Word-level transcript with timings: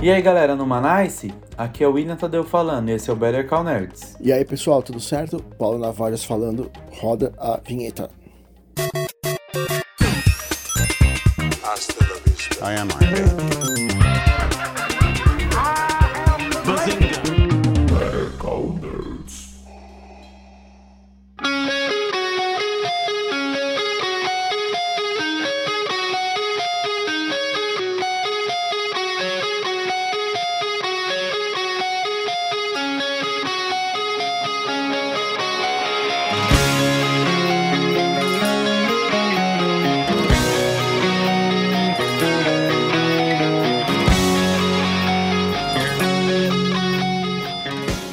E 0.00 0.12
aí 0.12 0.22
galera, 0.22 0.54
no 0.54 0.64
Manice, 0.64 1.34
aqui 1.56 1.82
é 1.82 1.88
o 1.88 1.92
William 1.92 2.14
Tadeu 2.14 2.44
falando 2.44 2.88
e 2.88 2.92
esse 2.92 3.10
é 3.10 3.12
o 3.12 3.16
Better 3.16 3.48
Call 3.48 3.64
Nerds. 3.64 4.16
E 4.20 4.32
aí 4.32 4.44
pessoal, 4.44 4.80
tudo 4.80 5.00
certo? 5.00 5.42
Paulo 5.58 5.76
Navarros 5.76 6.24
falando, 6.24 6.70
roda 7.00 7.32
a 7.36 7.58
vinheta. 7.66 8.08
I 12.60 12.74
am 12.74 12.88
Iron 12.88 13.36
Man. 13.36 13.87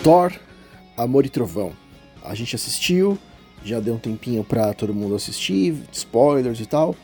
Thor, 0.05 0.32
Amor 0.95 1.26
e 1.26 1.30
Trovão. 1.30 1.73
A 2.23 2.36
gente 2.36 2.55
assistiu, 2.55 3.18
já 3.63 3.80
deu 3.80 3.96
um 3.96 3.98
tempinho 3.98 4.44
pra 4.44 4.72
todo 4.72 4.94
mundo 4.94 5.16
assistir, 5.16 5.76
spoilers 5.91 6.59
e 6.59 6.68
tal. 6.68 6.96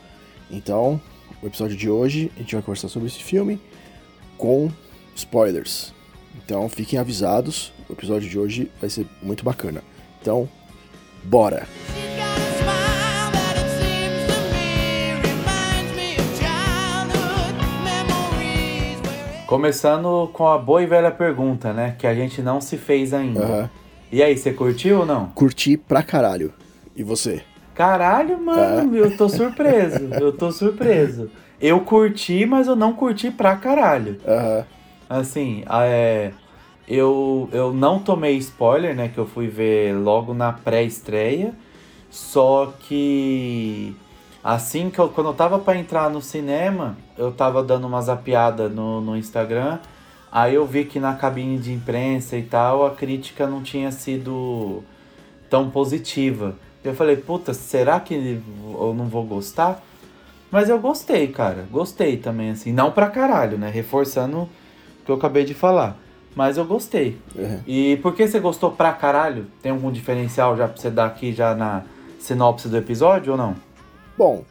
Então, 0.48 1.00
o 1.42 1.46
episódio 1.48 1.76
de 1.76 1.90
hoje 1.90 2.30
a 2.36 2.38
gente 2.38 2.54
vai 2.54 2.62
conversar 2.62 2.86
sobre 2.86 3.08
esse 3.08 3.20
filme 3.20 3.60
com 4.38 4.70
spoilers. 5.16 5.92
Então, 6.36 6.68
fiquem 6.68 6.96
avisados, 6.96 7.72
o 7.88 7.92
episódio 7.92 8.30
de 8.30 8.38
hoje 8.38 8.70
vai 8.80 8.88
ser 8.88 9.04
muito 9.20 9.42
bacana. 9.42 9.82
Então, 10.20 10.48
bora! 11.24 11.66
She's 11.88 12.01
Começando 19.52 20.30
com 20.32 20.48
a 20.48 20.56
boa 20.56 20.82
e 20.82 20.86
velha 20.86 21.10
pergunta, 21.10 21.74
né? 21.74 21.94
Que 21.98 22.06
a 22.06 22.14
gente 22.14 22.40
não 22.40 22.58
se 22.58 22.78
fez 22.78 23.12
ainda. 23.12 23.44
Aham. 23.44 23.70
E 24.10 24.22
aí, 24.22 24.34
você 24.34 24.50
curtiu 24.50 25.00
ou 25.00 25.06
não? 25.06 25.26
Curti 25.26 25.76
pra 25.76 26.02
caralho. 26.02 26.54
E 26.96 27.02
você? 27.02 27.42
Caralho, 27.74 28.40
mano, 28.40 28.96
eu 28.96 29.14
tô 29.14 29.28
surpreso. 29.28 30.08
Eu 30.18 30.32
tô 30.32 30.50
surpreso. 30.50 31.30
Eu 31.60 31.80
curti, 31.80 32.46
mas 32.46 32.66
eu 32.66 32.74
não 32.74 32.94
curti 32.94 33.30
pra 33.30 33.54
caralho. 33.54 34.18
Aham. 34.26 34.64
Assim, 35.06 35.64
é, 35.68 36.32
eu, 36.88 37.46
eu 37.52 37.74
não 37.74 37.98
tomei 37.98 38.38
spoiler, 38.38 38.96
né? 38.96 39.08
Que 39.08 39.18
eu 39.18 39.26
fui 39.26 39.48
ver 39.48 39.94
logo 39.94 40.32
na 40.32 40.50
pré-estreia. 40.54 41.52
Só 42.08 42.72
que 42.80 43.94
assim 44.42 44.90
que 44.90 44.98
eu, 44.98 45.08
quando 45.08 45.28
eu 45.28 45.34
tava 45.34 45.58
pra 45.58 45.76
entrar 45.76 46.10
no 46.10 46.20
cinema, 46.20 46.96
eu 47.16 47.32
tava 47.32 47.62
dando 47.62 47.86
uma 47.86 48.00
zapiada 48.00 48.68
no, 48.68 49.00
no 49.00 49.16
Instagram. 49.16 49.78
Aí 50.30 50.54
eu 50.54 50.66
vi 50.66 50.84
que 50.84 50.98
na 50.98 51.14
cabine 51.14 51.58
de 51.58 51.72
imprensa 51.72 52.36
e 52.36 52.42
tal, 52.42 52.86
a 52.86 52.90
crítica 52.90 53.46
não 53.46 53.62
tinha 53.62 53.92
sido 53.92 54.82
tão 55.50 55.68
positiva. 55.68 56.56
Eu 56.82 56.94
falei, 56.94 57.16
puta, 57.16 57.52
será 57.52 58.00
que 58.00 58.14
eu 58.14 58.94
não 58.96 59.06
vou 59.06 59.24
gostar? 59.24 59.82
Mas 60.50 60.68
eu 60.68 60.78
gostei, 60.78 61.28
cara. 61.28 61.66
Gostei 61.70 62.16
também, 62.16 62.50
assim. 62.50 62.72
Não 62.72 62.90
pra 62.90 63.08
caralho, 63.08 63.56
né? 63.56 63.70
Reforçando 63.70 64.38
o 64.38 64.48
que 65.04 65.10
eu 65.10 65.16
acabei 65.16 65.44
de 65.44 65.54
falar. 65.54 65.96
Mas 66.34 66.56
eu 66.56 66.64
gostei. 66.64 67.18
Uhum. 67.34 67.60
E 67.66 67.98
por 67.98 68.14
que 68.14 68.26
você 68.26 68.40
gostou 68.40 68.70
pra 68.70 68.92
caralho? 68.92 69.46
Tem 69.62 69.70
algum 69.70 69.92
diferencial 69.92 70.56
já 70.56 70.66
pra 70.66 70.80
você 70.80 70.90
dar 70.90 71.06
aqui 71.06 71.32
já 71.32 71.54
na 71.54 71.82
sinopse 72.18 72.68
do 72.68 72.76
episódio 72.76 73.32
ou 73.32 73.38
não? 73.38 73.54
Bom, 74.16 74.44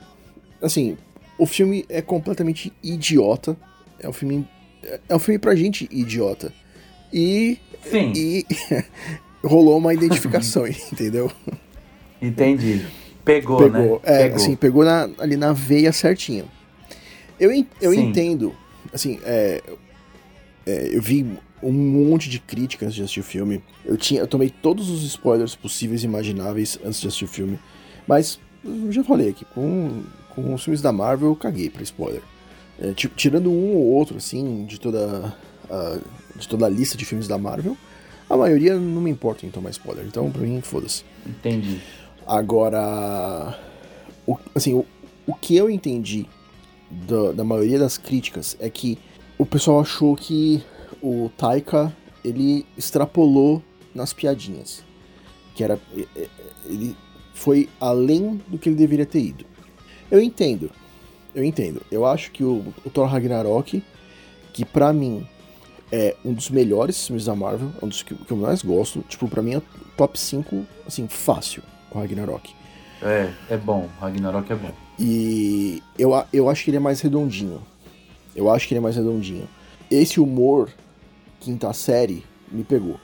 assim, 0.61 0.97
o 1.37 1.45
filme 1.45 1.85
é 1.89 2.01
completamente 2.01 2.71
idiota. 2.83 3.55
É 3.99 4.07
um 4.09 4.13
filme. 4.13 4.47
É 5.07 5.15
um 5.15 5.19
filme 5.19 5.37
pra 5.39 5.55
gente 5.55 5.87
idiota. 5.91 6.51
E. 7.13 7.57
Sim. 7.89 8.13
E 8.15 8.45
rolou 9.43 9.77
uma 9.77 9.93
identificação, 9.93 10.65
entendeu? 10.91 11.31
Entendi. 12.21 12.85
Pegou, 13.25 13.57
Pegou. 13.57 13.71
né? 13.95 13.99
É, 14.03 14.23
Pegou. 14.23 14.35
assim, 14.35 14.55
pegou 14.55 14.83
na- 14.85 15.09
ali 15.19 15.35
na 15.35 15.53
veia 15.53 15.91
certinho. 15.91 16.45
Eu, 17.39 17.51
eu 17.81 17.91
Sim. 17.93 18.09
entendo, 18.09 18.55
assim, 18.93 19.19
é, 19.23 19.61
é, 20.65 20.89
eu 20.95 21.01
vi 21.01 21.25
um 21.61 21.71
monte 21.71 22.29
de 22.29 22.39
críticas 22.39 22.93
de 22.93 23.01
assistir 23.01 23.19
o 23.19 23.23
filme. 23.23 23.63
Eu, 23.85 23.97
tinha, 23.97 24.21
eu 24.21 24.27
tomei 24.27 24.49
todos 24.49 24.89
os 24.89 25.03
spoilers 25.03 25.55
possíveis 25.55 26.03
e 26.03 26.05
imagináveis 26.05 26.77
antes 26.85 26.99
de 27.01 27.07
assistir 27.07 27.25
o 27.25 27.27
filme. 27.27 27.59
Mas, 28.07 28.39
eu 28.63 28.91
já 28.91 29.03
falei 29.03 29.29
aqui, 29.29 29.45
com, 29.45 30.03
com 30.35 30.53
os 30.53 30.63
filmes 30.63 30.81
da 30.81 30.91
Marvel 30.91 31.29
eu 31.29 31.35
caguei 31.35 31.69
pra 31.69 31.81
spoiler. 31.83 32.21
É, 32.79 32.93
ti- 32.93 33.09
tirando 33.15 33.49
um 33.51 33.75
ou 33.75 33.85
outro, 33.87 34.17
assim, 34.17 34.65
de 34.65 34.79
toda, 34.79 35.35
a, 35.69 35.97
de 36.35 36.47
toda 36.47 36.65
a 36.65 36.69
lista 36.69 36.97
de 36.97 37.05
filmes 37.05 37.27
da 37.27 37.37
Marvel, 37.37 37.75
a 38.29 38.35
maioria 38.37 38.75
não 38.75 39.01
me 39.01 39.09
importa 39.11 39.45
em 39.45 39.49
tomar 39.49 39.69
spoiler. 39.71 40.05
Então, 40.05 40.31
pra 40.31 40.41
mim, 40.41 40.61
foda-se. 40.61 41.03
Entendi. 41.25 41.81
Agora, 42.25 43.57
o, 44.25 44.37
assim, 44.55 44.73
o, 44.73 44.85
o 45.27 45.33
que 45.35 45.55
eu 45.55 45.69
entendi 45.69 46.25
da, 46.89 47.31
da 47.33 47.43
maioria 47.43 47.77
das 47.79 47.97
críticas 47.97 48.55
é 48.59 48.69
que 48.69 48.97
o 49.37 49.45
pessoal 49.45 49.81
achou 49.81 50.15
que 50.15 50.63
o 51.01 51.29
Taika 51.37 51.95
ele 52.23 52.65
extrapolou 52.77 53.61
nas 53.93 54.13
piadinhas, 54.13 54.83
que 55.55 55.63
era 55.63 55.79
ele 56.65 56.95
foi 57.41 57.67
além 57.79 58.39
do 58.47 58.57
que 58.59 58.69
ele 58.69 58.75
deveria 58.75 59.05
ter 59.05 59.19
ido. 59.19 59.45
Eu 60.11 60.21
entendo, 60.21 60.69
eu 61.33 61.43
entendo. 61.43 61.81
Eu 61.91 62.05
acho 62.05 62.29
que 62.31 62.43
o, 62.43 62.63
o 62.85 62.89
Thor 62.91 63.07
Ragnarok, 63.07 63.83
que 64.53 64.63
pra 64.63 64.93
mim 64.93 65.25
é 65.91 66.15
um 66.23 66.33
dos 66.33 66.51
melhores 66.51 67.07
filmes 67.07 67.25
da 67.25 67.35
Marvel, 67.35 67.71
é 67.81 67.83
um 67.85 67.87
dos 67.87 68.03
que, 68.03 68.13
que 68.13 68.31
eu 68.31 68.37
mais 68.37 68.61
gosto, 68.61 69.03
tipo, 69.09 69.27
pra 69.27 69.41
mim 69.41 69.55
é 69.55 69.61
top 69.97 70.19
5, 70.19 70.65
assim, 70.85 71.07
fácil, 71.07 71.63
o 71.89 71.97
Ragnarok. 71.97 72.53
É, 73.01 73.31
é 73.49 73.57
bom. 73.57 73.89
Ragnarok 73.99 74.51
é 74.51 74.55
bom. 74.55 74.71
E 74.99 75.81
eu, 75.97 76.11
eu 76.31 76.47
acho 76.47 76.63
que 76.63 76.69
ele 76.69 76.77
é 76.77 76.81
mais 76.81 77.01
redondinho. 77.01 77.63
Eu 78.35 78.51
acho 78.51 78.67
que 78.67 78.75
ele 78.75 78.79
é 78.79 78.83
mais 78.83 78.97
redondinho. 78.97 79.49
Esse 79.89 80.19
humor, 80.19 80.69
quinta 81.39 81.73
série, 81.73 82.23
me 82.51 82.63
pegou. 82.63 82.99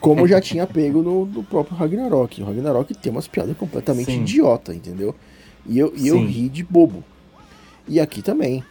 Como 0.00 0.26
já 0.28 0.40
tinha 0.40 0.66
pego 0.66 1.02
no, 1.02 1.24
no 1.26 1.42
próprio 1.42 1.76
Ragnarok. 1.76 2.42
O 2.42 2.44
Ragnarok 2.46 2.94
tem 2.94 3.10
umas 3.10 3.26
piadas 3.26 3.56
completamente 3.56 4.12
Sim. 4.12 4.20
idiota, 4.20 4.74
entendeu? 4.74 5.14
E 5.66 5.78
eu, 5.78 5.92
e 5.96 6.06
eu 6.08 6.16
Sim. 6.16 6.26
ri 6.26 6.48
de 6.48 6.62
bobo. 6.62 7.02
E 7.88 7.98
aqui 7.98 8.22
também. 8.22 8.62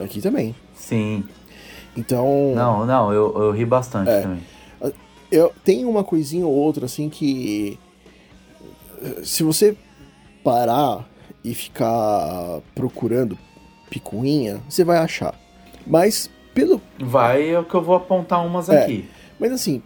Aqui 0.00 0.20
também. 0.20 0.54
Sim. 0.74 1.24
Então. 1.96 2.52
Não, 2.54 2.86
não, 2.86 3.12
eu, 3.12 3.34
eu 3.42 3.50
ri 3.52 3.64
bastante 3.64 4.10
É. 4.10 4.22
também. 4.22 4.40
Eu 5.30 5.52
tenho 5.64 5.90
uma 5.90 6.04
coisinha 6.04 6.46
ou 6.46 6.52
outra 6.54 6.86
assim 6.86 7.08
que 7.08 7.76
se 9.24 9.42
você 9.42 9.76
parar 10.44 11.04
e 11.42 11.52
ficar 11.54 12.60
procurando 12.74 13.36
picuinha, 13.90 14.60
você 14.68 14.84
vai 14.84 14.98
achar. 14.98 15.34
Mas 15.86 16.30
pelo, 16.54 16.80
Vai 16.98 17.50
é 17.50 17.58
o 17.58 17.64
que 17.64 17.74
eu 17.74 17.82
vou 17.82 17.96
apontar 17.96 18.44
umas 18.46 18.68
É. 18.68 18.82
aqui. 18.84 19.08
mas 19.38 19.52
assim, 19.52 19.82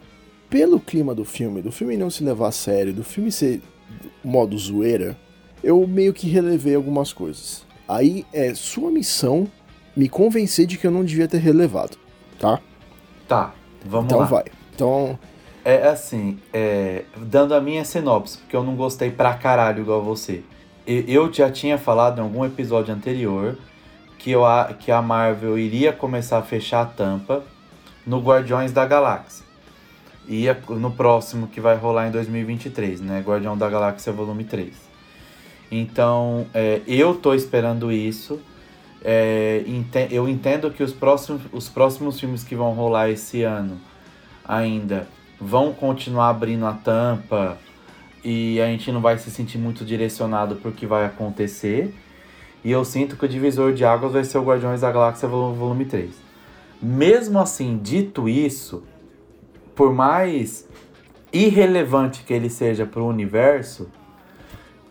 pelo 0.50 0.81
clima 0.81 1.15
do 1.15 1.25
filme, 1.25 1.62
do 1.62 1.71
filme 1.71 1.97
não 1.97 2.11
se 2.11 2.22
levar 2.25 2.49
a 2.49 2.53
sério, 2.53 2.93
do 2.93 3.05
filme 3.05 3.31
ser 3.31 3.62
modo 4.22 4.59
zoeira, 4.59 5.16
eu 5.62 5.87
meio 5.87 6.12
que 6.12 6.28
relevei 6.28 6.75
algumas 6.75 7.12
coisas. 7.12 7.65
Aí 7.88 8.27
é 8.33 8.53
sua 8.55 8.91
missão 8.91 9.49
me 9.97 10.08
convencer 10.08 10.67
de 10.67 10.76
que 10.76 10.87
eu 10.87 10.91
não 10.91 11.05
devia 11.05 11.29
ter 11.29 11.38
relevado, 11.38 11.97
tá? 12.38 12.61
Tá, 13.29 13.55
vamos 13.85 14.06
então 14.06 14.19
lá. 14.19 14.26
vai. 14.26 14.44
Então, 14.75 15.19
É 15.64 15.88
assim, 15.88 16.38
é, 16.53 17.05
dando 17.17 17.55
a 17.55 17.61
minha 17.61 17.85
sinopse, 17.85 18.38
porque 18.38 18.56
eu 18.56 18.64
não 18.64 18.75
gostei 18.75 19.11
pra 19.11 19.35
caralho 19.35 19.82
igual 19.82 20.03
você. 20.03 20.43
Eu 20.87 21.32
já 21.32 21.50
tinha 21.50 21.79
falado 21.79 22.19
em 22.19 22.23
algum 22.23 22.44
episódio 22.44 22.93
anterior 22.93 23.56
que, 24.19 24.31
eu, 24.32 24.43
que 24.79 24.91
a 24.91 25.00
Marvel 25.03 25.58
iria 25.58 25.93
começar 25.93 26.38
a 26.38 26.43
fechar 26.43 26.82
a 26.82 26.87
tampa 26.87 27.44
no 28.06 28.20
Guardiões 28.20 28.73
da 28.73 28.85
Galáxia. 28.87 29.44
Ia 30.28 30.56
no 30.69 30.90
próximo 30.93 31.49
que 31.49 31.61
vai 31.61 31.76
rolar 31.76 32.08
em 32.08 32.11
2023, 32.11 33.00
né? 33.00 33.20
Guardião 33.26 33.56
da 33.56 33.69
Galáxia 33.69 34.12
Volume 34.12 34.44
3. 34.44 34.75
Então, 35.70 36.46
é, 36.55 36.81
eu 36.87 37.14
tô 37.14 37.34
esperando 37.34 37.90
isso. 37.90 38.40
É, 39.02 39.62
ente- 39.67 40.08
eu 40.11 40.28
entendo 40.28 40.70
que 40.70 40.82
os 40.82 40.93
próximos, 40.93 41.43
os 41.52 41.69
próximos 41.69 42.20
filmes 42.20 42.44
que 42.44 42.55
vão 42.55 42.72
rolar 42.72 43.08
esse 43.08 43.43
ano 43.43 43.81
ainda 44.44 45.08
vão 45.40 45.72
continuar 45.72 46.28
abrindo 46.28 46.67
a 46.67 46.72
tampa 46.75 47.56
e 48.22 48.61
a 48.61 48.67
gente 48.67 48.93
não 48.93 49.00
vai 49.00 49.17
se 49.17 49.31
sentir 49.31 49.56
muito 49.56 49.84
direcionado 49.84 50.56
pro 50.56 50.70
que 50.70 50.84
vai 50.87 51.06
acontecer. 51.06 51.94
E 52.62 52.70
eu 52.70 52.84
sinto 52.84 53.17
que 53.17 53.25
o 53.25 53.28
divisor 53.28 53.72
de 53.72 53.84
águas 53.87 54.12
vai 54.12 54.22
ser 54.22 54.37
o 54.37 54.43
Guardiões 54.44 54.82
da 54.82 54.93
Galáxia 54.93 55.26
Vol- 55.26 55.55
Volume 55.55 55.87
3. 55.87 56.11
Mesmo 56.82 57.38
assim, 57.38 57.78
dito 57.82 58.28
isso, 58.28 58.82
por 59.81 59.94
mais 59.94 60.69
irrelevante 61.32 62.23
que 62.23 62.35
ele 62.35 62.50
seja 62.50 62.85
pro 62.85 63.06
universo, 63.06 63.88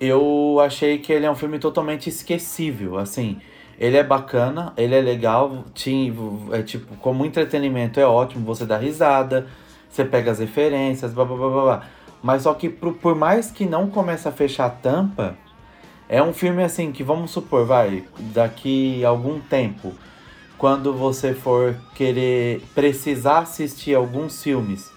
eu 0.01 0.59
achei 0.65 0.97
que 0.97 1.13
ele 1.13 1.27
é 1.27 1.31
um 1.31 1.35
filme 1.35 1.59
totalmente 1.59 2.09
esquecível, 2.09 2.97
assim. 2.97 3.37
Ele 3.77 3.97
é 3.97 4.03
bacana, 4.03 4.73
ele 4.75 4.95
é 4.95 4.99
legal, 4.99 5.63
te- 5.75 6.11
é 6.51 6.63
tipo, 6.63 6.95
como 6.95 7.23
entretenimento 7.23 7.99
é 7.99 8.05
ótimo, 8.07 8.43
você 8.43 8.65
dá 8.65 8.77
risada, 8.77 9.45
você 9.87 10.03
pega 10.03 10.31
as 10.31 10.39
referências, 10.39 11.13
blá 11.13 11.23
blá 11.23 11.37
blá 11.37 11.49
blá. 11.49 11.83
Mas 12.23 12.41
só 12.41 12.55
que 12.55 12.67
por, 12.67 12.95
por 12.95 13.13
mais 13.13 13.51
que 13.51 13.65
não 13.67 13.91
comece 13.91 14.27
a 14.27 14.31
fechar 14.31 14.65
a 14.65 14.69
tampa, 14.71 15.37
é 16.09 16.19
um 16.23 16.33
filme 16.33 16.63
assim 16.63 16.91
que 16.91 17.03
vamos 17.03 17.29
supor, 17.29 17.63
vai, 17.63 18.05
daqui 18.33 19.05
algum 19.05 19.39
tempo, 19.39 19.93
quando 20.59 20.93
você 20.93 21.33
for 21.33 21.75
querer 21.95 22.61
precisar 22.75 23.39
assistir 23.39 23.95
alguns 23.95 24.43
filmes 24.43 24.91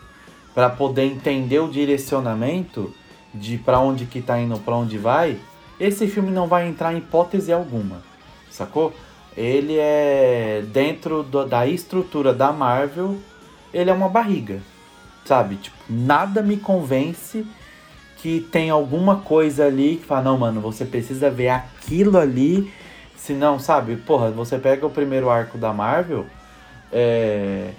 para 0.53 0.69
poder 0.69 1.05
entender 1.05 1.61
o 1.61 1.69
direcionamento 1.69 2.93
de 3.33 3.57
para 3.57 3.79
onde 3.79 4.05
que 4.05 4.21
tá 4.21 4.39
indo, 4.39 4.59
para 4.59 4.75
onde 4.75 4.99
vai, 4.99 5.39
esse 5.79 6.09
filme 6.09 6.33
não 6.33 6.49
vai 6.49 6.69
entrar 6.69 6.93
em 6.93 6.99
hipótese 6.99 7.53
alguma, 7.53 8.03
sacou? 8.51 8.93
Ele 9.37 9.77
é 9.79 10.63
dentro 10.73 11.23
do- 11.23 11.47
da 11.47 11.67
estrutura 11.67 12.35
da 12.35 12.53
Marvel, 12.53 13.17
ele 13.73 13.89
é 13.89 13.93
uma 13.93 14.09
barriga, 14.09 14.61
sabe? 15.25 15.55
Tipo, 15.57 15.77
nada 15.89 16.43
me 16.43 16.57
convence 16.57 17.47
que 18.19 18.41
tem 18.53 18.69
alguma 18.69 19.17
coisa 19.17 19.67
ali 19.67 19.97
que 19.97 20.07
fala, 20.07 20.23
não, 20.23 20.39
mano, 20.39 20.61
você 20.61 20.85
precisa 20.85 21.31
ver 21.31 21.49
aquilo 21.49 22.19
ali, 22.19 22.71
senão, 23.23 23.59
sabe? 23.59 23.97
Porra, 23.97 24.31
você 24.31 24.59
pega 24.59 24.85
o 24.85 24.91
primeiro 24.91 25.31
arco 25.31 25.57
da 25.57 25.73
Marvel, 25.73 26.27
é 26.93 27.71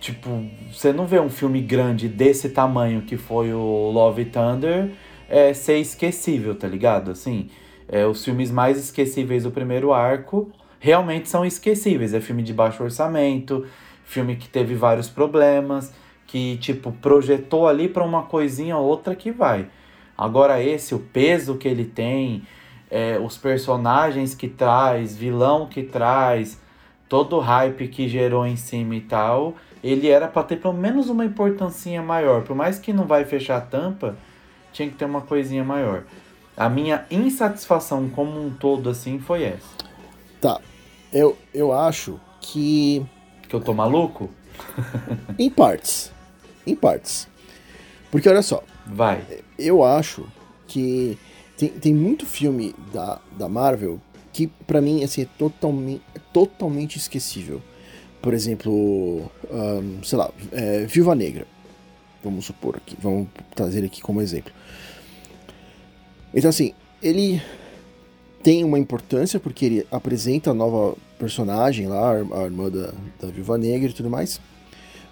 tipo, 0.00 0.44
você 0.72 0.92
não 0.92 1.06
vê 1.06 1.20
um 1.20 1.30
filme 1.30 1.60
grande 1.60 2.08
desse 2.08 2.48
tamanho 2.48 3.02
que 3.02 3.16
foi 3.16 3.52
o 3.52 3.90
Love 3.90 4.24
Thunder 4.26 4.90
é, 5.28 5.54
ser 5.54 5.78
esquecível, 5.78 6.54
tá 6.54 6.66
ligado? 6.66 7.10
Assim, 7.10 7.48
é, 7.88 8.06
os 8.06 8.24
filmes 8.24 8.50
mais 8.50 8.78
esquecíveis 8.78 9.44
do 9.44 9.50
primeiro 9.50 9.92
arco 9.92 10.50
realmente 10.80 11.28
são 11.28 11.44
esquecíveis. 11.44 12.12
É 12.14 12.20
filme 12.20 12.42
de 12.42 12.52
baixo 12.52 12.82
orçamento, 12.82 13.66
filme 14.04 14.36
que 14.36 14.48
teve 14.48 14.74
vários 14.74 15.08
problemas, 15.08 15.92
que, 16.26 16.56
tipo, 16.56 16.90
projetou 16.92 17.68
ali 17.68 17.88
pra 17.88 18.04
uma 18.04 18.24
coisinha 18.24 18.76
ou 18.76 18.86
outra 18.86 19.14
que 19.14 19.30
vai. 19.30 19.68
Agora 20.18 20.62
esse, 20.62 20.94
o 20.94 20.98
peso 20.98 21.56
que 21.56 21.68
ele 21.68 21.84
tem, 21.84 22.42
é, 22.92 23.18
os 23.18 23.38
personagens 23.38 24.34
que 24.34 24.46
traz, 24.46 25.16
vilão 25.16 25.66
que 25.66 25.82
traz, 25.82 26.60
todo 27.08 27.36
o 27.36 27.40
hype 27.40 27.88
que 27.88 28.06
gerou 28.06 28.46
em 28.46 28.54
cima 28.54 28.94
e 28.94 29.00
tal, 29.00 29.54
ele 29.82 30.08
era 30.08 30.28
pra 30.28 30.42
ter 30.42 30.56
pelo 30.56 30.74
menos 30.74 31.08
uma 31.08 31.24
importância 31.24 32.02
maior. 32.02 32.42
Por 32.42 32.54
mais 32.54 32.78
que 32.78 32.92
não 32.92 33.06
vai 33.06 33.24
fechar 33.24 33.56
a 33.56 33.60
tampa, 33.62 34.14
tinha 34.74 34.86
que 34.88 34.94
ter 34.94 35.06
uma 35.06 35.22
coisinha 35.22 35.64
maior. 35.64 36.04
A 36.54 36.68
minha 36.68 37.06
insatisfação 37.10 38.10
como 38.10 38.38
um 38.38 38.50
todo, 38.50 38.90
assim, 38.90 39.18
foi 39.18 39.44
essa. 39.44 39.74
Tá. 40.38 40.60
Eu, 41.10 41.38
eu 41.54 41.72
acho 41.72 42.20
que. 42.42 43.06
Que 43.48 43.56
eu 43.56 43.60
tô 43.60 43.72
maluco? 43.72 44.28
Em 45.38 45.48
partes. 45.48 46.12
Em 46.66 46.76
partes. 46.76 47.26
Porque 48.10 48.28
olha 48.28 48.42
só, 48.42 48.62
Vai. 48.86 49.24
eu 49.58 49.82
acho 49.82 50.26
que 50.66 51.18
tem, 51.62 51.68
tem 51.68 51.94
muito 51.94 52.26
filme 52.26 52.74
da, 52.92 53.20
da 53.38 53.48
Marvel 53.48 54.00
que 54.32 54.48
pra 54.66 54.80
mim 54.80 55.04
assim, 55.04 55.22
é, 55.22 55.26
totalmente, 55.38 56.02
é 56.14 56.18
totalmente 56.32 56.96
esquecível. 56.96 57.62
Por 58.20 58.34
exemplo, 58.34 59.30
ahn, 59.50 60.02
sei 60.02 60.18
lá, 60.18 60.30
é, 60.50 60.84
Viúva 60.86 61.14
Negra. 61.14 61.46
Vamos 62.24 62.46
supor 62.46 62.76
aqui, 62.76 62.96
vamos 63.00 63.28
trazer 63.54 63.84
aqui 63.84 64.00
como 64.00 64.20
exemplo. 64.20 64.52
Então 66.34 66.48
assim, 66.48 66.72
ele 67.00 67.40
tem 68.42 68.64
uma 68.64 68.78
importância 68.78 69.38
porque 69.38 69.64
ele 69.64 69.86
apresenta 69.90 70.50
a 70.50 70.54
nova 70.54 70.96
personagem 71.16 71.86
lá, 71.86 72.12
a 72.12 72.42
irmã 72.42 72.70
da, 72.70 72.92
da 73.20 73.28
Viúva 73.28 73.56
Negra 73.56 73.88
e 73.88 73.92
tudo 73.92 74.10
mais. 74.10 74.40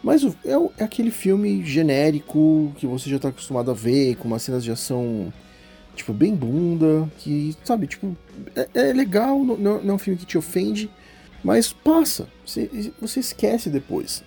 Mas 0.02 0.24
é, 0.24 0.52
é 0.78 0.84
aquele 0.84 1.12
filme 1.12 1.64
genérico 1.64 2.72
que 2.76 2.86
você 2.86 3.08
já 3.08 3.20
tá 3.20 3.28
acostumado 3.28 3.70
a 3.70 3.74
ver, 3.74 4.16
com 4.16 4.26
umas 4.26 4.42
cenas 4.42 4.64
de 4.64 4.72
ação, 4.72 5.32
tipo, 5.94 6.12
bem 6.12 6.34
bunda, 6.34 7.10
que, 7.18 7.56
sabe, 7.64 7.86
tipo, 7.86 8.16
é, 8.54 8.68
é 8.74 8.92
legal, 8.92 9.42
não, 9.44 9.56
não 9.56 9.90
é 9.90 9.92
um 9.92 9.98
filme 9.98 10.18
que 10.18 10.26
te 10.26 10.38
ofende, 10.38 10.90
mas 11.42 11.72
passa, 11.72 12.28
você, 12.44 12.92
você 13.00 13.20
esquece 13.20 13.70
depois. 13.70 14.22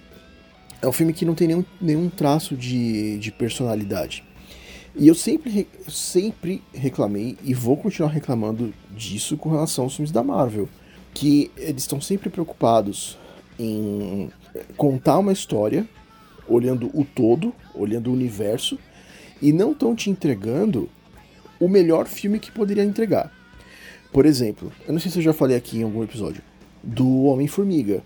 É 0.82 0.88
um 0.88 0.92
filme 0.92 1.14
que 1.14 1.26
não 1.26 1.34
tem 1.34 1.48
nenhum, 1.48 1.66
nenhum 1.80 2.10
traço 2.10 2.56
de, 2.56 3.18
de 3.18 3.32
personalidade. 3.32 4.24
E 4.96 5.08
eu 5.08 5.16
sempre, 5.16 5.50
re- 5.50 5.68
sempre 5.88 6.62
reclamei 6.74 7.38
e 7.44 7.54
vou 7.54 7.78
continuar 7.78 8.10
reclamando 8.12 8.74
disso 8.96 9.38
com 9.38 9.50
relação 9.50 9.86
aos 9.86 9.96
filmes 9.96 10.12
da 10.12 10.24
Marvel. 10.24 10.70
Que 11.14 11.52
eles 11.58 11.84
estão 11.84 12.02
sempre 12.02 12.30
preocupados 12.30 13.18
em 13.58 14.30
contar 14.76 15.20
uma 15.20 15.32
história, 15.32 15.88
olhando 16.48 16.92
o 16.94 17.06
todo, 17.06 17.54
olhando 17.74 18.10
o 18.10 18.14
universo, 18.14 18.78
e 19.42 19.54
não 19.54 19.72
estão 19.72 19.96
te 19.96 20.10
entregando 20.10 20.90
o 21.64 21.70
melhor 21.70 22.08
filme 22.08 22.40
que 22.40 22.52
poderia 22.52 22.84
entregar. 22.84 23.32
Por 24.12 24.26
exemplo, 24.26 24.72
eu 24.86 24.94
não 24.94 25.00
sei 25.00 25.10
se 25.10 25.20
eu 25.20 25.24
já 25.24 25.34
falei 25.34 25.56
aqui 25.56 25.80
em 25.80 25.84
algum 25.84 26.04
episódio, 26.04 26.44
do 26.84 27.24
Homem-Formiga. 27.24 28.04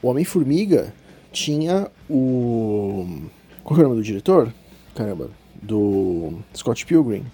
O 0.00 0.08
Homem-Formiga 0.08 0.94
tinha 1.32 1.90
o. 2.08 3.06
Qual 3.64 3.76
que 3.76 3.82
é 3.82 3.84
o 3.84 3.88
nome 3.88 4.00
do 4.00 4.04
diretor? 4.04 4.54
Caramba, 4.94 5.30
do 5.60 6.38
Scott 6.56 6.86
Pilgrim. 6.86 7.24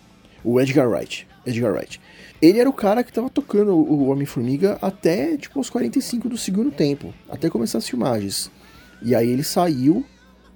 O 0.42 0.60
Edgar 0.60 0.88
Wright. 0.88 1.26
Edgar 1.46 1.72
Wright. 1.72 2.00
Ele 2.40 2.58
era 2.58 2.68
o 2.68 2.72
cara 2.72 3.04
que 3.04 3.12
tava 3.12 3.28
tocando 3.28 3.74
o 3.74 4.08
Homem-Formiga 4.08 4.78
até, 4.80 5.36
tipo, 5.36 5.60
os 5.60 5.70
45 5.70 6.28
do 6.28 6.38
segundo 6.38 6.70
tempo. 6.70 7.12
Até 7.28 7.50
começar 7.50 7.78
as 7.78 7.88
filmagens. 7.88 8.50
E 9.02 9.14
aí 9.14 9.30
ele 9.30 9.44
saiu 9.44 10.04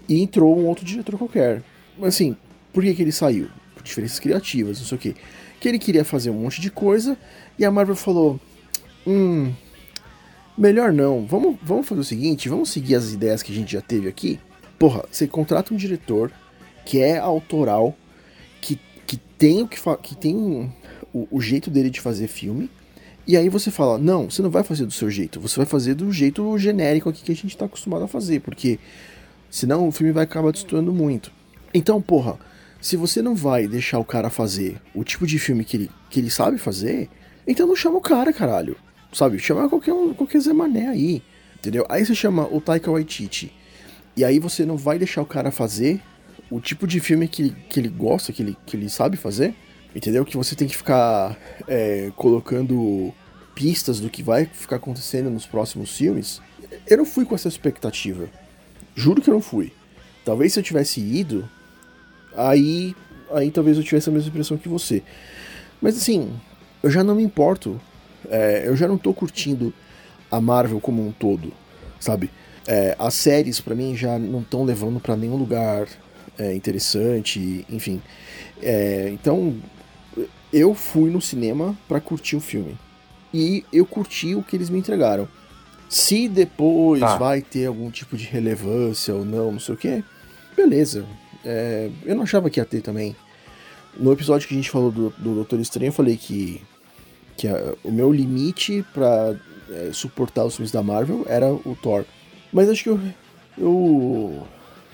e 0.09 0.23
entrou 0.23 0.59
um 0.59 0.67
outro 0.67 0.85
diretor 0.85 1.17
qualquer. 1.19 1.63
Mas 1.99 2.15
assim, 2.15 2.37
por 2.73 2.83
que, 2.83 2.95
que 2.95 3.03
ele 3.03 3.13
saiu? 3.13 3.49
Diferenças 3.89 4.19
criativas, 4.19 4.79
não 4.79 4.87
sei 4.87 4.97
o 4.97 5.01
quê. 5.01 5.15
Que 5.61 5.69
ele 5.69 5.79
queria 5.79 6.05
fazer 6.05 6.31
um 6.31 6.35
monte 6.35 6.61
de 6.61 6.71
coisa 6.71 7.17
e 7.59 7.65
a 7.65 7.71
Marvel 7.71 7.97
falou: 7.97 8.39
Hum, 9.07 9.53
melhor 10.57 10.93
não. 10.93 11.25
Vamos, 11.27 11.57
vamos 11.63 11.89
fazer 11.89 12.01
o 12.01 12.05
seguinte: 12.05 12.49
vamos 12.49 12.71
seguir 12.71 12.95
as 12.95 13.13
ideias 13.13 13.43
que 13.43 13.53
a 13.53 13.55
gente 13.55 13.73
já 13.73 13.81
teve 13.81 14.09
aqui. 14.09 14.39
Porra, 14.79 15.05
você 15.11 15.27
contrata 15.27 15.73
um 15.73 15.77
diretor 15.77 16.31
que 16.85 17.01
é 17.01 17.19
autoral, 17.19 17.97
que, 18.61 18.79
que 19.07 19.17
tem 19.17 19.63
o 19.63 19.69
que 19.69 19.79
que 20.03 20.15
tem 20.15 20.73
o, 21.13 21.29
o 21.31 21.41
jeito 21.41 21.71
dele 21.71 21.91
de 21.91 22.01
fazer 22.01 22.29
filme. 22.29 22.71
E 23.27 23.37
aí 23.37 23.49
você 23.51 23.71
fala, 23.71 23.99
não, 23.99 24.31
você 24.31 24.41
não 24.41 24.49
vai 24.49 24.63
fazer 24.63 24.87
do 24.87 24.93
seu 24.93 25.11
jeito, 25.11 25.39
você 25.39 25.57
vai 25.57 25.67
fazer 25.67 25.95
do 25.95 26.11
jeito 26.11 26.57
genérico 26.57 27.11
aqui 27.11 27.23
que 27.23 27.33
a 27.33 27.37
gente 27.37 27.55
tá 27.55 27.67
acostumado 27.67 28.05
a 28.05 28.09
fazer, 28.09 28.41
porque 28.41 28.79
senão 29.51 29.87
o 29.87 29.93
filme 29.93 30.13
vai 30.13 30.25
acabar 30.25 30.51
destoando 30.51 30.95
muito. 30.95 31.31
Então, 31.75 32.01
porra, 32.01 32.39
se 32.81 32.97
você 32.97 33.21
não 33.21 33.35
vai 33.35 33.67
deixar 33.67 33.99
o 33.99 34.05
cara 34.05 34.31
fazer 34.31 34.81
o 34.95 35.03
tipo 35.03 35.27
de 35.27 35.39
filme 35.39 35.65
que 35.65 35.77
ele, 35.77 35.91
que 36.09 36.21
ele 36.21 36.31
sabe 36.31 36.59
fazer, 36.59 37.09
então 37.47 37.67
não 37.67 37.77
chama 37.77 37.99
o 37.99 38.01
cara, 38.01 38.33
caralho. 38.33 38.77
Sabe? 39.13 39.39
Chama 39.39 39.69
qualquer, 39.69 39.93
um, 39.93 40.13
qualquer 40.13 40.41
Zé 40.41 40.53
Mané 40.53 40.89
aí, 40.89 41.23
entendeu? 41.57 41.87
Aí 41.89 42.05
você 42.05 42.15
chama 42.15 42.47
o 42.47 42.61
Taika 42.61 42.91
Waititi, 42.91 43.53
e 44.17 44.25
aí 44.25 44.39
você 44.39 44.67
não 44.67 44.77
vai 44.77 44.99
deixar 44.99 45.23
o 45.23 45.27
cara 45.27 45.51
fazer 45.51 46.01
o 46.51 46.61
tipo 46.61 46.87
de 46.87 47.01
filme 47.01 47.27
que 47.29 47.51
que 47.69 47.81
ele 47.81 47.89
gosta, 47.89 48.33
que 48.33 48.43
ele, 48.43 48.57
que 48.67 48.77
ele 48.77 48.89
sabe 48.91 49.17
fazer, 49.17 49.55
entendeu? 49.95 50.25
Que 50.25 50.37
você 50.37 50.55
tem 50.55 50.69
que 50.69 50.77
ficar 50.77 51.39
é, 51.67 52.13
colocando 52.17 53.13
pistas 53.55 53.99
do 53.99 54.11
que 54.11 54.23
vai 54.23 54.45
ficar 54.45 54.77
acontecendo 54.77 55.31
nos 55.31 55.47
próximos 55.47 55.97
filmes. 55.97 56.41
Eu 56.87 56.99
não 56.99 57.05
fui 57.05 57.25
com 57.25 57.35
essa 57.35 57.49
expectativa. 57.49 58.29
Juro 58.95 59.23
que 59.23 59.29
eu 59.29 59.35
não 59.35 59.41
fui. 59.41 59.73
Talvez 60.25 60.53
se 60.53 60.61
eu 60.61 60.63
tivesse 60.63 61.01
ido, 61.01 61.49
aí, 62.49 62.95
aí 63.33 63.51
talvez 63.51 63.77
eu 63.77 63.83
tivesse 63.83 64.09
a 64.09 64.13
mesma 64.13 64.29
impressão 64.29 64.57
que 64.57 64.69
você. 64.69 65.03
Mas 65.81 65.97
assim, 65.97 66.31
eu 66.83 66.91
já 66.91 67.03
não 67.05 67.15
me 67.15 67.23
importo. 67.23 67.81
é, 68.31 68.65
eu 68.67 68.77
já 68.77 68.87
não 68.89 68.99
tô 68.99 69.13
curtindo 69.15 69.73
a 70.31 70.41
Marvel 70.41 70.81
como 70.81 71.07
um 71.07 71.13
todo, 71.13 71.53
sabe? 72.01 72.31
É, 72.67 72.95
as 72.99 73.15
séries 73.15 73.61
pra 73.61 73.75
mim 73.75 73.97
já 73.97 74.19
não 74.19 74.41
estão 74.41 74.63
levando 74.65 75.01
pra 75.01 75.17
nenhum 75.17 75.37
lugar 75.37 75.87
é, 76.39 76.55
interessante, 76.55 77.65
enfim. 77.71 78.03
É, 78.63 79.09
então 79.13 79.55
eu 80.53 80.75
fui 80.75 81.11
no 81.11 81.21
cinema 81.21 81.77
pra 81.89 82.01
curtir 82.01 82.37
o 82.37 82.41
filme 82.41 82.77
e 83.33 83.65
eu 83.73 83.87
curti 83.87 84.35
o 84.35 84.43
que 84.43 84.57
eles 84.57 84.69
me 84.69 84.79
entregaram. 84.79 85.27
Se 85.89 86.29
depois 86.29 87.01
Tá. 87.01 87.17
vai 87.17 87.41
ter 87.41 87.67
algum 87.67 87.91
tipo 87.91 88.17
de 88.17 88.25
relevância 88.25 89.15
ou 89.15 89.25
não, 89.25 89.53
não 89.53 89.61
sei 89.61 89.75
o 89.75 89.79
que, 89.79 90.05
beleza. 90.57 91.07
É, 91.45 91.91
eu 92.05 92.15
não 92.15 92.23
achava 92.25 92.49
que 92.51 92.61
ia 92.61 92.65
ter 92.65 92.81
também. 92.83 93.15
No 93.97 94.13
episódio 94.13 94.47
que 94.47 94.55
a 94.55 94.57
gente 94.57 94.71
falou 94.71 94.91
do, 94.91 95.11
do 95.19 95.35
Doutor 95.35 95.59
Estranho, 95.61 95.89
eu 95.89 95.93
falei 95.93 96.17
que, 96.17 96.61
que 97.37 97.49
a- 97.49 97.75
o 97.83 97.91
meu 97.91 98.13
limite 98.13 98.85
pra 98.93 99.35
é, 99.71 99.91
suportar 99.93 100.45
os 100.45 100.57
filmes 100.57 100.71
da 100.73 100.83
Marvel 100.83 101.25
era 101.29 101.53
o 101.53 101.77
Thor. 101.83 102.05
Mas 102.53 102.69
acho 102.69 102.83
que 102.85 102.91
eu, 102.91 103.01
eu 103.57 104.47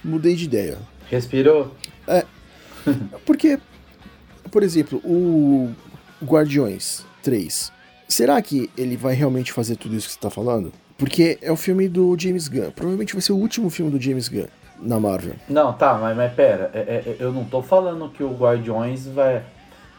mudei 0.03 0.35
de 0.35 0.45
ideia. 0.45 0.79
Respirou? 1.11 1.75
Porque, 3.25 3.59
por 4.51 4.63
exemplo, 4.63 4.99
o 5.05 5.71
Guardiões 6.25 7.05
3, 7.23 7.73
será 8.09 8.41
que 8.43 8.71
ele 8.77 8.97
vai 8.97 9.15
realmente 9.15 9.53
fazer 9.53 9.77
tudo 9.77 9.97
isso 9.97 10.07
que 10.09 10.15
você 10.15 10.21
tá 10.21 10.31
falando? 10.31 10.73
Porque 10.97 11.39
é 11.43 11.51
o 11.51 11.57
filme 11.57 11.89
do 11.89 12.17
James 12.19 12.47
Gunn. 12.49 12.71
Provavelmente 12.71 13.13
vai 13.13 13.23
ser 13.23 13.33
o 13.33 13.37
último 13.37 13.69
filme 13.71 13.91
do 13.91 14.01
James 14.01 14.29
Gunn 14.29 14.47
na 14.78 14.99
Marvel. 15.00 15.35
Não, 15.49 15.73
tá, 15.73 15.95
mas, 15.95 16.16
mas 16.16 16.33
pera, 16.33 16.71
é- 16.75 16.78
é- 17.07 17.16
eu 17.21 17.33
não 17.33 17.45
tô 17.45 17.62
falando 17.62 18.09
que 18.09 18.23
o 18.23 18.33
Guardiões 18.35 19.07
vai, 19.07 19.43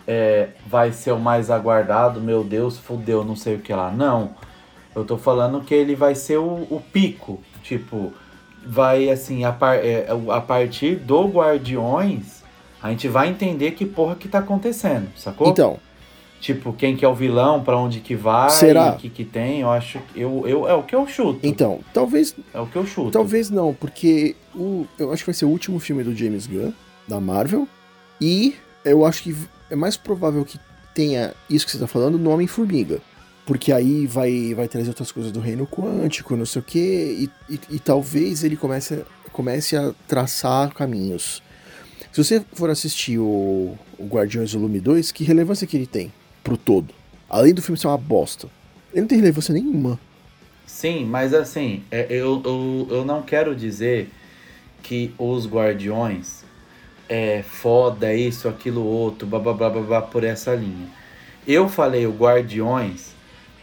é, 0.08 0.50
vai 0.68 0.92
ser 0.92 1.12
o 1.12 1.20
mais 1.20 1.50
aguardado, 1.50 2.22
meu 2.22 2.44
Deus, 2.44 2.78
fudeu, 2.78 3.24
não 3.24 3.36
sei 3.36 3.56
o 3.56 3.60
que 3.60 3.74
lá. 3.74 3.90
Não. 3.92 4.32
Eu 4.96 5.04
tô 5.04 5.18
falando 5.18 5.62
que 5.62 5.74
ele 5.74 5.96
vai 5.96 6.16
ser 6.16 6.38
o, 6.38 6.68
o 6.70 6.82
pico. 6.94 7.42
Tipo, 7.64 8.14
vai 8.66 9.10
assim, 9.10 9.44
a, 9.44 9.52
par- 9.52 9.78
é, 9.84 10.08
a 10.32 10.42
partir 10.42 10.96
do 10.96 11.28
Guardiões, 11.28 12.44
a 12.82 12.90
gente 12.92 13.08
vai 13.08 13.28
entender 13.30 13.72
que 13.72 13.86
porra 13.86 14.16
que 14.16 14.28
tá 14.28 14.40
acontecendo, 14.40 15.08
sacou? 15.16 15.50
Então, 15.50 15.80
Tipo, 16.46 16.74
quem 16.74 16.96
que 16.96 17.04
é 17.04 17.08
o 17.08 17.16
vilão, 17.16 17.64
pra 17.64 17.76
onde 17.76 18.00
que 18.00 18.16
vai, 18.16 18.52
Será? 18.52 18.92
o 18.92 18.98
que 18.98 19.10
que 19.10 19.26
tem, 19.26 19.62
eu 19.62 19.72
acho 19.72 19.98
que 19.98 20.22
eu, 20.22 20.48
eu, 20.48 20.70
é 20.70 20.76
o 20.76 20.84
que 20.84 20.94
eu 20.94 21.08
chuto. 21.08 21.40
então, 21.42 21.80
talvez 21.92 22.36
É 22.54 22.60
o 22.60 22.68
que 22.68 22.76
eu 22.76 22.86
chuto. 22.86 23.10
Talvez 23.10 23.50
não, 23.50 23.74
porque 23.74 24.36
o, 24.54 24.86
eu 25.00 25.12
acho 25.12 25.24
que 25.24 25.32
vai 25.32 25.34
ser 25.34 25.46
o 25.46 25.50
último 25.50 25.80
filme 25.80 26.04
do 26.04 26.16
James 26.16 26.46
Gunn, 26.46 26.72
da 27.08 27.20
Marvel, 27.20 27.68
e 28.22 28.54
eu 28.84 29.08
acho 29.08 29.24
que 29.24 29.36
é 29.72 29.76
mais 29.76 29.98
provável 29.98 30.46
que 30.46 30.60
tenha 30.94 31.34
isso 31.50 31.66
que 31.66 31.72
você 31.72 31.80
tá 31.80 31.88
falando 31.88 32.20
no 32.20 32.30
Homem-Formiga. 32.30 33.02
Porque 33.44 33.72
aí 33.72 34.06
vai, 34.06 34.54
vai 34.54 34.68
trazer 34.68 34.90
outras 34.90 35.12
coisas 35.12 35.32
do 35.32 35.40
reino 35.40 35.66
quântico, 35.66 36.36
não 36.36 36.46
sei 36.46 36.62
o 36.62 36.64
quê, 36.64 37.28
e, 37.50 37.56
e, 37.56 37.60
e 37.72 37.80
talvez 37.80 38.44
ele 38.44 38.56
comece, 38.56 39.04
comece 39.32 39.76
a 39.76 39.92
traçar 40.08 40.72
caminhos. 40.76 41.42
Se 42.12 42.24
você 42.24 42.46
for 42.54 42.70
assistir 42.70 43.18
o, 43.18 43.76
o 43.98 44.06
Guardiões 44.06 44.54
Volume 44.54 44.80
2, 44.80 45.12
que 45.12 45.24
relevância 45.24 45.66
que 45.66 45.76
ele 45.76 45.88
tem 45.88 46.14
pro 46.46 46.56
todo? 46.56 46.94
Além 47.28 47.56
do 47.56 47.62
filme 47.62 47.78
ser 47.78 47.88
uma 47.88 47.98
bosta. 47.98 48.48
Ele 48.94 49.02
não 49.02 49.08
tem 49.08 49.18
relevância 49.18 49.54
nenhuma. 49.54 50.00
Sim, 50.66 51.06
mas 51.06 51.34
assim, 51.34 51.84
é, 51.90 52.06
eu, 52.10 52.42
eu, 52.46 52.88
eu 52.90 53.06
não 53.06 53.24
quero 53.24 53.56
dizer 53.56 54.10
que 54.84 55.14
os 55.18 55.48
Guardiões 55.48 56.44
é 57.10 57.44
foda, 57.44 58.14
isso, 58.14 58.48
aquilo, 58.48 58.84
outro, 58.84 59.28
blá 59.28 59.40
blá 59.40 59.54
blá 59.54 59.70
blá, 59.70 59.82
blá 59.82 60.02
por 60.04 60.24
essa 60.24 60.54
linha. 60.54 60.88
Eu 61.48 61.68
falei 61.68 62.06
o 62.06 62.12
Guardiões 62.12 63.14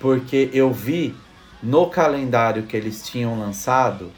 porque 0.01 0.51
eu 0.53 0.73
vi 0.73 1.15
no 1.62 1.87
calendário 1.87 2.65
que 2.65 2.77
eles 2.77 3.07
tinham 3.07 3.39
lançado 3.39 4.11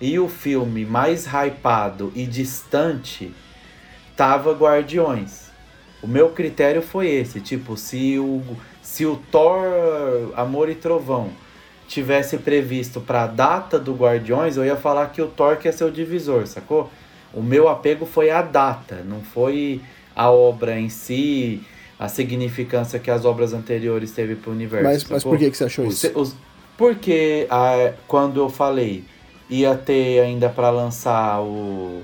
e 0.00 0.18
o 0.18 0.28
filme 0.28 0.84
mais 0.84 1.26
hypado 1.26 2.12
e 2.14 2.26
distante 2.26 3.32
tava 4.16 4.52
Guardiões. 4.52 5.43
O 6.04 6.06
meu 6.06 6.28
critério 6.28 6.82
foi 6.82 7.08
esse, 7.08 7.40
tipo, 7.40 7.78
se 7.78 8.18
o, 8.18 8.42
se 8.82 9.06
o 9.06 9.16
Thor 9.32 9.64
Amor 10.36 10.68
e 10.68 10.74
Trovão 10.74 11.30
tivesse 11.88 12.36
previsto 12.36 13.00
pra 13.00 13.26
data 13.26 13.78
do 13.78 13.94
Guardiões, 13.94 14.58
eu 14.58 14.66
ia 14.66 14.76
falar 14.76 15.06
que 15.06 15.22
o 15.22 15.26
Thor 15.28 15.56
que 15.56 15.66
ia 15.66 15.72
ser 15.72 15.84
o 15.84 15.90
divisor, 15.90 16.46
sacou? 16.46 16.90
O 17.32 17.42
meu 17.42 17.68
apego 17.70 18.04
foi 18.04 18.28
a 18.30 18.42
data, 18.42 18.96
não 19.08 19.22
foi 19.22 19.80
a 20.14 20.30
obra 20.30 20.78
em 20.78 20.90
si, 20.90 21.62
a 21.98 22.06
significância 22.06 22.98
que 22.98 23.10
as 23.10 23.24
obras 23.24 23.54
anteriores 23.54 24.12
teve 24.12 24.34
pro 24.36 24.50
universo. 24.52 24.84
Mas, 24.84 25.04
mas 25.04 25.24
por 25.24 25.38
que, 25.38 25.50
que 25.50 25.56
você 25.56 25.64
achou 25.64 25.86
Os- 25.86 26.04
isso? 26.04 26.18
os- 26.18 26.36
porque 26.76 27.46
ah, 27.48 27.92
quando 28.06 28.40
eu 28.40 28.50
falei 28.50 29.04
ia 29.48 29.74
ter 29.74 30.20
ainda 30.20 30.50
pra 30.50 30.68
lançar 30.68 31.40
o 31.40 32.02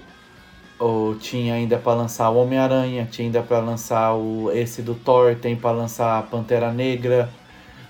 ou 0.81 1.17
tinha 1.17 1.55
ainda 1.55 1.79
pra 1.79 1.95
lançar 1.95 2.31
o 2.31 2.39
Homem-Aranha, 2.39 3.07
tinha 3.11 3.29
ainda 3.29 3.43
pra 3.43 3.61
lançar 3.61 4.15
o 4.17 4.51
esse 4.53 4.83
do 4.83 4.95
Thor, 4.97 5.37
tem 5.37 5.57
pra 5.57 5.73
lançar 5.73 6.19
a 6.19 6.23
Pantera 6.23 6.73
Negra. 6.73 7.31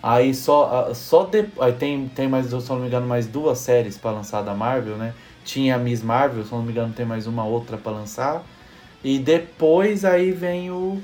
Aí 0.02 0.34
só 0.34 0.92
só 0.94 1.24
de, 1.24 1.46
aí 1.60 1.72
tem 1.74 2.08
tem 2.08 2.28
mais, 2.28 2.46
se 2.48 2.70
não 2.70 2.78
me 2.80 2.86
engano, 2.88 3.06
mais 3.06 3.26
duas 3.26 3.58
séries 3.58 3.98
pra 3.98 4.10
lançar 4.12 4.42
da 4.42 4.54
Marvel, 4.54 4.96
né? 4.96 5.14
Tinha 5.44 5.76
a 5.76 5.78
Miss 5.78 6.02
Marvel, 6.02 6.44
se 6.44 6.52
não 6.52 6.62
me 6.62 6.72
engano, 6.72 6.92
tem 6.94 7.06
mais 7.06 7.26
uma 7.26 7.44
outra 7.44 7.76
pra 7.78 7.92
lançar. 7.92 8.42
E 9.04 9.18
depois 9.18 10.04
aí 10.04 10.32
vem 10.32 10.70
o 10.70 11.00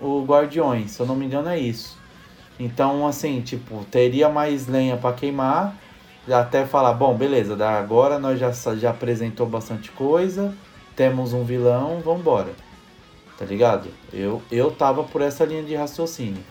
o 0.00 0.24
Guardiões, 0.24 0.92
se 0.92 1.00
eu 1.00 1.06
não 1.06 1.16
me 1.16 1.26
engano 1.26 1.48
é 1.48 1.58
isso. 1.58 1.98
Então, 2.58 3.06
assim, 3.06 3.40
tipo, 3.42 3.84
teria 3.90 4.28
mais 4.28 4.66
lenha 4.66 4.96
pra 4.96 5.12
queimar. 5.12 5.76
Até 6.30 6.66
falar, 6.66 6.92
bom, 6.94 7.14
beleza, 7.16 7.56
da- 7.56 7.78
agora 7.78 8.18
nós 8.18 8.38
já, 8.40 8.52
já 8.76 8.90
apresentou 8.90 9.46
bastante 9.46 9.90
coisa. 9.92 10.54
Temos 10.96 11.32
um 11.32 11.44
vilão, 11.44 12.00
vambora. 12.00 12.52
Tá 13.38 13.44
ligado? 13.44 13.90
Eu, 14.12 14.42
eu 14.50 14.70
tava 14.70 15.04
por 15.04 15.20
essa 15.20 15.44
linha 15.44 15.62
de 15.62 15.74
raciocínio. 15.74 16.42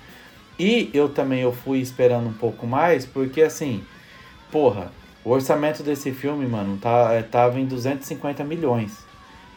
E 0.57 0.89
eu 0.93 1.09
também 1.09 1.41
eu 1.41 1.51
fui 1.51 1.79
esperando 1.79 2.29
um 2.29 2.33
pouco 2.33 2.65
mais, 2.65 3.05
porque 3.05 3.41
assim, 3.41 3.83
porra, 4.51 4.91
o 5.23 5.31
orçamento 5.31 5.81
desse 5.81 6.11
filme, 6.11 6.45
mano, 6.45 6.77
tá, 6.77 7.21
tava 7.23 7.59
em 7.59 7.65
250 7.65 8.43
milhões. 8.43 9.03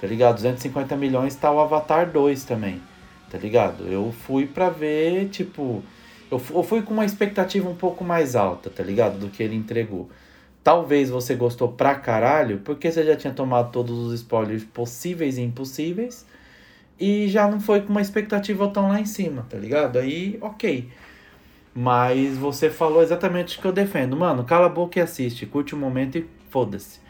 Tá 0.00 0.07
ligado? 0.07 0.37
250 0.37 0.97
milhões 0.97 1.35
tá 1.37 1.52
o 1.52 1.61
Avatar 1.61 2.11
2 2.11 2.45
também. 2.45 2.80
Tá 3.30 3.37
ligado? 3.37 3.87
Eu 3.87 4.12
fui 4.26 4.47
pra 4.47 4.71
ver, 4.71 5.28
tipo. 5.28 5.83
Eu, 6.30 6.40
eu 6.50 6.62
fui 6.62 6.83
com 6.83 6.95
uma 6.95 7.04
expectativa 7.04 7.68
um 7.68 7.75
pouco 7.75 8.02
mais 8.02 8.35
alta, 8.35 8.71
tá 8.71 8.83
ligado? 8.83 9.18
Do 9.18 9.28
que 9.28 9.42
ele 9.42 9.54
entregou. 9.54 10.09
Talvez 10.68 11.08
você 11.08 11.34
gostou 11.34 11.72
pra 11.72 11.94
caralho, 11.94 12.58
porque 12.58 12.92
você 12.92 13.02
já 13.02 13.16
tinha 13.16 13.32
tomado 13.32 13.72
todos 13.72 13.98
os 13.98 14.12
spoilers 14.12 14.64
possíveis 14.64 15.38
e 15.38 15.40
impossíveis. 15.40 16.26
E 17.00 17.26
já 17.26 17.48
não 17.48 17.58
foi 17.58 17.80
com 17.80 17.88
uma 17.88 18.02
expectativa 18.02 18.68
tão 18.68 18.88
lá 18.88 19.00
em 19.00 19.06
cima, 19.06 19.46
tá 19.48 19.56
ligado? 19.56 19.98
Aí, 19.98 20.37
ok. 20.42 20.90
Mas 21.75 22.37
você 22.37 22.68
falou 22.68 23.02
exatamente 23.02 23.56
o 23.56 23.62
que 23.62 23.66
eu 23.66 23.72
defendo. 23.72 24.14
Mano, 24.14 24.44
cala 24.44 24.66
a 24.66 24.68
boca 24.68 24.98
e 24.98 25.02
assiste. 25.02 25.46
Curte 25.46 25.75
o 25.75 25.78
momento 25.78 26.18
e 26.18 26.26
foda-se. 26.50 27.00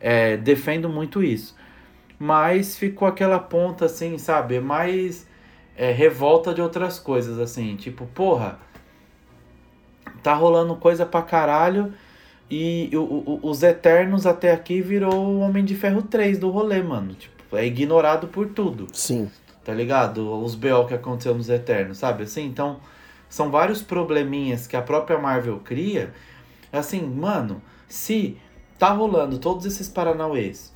É, 0.00 0.36
defendo 0.36 0.88
muito 0.88 1.20
isso. 1.20 1.56
Mas 2.16 2.78
ficou 2.78 3.08
aquela 3.08 3.40
ponta 3.40 3.86
assim, 3.86 4.18
sabe? 4.18 4.60
Mais 4.60 5.26
é, 5.76 5.90
revolta 5.90 6.54
de 6.54 6.62
outras 6.62 7.00
coisas, 7.00 7.40
assim. 7.40 7.74
Tipo, 7.74 8.06
porra, 8.06 8.60
tá 10.22 10.32
rolando 10.32 10.76
coisa 10.76 11.04
pra 11.04 11.22
caralho. 11.22 11.92
E 12.50 12.90
o- 12.94 12.98
o- 13.00 13.40
os 13.42 13.62
Eternos 13.62 14.26
até 14.26 14.52
aqui 14.52 14.80
virou 14.82 15.14
o 15.14 15.38
Homem 15.40 15.64
de 15.64 15.74
Ferro 15.76 16.02
3 16.02 16.38
do 16.38 16.50
rolê, 16.50 16.82
mano. 16.82 17.14
Tipo, 17.14 17.56
é 17.56 17.64
ignorado 17.66 18.26
por 18.28 18.48
tudo 18.48 18.86
Sim. 18.92 19.30
tá 19.64 19.72
ligado? 19.72 20.42
Os 20.42 20.54
BO 20.54 20.86
que 20.86 20.94
aconteceu 20.94 21.34
nos 21.34 21.48
Eternos, 21.48 21.98
sabe? 21.98 22.24
Assim, 22.24 22.44
então, 22.46 22.80
são 23.28 23.50
vários 23.50 23.82
probleminhas 23.82 24.66
que 24.66 24.76
a 24.76 24.82
própria 24.82 25.16
Marvel 25.18 25.58
cria. 25.60 26.12
Assim, 26.72 27.02
mano, 27.02 27.62
se 27.88 28.36
tá 28.78 28.90
rolando 28.90 29.38
todos 29.38 29.64
esses 29.64 29.88
paranauês, 29.88 30.72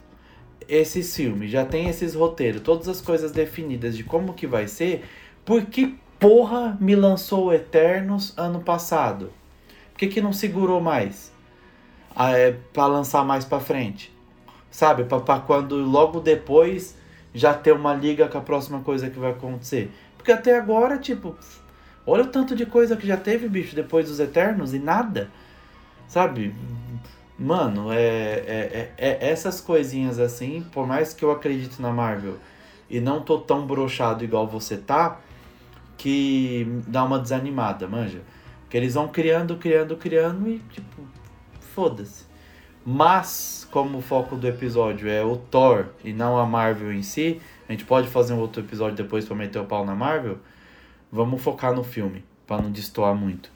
esses 0.68 1.14
filmes, 1.16 1.50
já 1.50 1.64
tem 1.64 1.88
esses 1.88 2.14
roteiros, 2.14 2.62
todas 2.62 2.88
as 2.88 3.00
coisas 3.00 3.32
definidas 3.32 3.96
de 3.96 4.04
como 4.04 4.34
que 4.34 4.46
vai 4.46 4.68
ser, 4.68 5.04
por 5.44 5.64
que 5.66 5.98
porra 6.20 6.76
me 6.80 6.94
lançou 6.94 7.46
o 7.46 7.52
Eternos 7.52 8.32
ano 8.36 8.60
passado? 8.60 9.32
Por 9.92 9.98
que 9.98 10.06
que 10.06 10.20
não 10.20 10.32
segurou 10.32 10.80
mais? 10.80 11.33
Ah, 12.14 12.32
é, 12.32 12.52
pra 12.72 12.86
lançar 12.86 13.24
mais 13.24 13.44
pra 13.44 13.60
frente? 13.60 14.12
Sabe? 14.70 15.04
Pra 15.04 15.40
quando 15.40 15.76
logo 15.76 16.20
depois 16.20 16.96
já 17.34 17.52
ter 17.52 17.72
uma 17.72 17.94
liga 17.94 18.28
com 18.28 18.38
a 18.38 18.40
próxima 18.40 18.80
coisa 18.80 19.10
que 19.10 19.18
vai 19.18 19.32
acontecer. 19.32 19.90
Porque 20.16 20.30
até 20.30 20.56
agora, 20.56 20.96
tipo, 20.98 21.36
olha 22.06 22.22
o 22.22 22.28
tanto 22.28 22.54
de 22.54 22.64
coisa 22.64 22.96
que 22.96 23.06
já 23.06 23.16
teve, 23.16 23.48
bicho, 23.48 23.74
depois 23.74 24.08
dos 24.08 24.20
Eternos 24.20 24.72
e 24.72 24.78
nada. 24.78 25.28
Sabe? 26.06 26.54
Mano, 27.38 27.92
é, 27.92 27.96
é, 27.96 28.92
é, 28.96 29.18
é 29.18 29.30
essas 29.30 29.60
coisinhas 29.60 30.20
assim, 30.20 30.64
por 30.72 30.86
mais 30.86 31.12
que 31.12 31.24
eu 31.24 31.32
acredite 31.32 31.82
na 31.82 31.92
Marvel 31.92 32.36
e 32.88 33.00
não 33.00 33.20
tô 33.20 33.38
tão 33.40 33.66
brochado 33.66 34.22
igual 34.22 34.46
você 34.46 34.76
tá, 34.76 35.18
que 35.96 36.66
dá 36.86 37.02
uma 37.02 37.18
desanimada, 37.18 37.88
manja. 37.88 38.20
Que 38.70 38.76
eles 38.76 38.94
vão 38.94 39.08
criando, 39.08 39.56
criando, 39.56 39.96
criando 39.96 40.48
e, 40.48 40.58
tipo, 40.70 41.02
foda-se. 41.74 42.24
Mas, 42.86 43.66
como 43.70 43.98
o 43.98 44.02
foco 44.02 44.36
do 44.36 44.46
episódio 44.46 45.08
é 45.08 45.22
o 45.24 45.36
Thor 45.36 45.86
e 46.04 46.12
não 46.12 46.38
a 46.38 46.46
Marvel 46.46 46.92
em 46.92 47.02
si, 47.02 47.40
a 47.68 47.72
gente 47.72 47.84
pode 47.84 48.08
fazer 48.08 48.32
um 48.34 48.38
outro 48.38 48.62
episódio 48.62 48.96
depois 48.96 49.24
pra 49.24 49.34
meter 49.34 49.58
o 49.58 49.64
pau 49.64 49.84
na 49.84 49.94
Marvel. 49.94 50.38
Vamos 51.10 51.42
focar 51.42 51.74
no 51.74 51.82
filme, 51.82 52.24
pra 52.46 52.58
não 52.60 52.70
destoar 52.70 53.14
muito. 53.14 53.50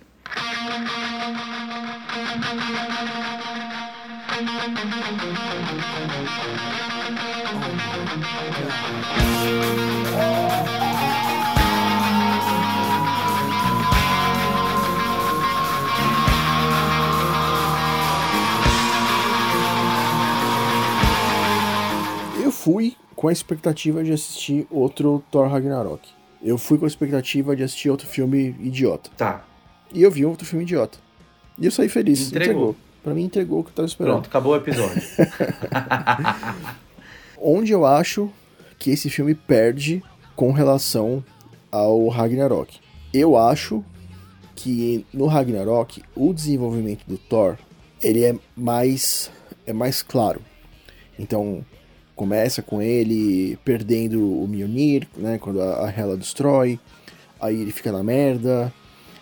Com 23.14 23.28
a 23.28 23.32
expectativa 23.32 24.04
de 24.04 24.12
assistir 24.12 24.66
outro 24.70 25.22
Thor 25.30 25.48
Ragnarok. 25.48 26.08
Eu 26.42 26.56
fui 26.56 26.78
com 26.78 26.84
a 26.84 26.88
expectativa 26.88 27.56
de 27.56 27.64
assistir 27.64 27.90
outro 27.90 28.06
filme 28.06 28.54
idiota. 28.60 29.10
Tá. 29.16 29.44
E 29.92 30.02
eu 30.02 30.10
vi 30.10 30.24
outro 30.24 30.46
filme 30.46 30.64
idiota. 30.64 30.98
E 31.58 31.66
eu 31.66 31.70
saí 31.70 31.88
feliz. 31.88 32.28
Entregou. 32.28 32.52
Entregou. 32.52 32.76
Pra 33.02 33.14
mim, 33.14 33.24
entregou 33.24 33.60
o 33.60 33.64
que 33.64 33.70
eu 33.70 33.74
tava 33.74 33.86
esperando. 33.86 34.14
Pronto, 34.14 34.28
acabou 34.28 34.52
o 34.52 34.56
episódio. 34.56 35.02
Onde 37.40 37.72
eu 37.72 37.84
acho 37.84 38.30
que 38.78 38.90
esse 38.90 39.10
filme 39.10 39.34
perde 39.34 40.02
com 40.36 40.52
relação 40.52 41.24
ao 41.72 42.06
Ragnarok. 42.08 42.78
Eu 43.12 43.36
acho 43.36 43.84
que 44.54 45.06
no 45.12 45.26
Ragnarok 45.26 46.02
o 46.14 46.32
desenvolvimento 46.32 47.04
do 47.06 47.16
Thor 47.16 47.56
ele 48.02 48.24
é 48.24 48.36
mais 48.56 49.30
é 49.66 49.72
mais 49.72 50.02
claro. 50.02 50.40
Então 51.18 51.64
começa 52.18 52.60
com 52.62 52.82
ele 52.82 53.56
perdendo 53.64 54.42
o 54.42 54.48
Mjolnir, 54.48 55.06
né, 55.16 55.38
quando 55.38 55.62
a, 55.62 55.88
Hela 55.88 56.16
destrói, 56.16 56.80
aí 57.40 57.60
ele 57.60 57.70
fica 57.70 57.92
na 57.92 58.02
merda, 58.02 58.74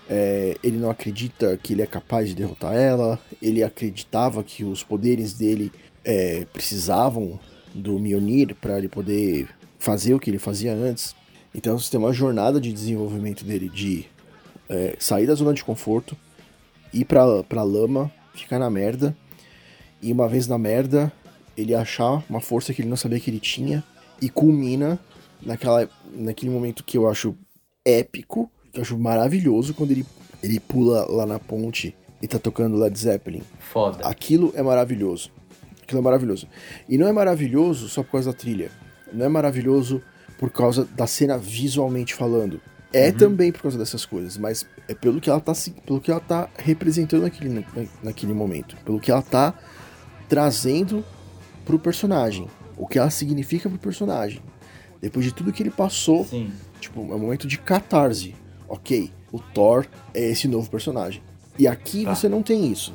é, 0.08 0.56
ele 0.64 0.78
não 0.78 0.88
acredita 0.88 1.58
que 1.62 1.74
ele 1.74 1.82
é 1.82 1.86
capaz 1.86 2.30
de 2.30 2.34
derrotar 2.34 2.74
ela, 2.74 3.20
ele 3.42 3.62
acreditava 3.62 4.42
que 4.42 4.64
os 4.64 4.82
poderes 4.82 5.34
dele 5.34 5.70
é, 6.02 6.46
precisavam 6.50 7.38
do 7.74 7.98
Mjolnir 7.98 8.54
para 8.54 8.78
ele 8.78 8.88
poder 8.88 9.46
fazer 9.78 10.14
o 10.14 10.18
que 10.18 10.30
ele 10.30 10.38
fazia 10.38 10.72
antes. 10.72 11.14
Então 11.54 11.78
você 11.78 11.90
tem 11.90 12.00
uma 12.00 12.14
jornada 12.14 12.58
de 12.58 12.72
desenvolvimento 12.72 13.44
dele 13.44 13.68
de 13.68 14.06
é, 14.70 14.96
sair 14.98 15.26
da 15.26 15.34
zona 15.34 15.52
de 15.52 15.62
conforto, 15.62 16.16
ir 16.94 17.04
pra, 17.04 17.42
pra 17.42 17.62
lama, 17.62 18.10
ficar 18.34 18.58
na 18.58 18.70
merda, 18.70 19.14
e 20.00 20.10
uma 20.10 20.26
vez 20.26 20.48
na 20.48 20.56
merda, 20.56 21.12
ele 21.56 21.74
achar 21.74 22.22
uma 22.28 22.40
força 22.40 22.72
que 22.74 22.82
ele 22.82 22.88
não 22.88 22.96
sabia 22.96 23.18
que 23.20 23.30
ele 23.30 23.40
tinha, 23.40 23.82
e 24.20 24.28
culmina 24.28 24.98
naquela, 25.42 25.88
naquele 26.12 26.50
momento 26.50 26.82
que 26.84 26.96
eu 26.96 27.08
acho 27.08 27.34
épico, 27.84 28.50
que 28.72 28.78
eu 28.78 28.82
acho 28.82 28.98
maravilhoso, 28.98 29.74
quando 29.74 29.90
ele, 29.90 30.06
ele 30.42 30.58
pula 30.60 31.06
lá 31.10 31.26
na 31.26 31.38
ponte 31.38 31.94
e 32.20 32.26
tá 32.26 32.38
tocando 32.38 32.76
Led 32.76 32.98
Zeppelin. 32.98 33.42
Foda. 33.58 34.06
Aquilo 34.06 34.52
é 34.56 34.62
maravilhoso. 34.62 35.30
Aquilo 35.82 36.00
é 36.00 36.02
maravilhoso. 36.02 36.48
E 36.88 36.98
não 36.98 37.06
é 37.06 37.12
maravilhoso 37.12 37.88
só 37.88 38.02
por 38.02 38.12
causa 38.12 38.32
da 38.32 38.36
trilha. 38.36 38.70
Não 39.12 39.24
é 39.24 39.28
maravilhoso 39.28 40.02
por 40.38 40.50
causa 40.50 40.84
da 40.96 41.06
cena 41.06 41.38
visualmente 41.38 42.14
falando. 42.14 42.60
É 42.92 43.12
também 43.12 43.52
por 43.52 43.62
causa 43.62 43.76
dessas 43.78 44.06
coisas, 44.06 44.36
mas 44.38 44.66
é 44.88 44.94
pelo 44.94 45.20
que 45.20 45.28
ela 45.28 45.40
tá, 45.40 45.52
pelo 45.84 46.00
que 46.00 46.10
ela 46.10 46.20
tá 46.20 46.48
representando 46.56 47.22
naquele, 47.22 47.50
na- 47.50 47.64
naquele 48.02 48.32
momento. 48.32 48.76
Pelo 48.84 48.98
que 48.98 49.10
ela 49.10 49.22
tá 49.22 49.54
trazendo 50.28 51.04
pro 51.66 51.78
personagem. 51.78 52.48
O 52.78 52.86
que 52.86 52.98
ela 52.98 53.10
significa 53.10 53.68
pro 53.68 53.78
personagem. 53.78 54.40
Depois 55.02 55.26
de 55.26 55.34
tudo 55.34 55.52
que 55.52 55.62
ele 55.62 55.70
passou, 55.70 56.24
Sim. 56.24 56.50
Tipo, 56.80 57.00
é 57.00 57.14
um 57.14 57.18
momento 57.18 57.46
de 57.46 57.58
catarse. 57.58 58.34
Ok, 58.68 59.10
o 59.32 59.38
Thor 59.38 59.86
é 60.14 60.30
esse 60.30 60.46
novo 60.48 60.70
personagem. 60.70 61.20
E 61.58 61.66
aqui 61.66 62.04
Tá. 62.04 62.14
você 62.14 62.28
não 62.28 62.42
tem 62.42 62.70
isso. 62.70 62.94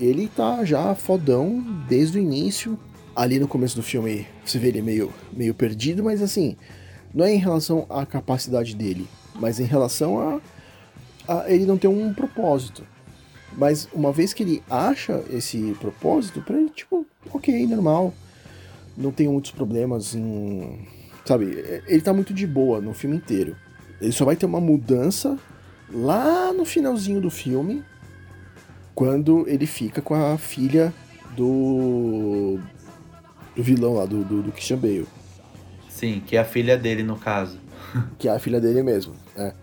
Ele 0.00 0.28
tá 0.28 0.64
já 0.64 0.94
fodão 0.94 1.60
desde 1.88 2.18
o 2.18 2.22
início. 2.22 2.78
Ali 3.14 3.38
no 3.38 3.46
começo 3.48 3.76
do 3.76 3.82
filme 3.82 4.26
você 4.44 4.58
vê 4.58 4.68
ele 4.68 4.80
meio, 4.82 5.12
meio 5.32 5.54
perdido, 5.54 6.02
mas 6.02 6.22
assim, 6.22 6.56
não 7.14 7.24
é 7.24 7.34
em 7.34 7.38
relação 7.38 7.86
à 7.90 8.04
capacidade 8.06 8.74
dele, 8.74 9.06
mas 9.34 9.60
em 9.60 9.64
relação 9.64 10.18
a, 10.18 10.40
a 11.42 11.50
ele 11.50 11.66
não 11.66 11.76
ter 11.78 11.88
um 11.88 12.12
propósito. 12.14 12.84
Mas 13.56 13.88
uma 13.92 14.12
vez 14.12 14.32
que 14.32 14.42
ele 14.42 14.62
acha 14.68 15.22
esse 15.30 15.76
propósito, 15.78 16.40
pra 16.40 16.56
ele, 16.56 16.70
tipo, 16.70 17.06
ok, 17.30 17.66
normal. 17.66 18.14
Não 18.96 19.10
tem 19.10 19.28
muitos 19.28 19.50
problemas 19.50 20.14
em. 20.14 20.86
Sabe, 21.24 21.46
ele 21.86 22.00
tá 22.02 22.12
muito 22.12 22.34
de 22.34 22.46
boa 22.46 22.80
no 22.80 22.92
filme 22.92 23.16
inteiro. 23.16 23.56
Ele 24.00 24.12
só 24.12 24.24
vai 24.24 24.36
ter 24.36 24.46
uma 24.46 24.60
mudança 24.60 25.38
lá 25.90 26.52
no 26.52 26.64
finalzinho 26.64 27.20
do 27.20 27.30
filme, 27.30 27.82
quando 28.94 29.48
ele 29.48 29.66
fica 29.66 30.02
com 30.02 30.14
a 30.14 30.36
filha 30.36 30.92
do. 31.36 32.58
do 33.54 33.62
vilão 33.62 33.94
lá, 33.94 34.04
do, 34.04 34.24
do, 34.24 34.42
do 34.42 34.52
Christian 34.52 34.78
Bale. 34.78 35.06
Sim, 35.88 36.22
que 36.26 36.36
é 36.36 36.40
a 36.40 36.44
filha 36.44 36.76
dele, 36.76 37.02
no 37.02 37.16
caso. 37.16 37.58
que 38.18 38.28
é 38.28 38.32
a 38.32 38.38
filha 38.38 38.60
dele 38.60 38.82
mesmo, 38.82 39.14
né? 39.36 39.54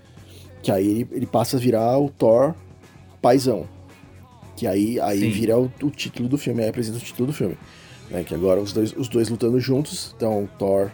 Que 0.62 0.72
aí 0.72 0.88
ele, 0.88 1.08
ele 1.12 1.26
passa 1.26 1.58
a 1.58 1.60
virar 1.60 1.98
o 2.00 2.10
Thor 2.10 2.56
paizão. 3.22 3.68
Que 4.60 4.68
aí, 4.68 5.00
aí 5.00 5.22
Sim. 5.22 5.30
vira 5.30 5.58
o, 5.58 5.72
o 5.82 5.90
título 5.90 6.28
do 6.28 6.38
filme, 6.38 6.62
aí 6.62 6.68
apresenta 6.68 6.98
o 6.98 7.02
título 7.02 7.28
do 7.28 7.34
filme. 7.34 7.58
Né? 8.10 8.26
Que 8.26 8.36
agora 8.36 8.60
os 8.60 8.74
dois, 8.74 8.92
os 8.92 9.08
dois 9.08 9.30
lutando 9.30 9.58
juntos, 9.58 10.14
então 10.18 10.50
Thor 10.60 10.92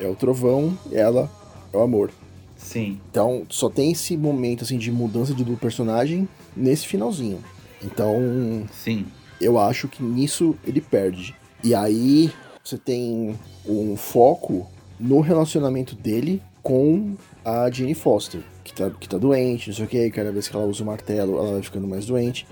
é 0.00 0.08
o 0.08 0.16
trovão, 0.16 0.76
ela 0.90 1.30
é 1.72 1.76
o 1.76 1.80
amor. 1.80 2.10
Sim. 2.56 2.98
Então 3.08 3.46
só 3.48 3.70
tem 3.70 3.92
esse 3.92 4.16
momento 4.16 4.64
assim 4.64 4.76
de 4.76 4.90
mudança 4.90 5.32
de 5.32 5.44
do 5.44 5.56
personagem 5.56 6.28
nesse 6.56 6.88
finalzinho. 6.88 7.38
Então 7.80 8.66
Sim. 8.72 9.06
eu 9.40 9.60
acho 9.60 9.86
que 9.86 10.02
nisso 10.02 10.56
ele 10.66 10.80
perde. 10.80 11.36
E 11.62 11.72
aí 11.72 12.32
você 12.64 12.76
tem 12.76 13.38
um 13.64 13.96
foco 13.96 14.66
no 14.98 15.20
relacionamento 15.20 15.94
dele 15.94 16.42
com 16.64 17.14
a 17.44 17.70
Jane 17.70 17.94
Foster, 17.94 18.40
que 18.64 18.74
tá, 18.74 18.90
que 18.90 19.08
tá 19.08 19.18
doente, 19.18 19.68
não 19.68 19.76
sei 19.76 19.84
o 19.84 19.88
que, 19.88 20.10
cada 20.10 20.32
vez 20.32 20.48
que 20.48 20.56
ela 20.56 20.64
usa 20.64 20.82
o 20.82 20.86
martelo, 20.86 21.38
ela 21.38 21.52
vai 21.52 21.62
ficando 21.62 21.86
mais 21.86 22.06
doente. 22.06 22.44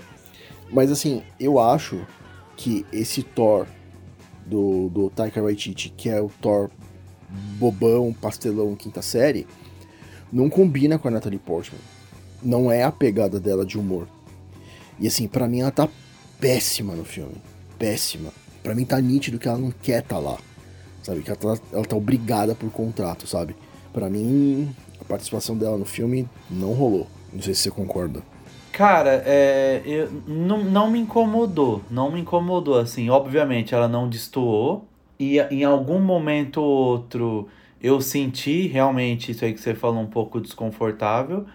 Mas 0.73 0.91
assim, 0.91 1.21
eu 1.39 1.59
acho 1.59 2.03
que 2.57 2.83
esse 2.91 3.21
Thor 3.21 3.67
do, 4.43 4.89
do 4.89 5.09
Taika 5.11 5.41
Waititi, 5.41 5.93
que 5.95 6.09
é 6.09 6.19
o 6.19 6.29
Thor 6.41 6.71
bobão, 7.59 8.11
pastelão, 8.11 8.75
quinta 8.75 9.01
série, 9.01 9.45
não 10.31 10.49
combina 10.49 10.97
com 10.97 11.07
a 11.07 11.11
Natalie 11.11 11.37
Portman. 11.37 11.79
Não 12.41 12.71
é 12.71 12.83
a 12.83 12.91
pegada 12.91 13.39
dela 13.39 13.63
de 13.63 13.77
humor. 13.77 14.07
E 14.99 15.07
assim, 15.07 15.27
pra 15.27 15.47
mim 15.47 15.61
ela 15.61 15.71
tá 15.71 15.87
péssima 16.39 16.95
no 16.95 17.05
filme. 17.05 17.35
Péssima. 17.77 18.31
Pra 18.63 18.73
mim 18.73 18.83
tá 18.83 18.99
nítido 18.99 19.37
que 19.37 19.47
ela 19.47 19.59
não 19.59 19.71
quer 19.71 20.01
tá 20.01 20.17
lá. 20.17 20.39
Sabe? 21.03 21.21
Que 21.21 21.29
ela 21.29 21.37
tá, 21.37 21.63
ela 21.71 21.85
tá 21.85 21.95
obrigada 21.95 22.55
por 22.55 22.71
contrato, 22.71 23.27
sabe? 23.27 23.55
Pra 23.91 24.09
mim, 24.09 24.75
a 24.99 25.03
participação 25.03 25.55
dela 25.55 25.77
no 25.77 25.85
filme 25.85 26.27
não 26.49 26.73
rolou. 26.73 27.07
Não 27.31 27.41
sei 27.41 27.53
se 27.53 27.61
você 27.61 27.71
concorda. 27.71 28.23
Cara, 28.73 29.21
é, 29.23 29.83
eu, 29.85 30.09
não, 30.27 30.63
não 30.63 30.89
me 30.89 30.99
incomodou. 30.99 31.83
Não 31.91 32.11
me 32.11 32.19
incomodou, 32.21 32.79
assim. 32.79 33.07
Obviamente, 33.07 33.75
ela 33.75 33.87
não 33.87 34.09
destoou. 34.09 34.87
E 35.19 35.39
em 35.39 35.63
algum 35.63 35.99
momento 35.99 36.57
ou 36.59 36.67
outro 36.67 37.47
eu 37.81 38.01
senti 38.01 38.67
realmente 38.67 39.31
isso 39.31 39.45
aí 39.45 39.53
que 39.53 39.59
você 39.61 39.75
falou 39.75 40.01
um 40.01 40.07
pouco 40.07 40.41
desconfortável. 40.41 41.45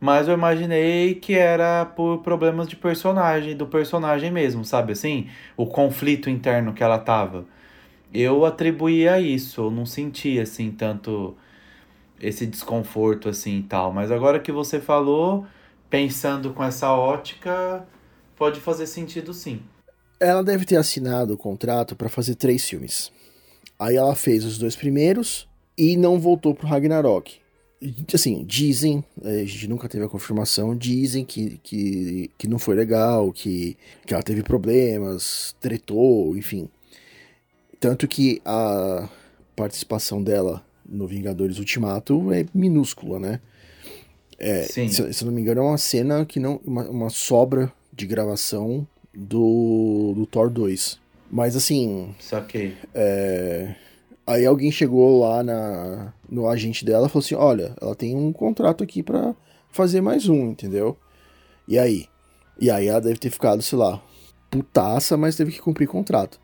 Mas 0.00 0.28
eu 0.28 0.34
imaginei 0.34 1.14
que 1.14 1.34
era 1.34 1.86
por 1.86 2.18
problemas 2.18 2.68
de 2.68 2.76
personagem, 2.76 3.56
do 3.56 3.66
personagem 3.66 4.30
mesmo, 4.30 4.64
sabe? 4.64 4.92
Assim, 4.92 5.28
o 5.56 5.66
conflito 5.66 6.28
interno 6.30 6.74
que 6.74 6.82
ela 6.82 6.98
tava. 6.98 7.46
Eu 8.12 8.44
atribuía 8.44 9.20
isso. 9.20 9.62
Eu 9.62 9.70
não 9.70 9.86
senti, 9.86 10.38
assim, 10.40 10.70
tanto 10.72 11.36
esse 12.20 12.46
desconforto, 12.46 13.28
assim 13.30 13.60
e 13.60 13.62
tal. 13.62 13.92
Mas 13.92 14.10
agora 14.12 14.40
que 14.40 14.52
você 14.52 14.80
falou 14.80 15.46
pensando 15.90 16.54
com 16.54 16.62
essa 16.62 16.92
ótica, 16.92 17.86
pode 18.36 18.60
fazer 18.60 18.86
sentido 18.86 19.34
sim. 19.34 19.60
Ela 20.20 20.44
deve 20.44 20.64
ter 20.64 20.76
assinado 20.76 21.34
o 21.34 21.38
contrato 21.38 21.96
pra 21.96 22.08
fazer 22.08 22.36
três 22.36 22.64
filmes. 22.64 23.12
Aí 23.78 23.96
ela 23.96 24.14
fez 24.14 24.44
os 24.44 24.56
dois 24.56 24.76
primeiros 24.76 25.48
e 25.76 25.96
não 25.96 26.20
voltou 26.20 26.54
pro 26.54 26.68
Ragnarok. 26.68 27.40
Assim, 28.12 28.44
dizem, 28.44 29.02
eh, 29.24 29.40
a 29.40 29.44
gente 29.46 29.66
nunca 29.66 29.88
teve 29.88 30.04
a 30.04 30.08
confirmação, 30.08 30.76
dizem 30.76 31.24
que, 31.24 31.58
que, 31.62 32.30
que 32.36 32.46
não 32.46 32.58
foi 32.58 32.76
legal, 32.76 33.32
que, 33.32 33.76
que 34.06 34.12
ela 34.12 34.22
teve 34.22 34.42
problemas, 34.42 35.56
tretou, 35.58 36.36
enfim. 36.36 36.68
Tanto 37.80 38.06
que 38.06 38.42
a 38.44 39.08
participação 39.56 40.22
dela 40.22 40.62
no 40.86 41.06
Vingadores 41.06 41.58
Ultimato 41.58 42.30
é 42.30 42.44
minúscula, 42.52 43.18
né? 43.18 43.40
É, 44.40 44.62
se, 44.62 44.88
se 44.88 45.22
eu 45.22 45.26
não 45.26 45.32
me 45.32 45.42
engano, 45.42 45.60
é 45.60 45.64
uma 45.64 45.78
cena 45.78 46.24
que 46.24 46.40
não. 46.40 46.60
Uma, 46.64 46.88
uma 46.88 47.10
sobra 47.10 47.70
de 47.92 48.06
gravação 48.06 48.86
do, 49.14 50.14
do 50.16 50.26
Thor 50.26 50.48
2. 50.48 50.98
Mas 51.30 51.54
assim, 51.54 52.14
Saquei. 52.18 52.74
é, 52.94 53.74
aí 54.26 54.44
alguém 54.46 54.72
chegou 54.72 55.20
lá 55.20 55.42
na, 55.42 56.12
no 56.28 56.48
agente 56.48 56.84
dela 56.84 57.06
e 57.06 57.10
falou 57.10 57.24
assim: 57.24 57.34
olha, 57.34 57.74
ela 57.80 57.94
tem 57.94 58.16
um 58.16 58.32
contrato 58.32 58.82
aqui 58.82 59.02
pra 59.02 59.34
fazer 59.70 60.00
mais 60.00 60.28
um, 60.28 60.50
entendeu? 60.50 60.96
E 61.68 61.78
aí? 61.78 62.06
E 62.58 62.70
aí 62.70 62.88
ela 62.88 63.00
deve 63.00 63.18
ter 63.18 63.30
ficado, 63.30 63.62
sei 63.62 63.78
lá, 63.78 64.02
putaça, 64.50 65.16
mas 65.16 65.36
teve 65.36 65.52
que 65.52 65.60
cumprir 65.60 65.86
contrato. 65.86 66.40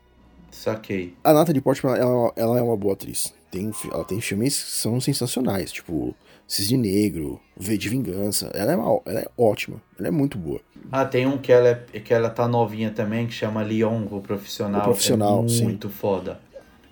Saquei. 0.51 1.13
A 1.23 1.33
Natalie 1.33 1.61
Portman, 1.61 1.95
ela, 1.95 2.31
ela 2.35 2.57
é 2.57 2.61
uma 2.61 2.77
boa 2.77 2.93
atriz. 2.93 3.33
Tem, 3.51 3.71
ela 3.91 4.03
tem 4.03 4.21
filmes 4.21 4.61
que 4.63 4.71
são 4.71 4.99
sensacionais, 4.99 5.71
tipo 5.71 6.15
Cisne 6.47 6.77
Negro, 6.77 7.39
V 7.57 7.77
de 7.77 7.89
Vingança. 7.89 8.49
Ela 8.53 8.71
é, 8.71 8.75
uma- 8.75 9.01
ela 9.05 9.19
é 9.19 9.27
ótima, 9.37 9.81
ela 9.99 10.07
é 10.07 10.11
muito 10.11 10.37
boa. 10.37 10.61
Ah, 10.91 11.03
tem 11.05 11.25
um 11.27 11.37
que 11.37 11.51
ela, 11.51 11.67
é, 11.93 11.99
que 11.99 12.13
ela 12.13 12.29
tá 12.29 12.47
novinha 12.47 12.89
também, 12.91 13.27
que 13.27 13.33
chama 13.33 13.61
Leon, 13.61 14.05
o 14.09 14.21
profissional. 14.21 14.81
O 14.81 14.83
Profissional, 14.85 15.43
é 15.45 15.49
sim. 15.49 15.63
Muito 15.65 15.89
foda. 15.89 16.39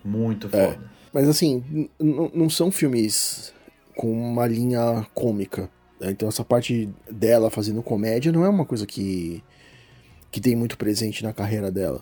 Muito 0.04 0.48
É. 0.52 0.72
foda. 0.74 0.92
Mas 1.14 1.30
assim, 1.30 1.90
não 2.00 2.50
são 2.50 2.70
filmes 2.70 3.54
com 3.96 4.12
uma 4.12 4.46
linha 4.46 5.08
cômica. 5.14 5.70
né? 6.02 6.12
Então 6.12 6.28
essa 6.28 6.44
parte 6.44 6.90
dela 7.10 7.50
fazendo 7.50 7.82
comédia 7.82 8.34
não 8.34 8.44
é 8.44 8.50
uma 8.50 8.66
coisa 8.66 8.86
que, 8.86 9.42
que 10.30 10.42
tem 10.42 10.54
muito 10.58 10.78
presente 10.78 11.24
na 11.24 11.32
carreira 11.32 11.72
dela. 11.72 12.02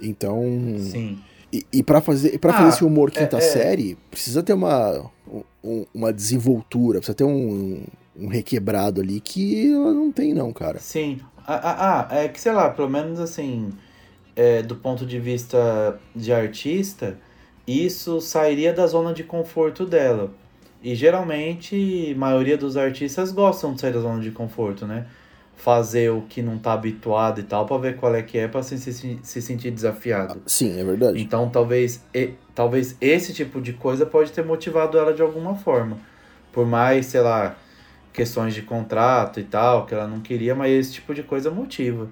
Então. 0.00 0.40
Sim. 0.78 1.18
E, 1.52 1.66
e 1.72 1.82
para 1.82 2.00
fazer, 2.00 2.38
pra 2.38 2.50
Ah, 2.52 2.54
fazer 2.54 2.68
esse 2.70 2.84
humor 2.84 3.10
quinta 3.10 3.36
é- 3.36 3.38
é. 3.38 3.42
série, 3.42 3.96
precisa 4.10 4.42
ter 4.42 4.54
uma, 4.54 5.10
um- 5.62 5.84
uma 5.94 6.12
desenvoltura, 6.12 6.98
precisa 6.98 7.14
ter 7.14 7.24
um, 7.24 7.82
um 8.16 8.26
requebrado 8.28 9.00
ali 9.00 9.20
que 9.20 9.70
ela 9.72 9.92
não 9.92 10.10
tem, 10.10 10.32
não, 10.32 10.52
cara. 10.52 10.78
Sim. 10.78 11.20
Ah, 11.46 11.54
ah, 11.62 12.08
ah, 12.10 12.16
é 12.16 12.28
que, 12.28 12.40
sei 12.40 12.52
lá, 12.52 12.70
pelo 12.70 12.88
menos 12.88 13.18
assim, 13.20 13.70
é, 14.34 14.62
do 14.62 14.76
ponto 14.76 15.04
de 15.04 15.18
vista 15.18 15.98
de 16.16 16.32
artista, 16.32 17.18
isso 17.66 18.20
sairia 18.20 18.72
da 18.72 18.86
zona 18.86 19.12
de 19.12 19.22
conforto 19.24 19.84
dela. 19.84 20.30
E 20.82 20.94
geralmente, 20.94 22.12
a 22.14 22.18
maioria 22.18 22.56
dos 22.56 22.76
artistas 22.76 23.30
gostam 23.30 23.74
de 23.74 23.80
sair 23.80 23.92
da 23.92 24.00
zona 24.00 24.20
de 24.20 24.30
conforto, 24.30 24.86
né? 24.86 25.06
Fazer 25.62 26.10
o 26.10 26.22
que 26.22 26.42
não 26.42 26.58
tá 26.58 26.72
habituado 26.72 27.38
e 27.38 27.44
tal, 27.44 27.64
pra 27.66 27.78
ver 27.78 27.94
qual 27.96 28.12
é 28.16 28.20
que 28.22 28.36
é, 28.36 28.48
pra 28.48 28.64
se, 28.64 28.76
se, 28.78 29.20
se 29.22 29.40
sentir 29.42 29.70
desafiado. 29.70 30.42
Sim, 30.44 30.76
é 30.80 30.82
verdade. 30.84 31.20
Então 31.22 31.48
talvez, 31.50 32.02
e- 32.12 32.32
talvez 32.52 32.96
esse 33.00 33.32
tipo 33.32 33.60
de 33.60 33.72
coisa 33.72 34.04
pode 34.04 34.32
ter 34.32 34.44
motivado 34.44 34.98
ela 34.98 35.14
de 35.14 35.22
alguma 35.22 35.54
forma. 35.54 35.98
Por 36.52 36.66
mais, 36.66 37.06
sei 37.06 37.20
lá, 37.20 37.56
questões 38.12 38.54
de 38.54 38.62
contrato 38.62 39.38
e 39.38 39.44
tal, 39.44 39.86
que 39.86 39.94
ela 39.94 40.08
não 40.08 40.18
queria, 40.20 40.52
mas 40.52 40.72
esse 40.72 40.94
tipo 40.94 41.14
de 41.14 41.22
coisa 41.22 41.48
motiva. 41.48 42.08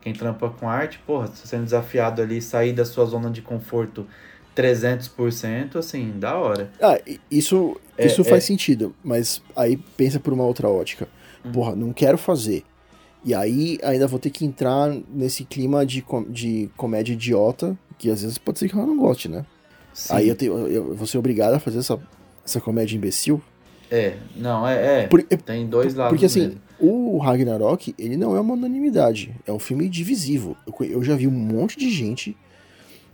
Quem 0.00 0.14
trampa 0.14 0.48
com 0.48 0.66
arte, 0.66 0.98
porra, 1.06 1.28
tá 1.28 1.34
sendo 1.34 1.64
desafiado 1.64 2.22
ali, 2.22 2.40
sair 2.40 2.72
da 2.72 2.86
sua 2.86 3.04
zona 3.04 3.28
de 3.30 3.42
conforto 3.42 4.06
300%, 4.54 5.76
assim, 5.78 6.14
da 6.18 6.34
hora. 6.36 6.70
Ah, 6.80 6.98
isso, 7.30 7.78
É, 7.98 8.06
isso 8.06 8.22
é. 8.22 8.24
faz 8.24 8.44
sentido, 8.44 8.94
mas 9.04 9.42
aí 9.54 9.76
pensa 9.98 10.18
por 10.18 10.32
uma 10.32 10.44
outra 10.44 10.66
ótica. 10.68 11.06
Hum. 11.44 11.52
Porra, 11.52 11.76
não 11.76 11.92
quero 11.92 12.16
fazer. 12.16 12.64
E 13.26 13.34
aí 13.34 13.76
ainda 13.82 14.06
vou 14.06 14.18
ter 14.20 14.30
que 14.30 14.44
entrar 14.44 14.88
nesse 15.12 15.44
clima 15.44 15.84
de, 15.84 16.00
com- 16.00 16.22
de 16.22 16.70
comédia 16.76 17.12
idiota, 17.12 17.76
que 17.98 18.08
às 18.08 18.22
vezes 18.22 18.38
pode 18.38 18.58
ser 18.60 18.68
que 18.68 18.74
ela 18.76 18.86
não 18.86 18.96
goste, 18.96 19.28
né? 19.28 19.44
Sim. 19.92 20.14
Aí 20.14 20.28
eu, 20.28 20.36
tenho, 20.36 20.56
eu 20.68 20.94
vou 20.94 21.06
ser 21.08 21.18
obrigado 21.18 21.54
a 21.54 21.58
fazer 21.58 21.78
essa, 21.80 21.98
essa 22.44 22.60
comédia 22.60 22.96
imbecil. 22.96 23.42
É, 23.90 24.14
não, 24.36 24.66
é, 24.66 25.02
é. 25.02 25.06
Por- 25.08 25.26
é- 25.28 25.36
Tem 25.36 25.66
dois 25.66 25.94
lados 25.94 26.12
Porque 26.12 26.26
assim, 26.26 26.40
mesmo. 26.40 26.60
o 26.78 27.18
Ragnarok, 27.18 27.94
ele 27.98 28.16
não 28.16 28.36
é 28.36 28.40
uma 28.40 28.54
unanimidade. 28.54 29.34
É 29.44 29.52
um 29.52 29.58
filme 29.58 29.88
divisivo. 29.88 30.56
Eu, 30.66 30.86
eu 30.86 31.02
já 31.02 31.16
vi 31.16 31.26
um 31.26 31.30
monte 31.32 31.76
de 31.78 31.90
gente 31.90 32.36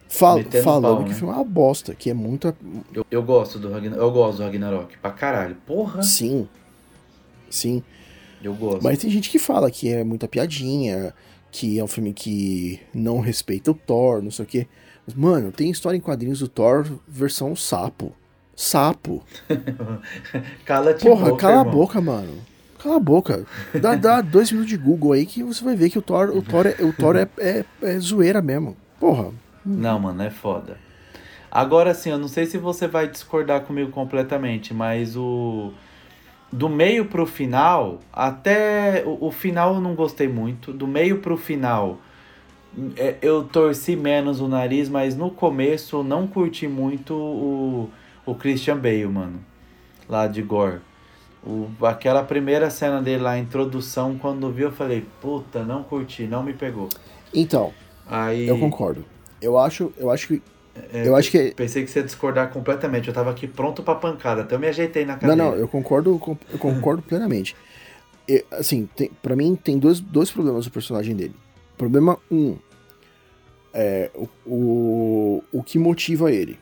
fal- 0.08 0.36
Metendo 0.36 0.62
falando 0.64 0.82
pau, 0.96 1.04
que 1.04 1.10
né? 1.10 1.14
o 1.16 1.18
filme 1.18 1.32
é 1.32 1.36
uma 1.36 1.44
bosta, 1.44 1.94
que 1.94 2.10
é 2.10 2.14
muito. 2.14 2.54
Eu, 2.92 3.06
eu 3.10 3.22
gosto 3.22 3.58
do 3.58 3.70
Ragnarok, 3.70 3.98
eu 4.02 4.10
gosto 4.10 4.38
do 4.38 4.44
Ragnarok, 4.44 4.98
pra 4.98 5.10
caralho. 5.10 5.56
Porra, 5.66 6.02
Sim. 6.02 6.46
Sim. 7.48 7.82
Eu 8.46 8.54
gosto. 8.54 8.82
Mas 8.82 8.98
tem 8.98 9.10
gente 9.10 9.30
que 9.30 9.38
fala 9.38 9.70
que 9.70 9.88
é 9.88 10.04
muita 10.04 10.28
piadinha, 10.28 11.14
que 11.50 11.78
é 11.78 11.84
um 11.84 11.88
filme 11.88 12.12
que 12.12 12.80
não 12.94 13.20
respeita 13.20 13.70
o 13.70 13.74
Thor, 13.74 14.22
não 14.22 14.30
sei 14.30 14.44
o 14.44 14.48
quê. 14.48 14.66
Mas, 15.06 15.14
mano, 15.14 15.52
tem 15.52 15.70
história 15.70 15.96
em 15.96 16.00
quadrinhos 16.00 16.38
do 16.38 16.48
Thor 16.48 16.86
versão 17.06 17.54
sapo. 17.56 18.12
Sapo. 18.54 19.22
Cala-te 20.64 21.04
Porra, 21.04 21.30
boca, 21.30 21.40
cala 21.40 21.56
a 21.56 21.58
irmão. 21.60 21.74
boca, 21.74 22.00
mano. 22.00 22.34
Cala 22.78 22.96
a 22.96 23.00
boca. 23.00 23.46
Dá, 23.80 23.94
dá 23.94 24.20
dois 24.22 24.50
minutos 24.50 24.70
de 24.70 24.76
Google 24.76 25.12
aí 25.12 25.26
que 25.26 25.42
você 25.42 25.64
vai 25.64 25.74
ver 25.74 25.90
que 25.90 25.98
o 25.98 26.02
Thor, 26.02 26.30
o 26.36 26.42
Thor, 26.42 26.66
é, 26.66 26.76
o 26.82 26.92
Thor 26.92 27.16
é, 27.16 27.28
é, 27.38 27.64
é 27.82 27.98
zoeira 27.98 28.42
mesmo. 28.42 28.76
Porra. 29.00 29.30
Não, 29.64 29.98
mano, 29.98 30.22
é 30.22 30.30
foda. 30.30 30.76
Agora 31.50 31.92
sim, 31.92 32.10
eu 32.10 32.18
não 32.18 32.28
sei 32.28 32.46
se 32.46 32.56
você 32.56 32.88
vai 32.88 33.08
discordar 33.08 33.62
comigo 33.62 33.90
completamente, 33.90 34.72
mas 34.72 35.16
o. 35.16 35.72
Do 36.52 36.68
meio 36.68 37.06
pro 37.06 37.24
final, 37.24 38.00
até. 38.12 39.02
O, 39.06 39.28
o 39.28 39.30
final 39.32 39.74
eu 39.74 39.80
não 39.80 39.94
gostei 39.94 40.28
muito. 40.28 40.72
Do 40.72 40.86
meio 40.86 41.18
pro 41.18 41.36
final, 41.36 41.98
é, 42.96 43.16
eu 43.20 43.44
torci 43.44 43.96
menos 43.96 44.40
o 44.40 44.48
nariz, 44.48 44.88
mas 44.88 45.16
no 45.16 45.30
começo 45.30 45.96
eu 45.96 46.04
não 46.04 46.26
curti 46.26 46.66
muito 46.66 47.14
o, 47.14 47.90
o 48.24 48.34
Christian 48.34 48.76
Bale, 48.76 49.06
mano. 49.06 49.40
Lá 50.08 50.26
de 50.26 50.42
Gore. 50.42 50.80
O, 51.44 51.68
aquela 51.84 52.22
primeira 52.22 52.70
cena 52.70 53.02
dele 53.02 53.22
lá, 53.22 53.32
a 53.32 53.38
introdução, 53.38 54.16
quando 54.18 54.50
vi, 54.50 54.62
eu 54.62 54.72
falei, 54.72 55.04
puta, 55.20 55.64
não 55.64 55.82
curti, 55.82 56.24
não 56.24 56.42
me 56.42 56.52
pegou. 56.52 56.88
Então, 57.34 57.72
Aí. 58.06 58.46
eu 58.46 58.58
concordo. 58.58 59.04
Eu 59.40 59.58
acho, 59.58 59.92
eu 59.98 60.10
acho 60.10 60.28
que. 60.28 60.42
É, 60.92 61.06
eu 61.06 61.14
acho 61.14 61.30
que. 61.30 61.52
Pensei 61.54 61.84
que 61.84 61.90
você 61.90 62.00
ia 62.00 62.04
discordar 62.04 62.50
completamente. 62.50 63.08
Eu 63.08 63.14
tava 63.14 63.30
aqui 63.30 63.46
pronto 63.46 63.82
pra 63.82 63.94
pancada. 63.94 64.42
Até 64.42 64.54
eu 64.54 64.58
me 64.58 64.66
ajeitei 64.68 65.04
na 65.04 65.14
Não, 65.14 65.20
cadeira. 65.20 65.36
não, 65.36 65.54
eu 65.54 65.68
concordo, 65.68 66.20
eu 66.50 66.58
concordo 66.58 67.02
plenamente. 67.02 67.54
Assim, 68.52 68.88
tem, 68.96 69.10
pra 69.22 69.36
mim 69.36 69.54
tem 69.56 69.78
dois, 69.78 70.00
dois 70.00 70.30
problemas 70.30 70.64
do 70.64 70.70
personagem 70.70 71.14
dele. 71.14 71.34
Problema 71.76 72.18
um 72.30 72.56
é 73.74 74.10
o, 74.14 74.28
o, 74.46 75.44
o 75.52 75.62
que 75.62 75.78
motiva 75.78 76.30
ele. 76.32 76.58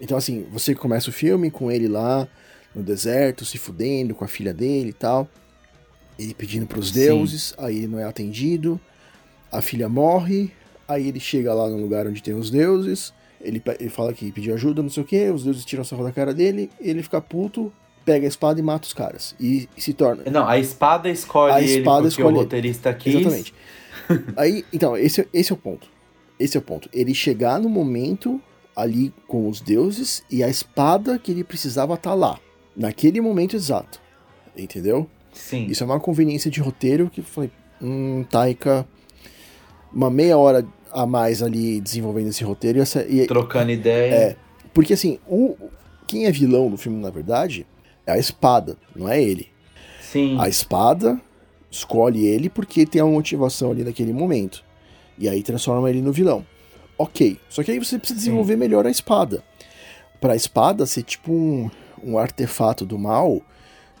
Então, 0.00 0.16
assim, 0.16 0.46
você 0.50 0.74
começa 0.74 1.10
o 1.10 1.12
filme 1.12 1.50
com 1.50 1.70
ele 1.70 1.88
lá 1.88 2.26
no 2.74 2.82
deserto, 2.82 3.44
se 3.44 3.58
fudendo 3.58 4.14
com 4.14 4.24
a 4.24 4.28
filha 4.28 4.52
dele 4.54 4.90
e 4.90 4.94
tal. 4.94 5.28
Ele 6.18 6.34
pedindo 6.34 6.66
pros 6.66 6.88
Sim. 6.88 6.94
deuses, 6.94 7.54
aí 7.58 7.78
ele 7.78 7.86
não 7.88 7.98
é 7.98 8.04
atendido. 8.04 8.80
A 9.50 9.60
filha 9.60 9.88
morre, 9.88 10.52
aí 10.86 11.08
ele 11.08 11.18
chega 11.20 11.52
lá 11.52 11.68
no 11.68 11.76
lugar 11.76 12.06
onde 12.06 12.22
tem 12.22 12.34
os 12.34 12.50
deuses. 12.50 13.12
Ele, 13.40 13.62
ele 13.78 13.90
fala 13.90 14.12
que 14.12 14.30
pediu 14.30 14.54
ajuda, 14.54 14.82
não 14.82 14.90
sei 14.90 15.02
o 15.02 15.06
que, 15.06 15.30
os 15.30 15.44
deuses 15.44 15.64
tiram 15.64 15.82
sarro 15.82 16.04
da 16.04 16.12
cara 16.12 16.34
dele, 16.34 16.70
ele 16.78 17.02
fica 17.02 17.20
puto, 17.20 17.72
pega 18.04 18.26
a 18.26 18.28
espada 18.28 18.60
e 18.60 18.62
mata 18.62 18.86
os 18.86 18.92
caras. 18.92 19.34
E, 19.40 19.68
e 19.76 19.80
se 19.80 19.92
torna. 19.94 20.24
Não, 20.30 20.46
a 20.46 20.58
espada 20.58 21.08
escolhe 21.08 21.52
A 21.54 21.62
ele 21.62 21.78
espada 21.78 22.02
porque 22.02 22.08
escolhe 22.08 22.26
o 22.26 22.30
ele. 22.36 22.38
roteirista 22.44 22.92
quis. 22.92 23.14
Exatamente. 23.14 23.54
Aí, 24.36 24.64
então, 24.72 24.96
esse, 24.96 25.26
esse 25.32 25.52
é 25.52 25.54
o 25.54 25.58
ponto. 25.58 25.88
Esse 26.38 26.56
é 26.56 26.60
o 26.60 26.62
ponto. 26.62 26.88
Ele 26.92 27.14
chegar 27.14 27.58
no 27.60 27.68
momento 27.68 28.40
ali 28.74 29.12
com 29.26 29.48
os 29.48 29.60
deuses 29.60 30.22
e 30.30 30.42
a 30.42 30.48
espada 30.48 31.18
que 31.18 31.30
ele 31.30 31.44
precisava 31.44 31.94
estar 31.94 32.14
lá. 32.14 32.38
Naquele 32.76 33.20
momento 33.20 33.56
exato. 33.56 34.00
Entendeu? 34.56 35.08
Sim. 35.32 35.66
Isso 35.66 35.82
é 35.82 35.86
uma 35.86 36.00
conveniência 36.00 36.50
de 36.50 36.60
roteiro 36.60 37.08
que 37.10 37.20
eu 37.20 37.24
falei, 37.24 37.50
hum, 37.80 38.24
Taika, 38.28 38.86
uma 39.92 40.10
meia 40.10 40.36
hora 40.36 40.66
a 40.92 41.06
mais 41.06 41.42
ali 41.42 41.80
desenvolvendo 41.80 42.28
esse 42.28 42.44
roteiro. 42.44 42.78
E 42.78 42.80
essa, 42.82 43.02
e, 43.06 43.26
Trocando 43.26 43.70
ideia. 43.70 44.14
É. 44.14 44.36
porque 44.74 44.92
assim, 44.94 45.18
o, 45.26 45.56
quem 46.06 46.26
é 46.26 46.32
vilão 46.32 46.68
no 46.70 46.76
filme, 46.76 47.00
na 47.00 47.10
verdade, 47.10 47.66
é 48.06 48.12
a 48.12 48.18
espada, 48.18 48.76
não 48.94 49.08
é 49.08 49.22
ele. 49.22 49.48
Sim. 50.00 50.36
A 50.40 50.48
espada 50.48 51.20
escolhe 51.70 52.26
ele 52.26 52.48
porque 52.50 52.84
tem 52.84 53.00
uma 53.00 53.12
motivação 53.12 53.70
ali 53.70 53.84
naquele 53.84 54.12
momento. 54.12 54.64
E 55.18 55.28
aí 55.28 55.42
transforma 55.42 55.88
ele 55.88 56.00
no 56.02 56.12
vilão. 56.12 56.44
Ok. 56.98 57.38
Só 57.48 57.62
que 57.62 57.70
aí 57.70 57.78
você 57.78 57.98
precisa 57.98 58.18
desenvolver 58.18 58.56
melhor 58.56 58.86
a 58.86 58.90
espada. 58.90 59.44
Pra 60.20 60.34
espada 60.34 60.84
ser 60.86 61.02
tipo 61.02 61.32
um, 61.32 61.70
um 62.02 62.18
artefato 62.18 62.84
do 62.84 62.98
mal, 62.98 63.40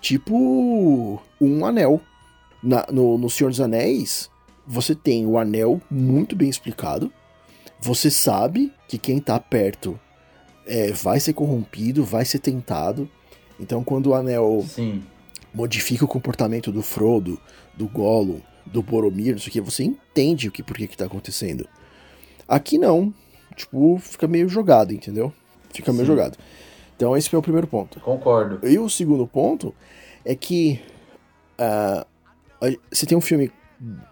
tipo 0.00 1.20
um 1.40 1.64
anel. 1.64 2.00
Na- 2.62 2.86
no, 2.92 3.16
no 3.16 3.30
Senhor 3.30 3.48
dos 3.48 3.60
Anéis, 3.60 4.30
você 4.72 4.94
tem 4.94 5.26
o 5.26 5.36
anel 5.36 5.80
muito 5.90 6.36
bem 6.36 6.48
explicado. 6.48 7.12
Você 7.80 8.08
sabe 8.10 8.72
que 8.86 8.98
quem 8.98 9.18
tá 9.18 9.38
perto 9.40 9.98
é, 10.64 10.92
vai 10.92 11.18
ser 11.18 11.32
corrompido, 11.32 12.04
vai 12.04 12.24
ser 12.24 12.38
tentado. 12.38 13.10
Então, 13.58 13.82
quando 13.82 14.08
o 14.08 14.14
anel 14.14 14.64
Sim. 14.68 15.02
modifica 15.52 16.04
o 16.04 16.08
comportamento 16.08 16.70
do 16.70 16.82
Frodo, 16.82 17.40
do 17.74 17.88
Gollum, 17.88 18.40
do 18.64 18.80
Boromir, 18.82 19.32
não 19.32 19.38
sei 19.40 19.48
o 19.48 19.52
que, 19.52 19.60
você 19.60 19.82
entende 19.82 20.46
o 20.48 20.52
que 20.52 20.62
por 20.62 20.76
que 20.76 20.86
que 20.86 20.96
tá 20.96 21.06
acontecendo. 21.06 21.68
Aqui 22.46 22.78
não, 22.78 23.12
tipo, 23.56 23.98
fica 23.98 24.28
meio 24.28 24.48
jogado, 24.48 24.92
entendeu? 24.94 25.32
Fica 25.74 25.92
meio 25.92 26.04
Sim. 26.04 26.12
jogado. 26.12 26.38
Então 26.96 27.16
esse 27.16 27.34
é 27.34 27.38
o 27.38 27.42
primeiro 27.42 27.66
ponto. 27.66 27.98
Concordo. 28.00 28.66
E 28.68 28.78
o 28.78 28.88
segundo 28.88 29.26
ponto 29.26 29.74
é 30.24 30.34
que 30.36 30.80
a- 31.58 32.06
você 32.92 33.06
tem 33.06 33.16
um 33.16 33.20
filme 33.22 33.50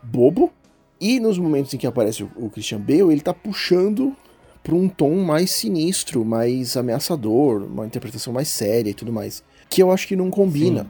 bobo 0.02 0.52
e 1.00 1.20
nos 1.20 1.38
momentos 1.38 1.72
em 1.74 1.78
que 1.78 1.86
aparece 1.86 2.22
o, 2.36 2.50
Christian 2.50 2.80
Bale, 2.80 3.12
ele 3.12 3.20
tá 3.20 3.32
puxando 3.34 4.16
para 4.62 4.74
um 4.74 4.88
tom 4.88 5.14
mais 5.24 5.50
sinistro, 5.50 6.24
mais 6.24 6.76
ameaçador, 6.76 7.62
uma 7.62 7.86
interpretação 7.86 8.32
mais 8.32 8.48
séria 8.48 8.90
e 8.90 8.94
tudo 8.94 9.12
mais. 9.12 9.42
Que 9.70 9.82
eu 9.82 9.92
acho 9.92 10.06
que 10.08 10.16
não 10.16 10.30
combina. 10.30 10.82
Sim. 10.82 10.88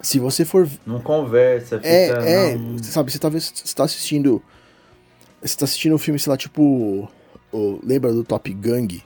Se 0.00 0.18
você 0.20 0.44
for 0.44 0.68
Não 0.86 1.00
conversa, 1.00 1.76
fica. 1.78 1.88
é, 1.88 2.50
é, 2.52 2.54
não- 2.56 2.78
sabe, 2.82 3.10
você 3.10 3.18
tá, 3.18 3.28
você 3.28 3.74
tá 3.74 3.84
assistindo. 3.84 4.40
Você 5.42 5.56
tá 5.56 5.64
assistindo 5.64 5.94
um 5.94 5.98
filme, 5.98 6.18
sei 6.20 6.30
lá, 6.30 6.36
tipo. 6.36 7.08
o- 7.52 7.80
lembra 7.82 8.12
do 8.12 8.22
Top 8.22 8.52
Gang? 8.52 9.02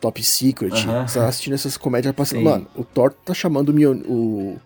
Top 0.00 0.22
Secret? 0.22 0.72
Aham. 0.72 1.06
Você 1.08 1.18
tá 1.18 1.26
assistindo 1.26 1.54
essas 1.54 1.76
comédias 1.76 2.14
passando. 2.14 2.42
Mano, 2.42 2.66
o 2.76 2.84
Thor 2.84 3.12
tá 3.24 3.32
chamando 3.34 3.70
o, 3.70 3.72
Mion- 3.72 4.02
o, 4.06 4.56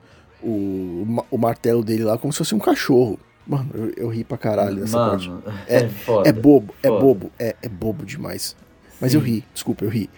o, 0.42 1.24
o 1.30 1.38
martelo 1.38 1.82
dele 1.84 2.04
lá 2.04 2.16
como 2.18 2.32
se 2.32 2.38
fosse 2.38 2.54
um 2.54 2.58
cachorro. 2.58 3.18
Mano, 3.46 3.70
eu, 3.74 3.92
eu 3.96 4.08
ri 4.08 4.24
pra 4.24 4.36
caralho 4.36 4.76
nessa 4.80 4.96
parte. 4.98 5.28
Mano, 5.28 5.42
é, 5.66 5.88
foda. 5.88 6.28
É 6.28 6.32
bobo, 6.32 6.74
é 6.82 6.88
Foda. 6.88 7.00
bobo, 7.00 7.32
é, 7.38 7.56
é 7.62 7.68
bobo 7.68 8.04
demais. 8.04 8.54
Mas 9.00 9.12
Sim. 9.12 9.18
eu 9.18 9.22
ri, 9.24 9.44
desculpa, 9.54 9.84
eu 9.84 9.88
ri. 9.88 10.10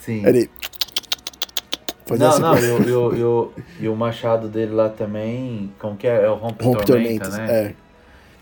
Sim. 0.00 0.26
Ele. 0.26 0.50
Fazia 2.06 2.28
Não, 2.28 2.38
não, 2.38 2.54
com- 2.56 2.62
e 2.62 2.92
o, 2.92 3.14
e, 3.16 3.22
o, 3.24 3.52
e 3.80 3.88
machado 3.96 4.48
dele 4.48 4.72
lá 4.72 4.90
também, 4.90 5.72
como 5.78 5.96
que 5.96 6.06
é? 6.06 6.24
É 6.24 6.28
o 6.30 6.34
Rompe, 6.34 6.62
Rompe 6.64 6.84
Tormenta, 6.84 7.24
Tormentas. 7.30 7.34
né? 7.38 7.62
É. 7.70 7.74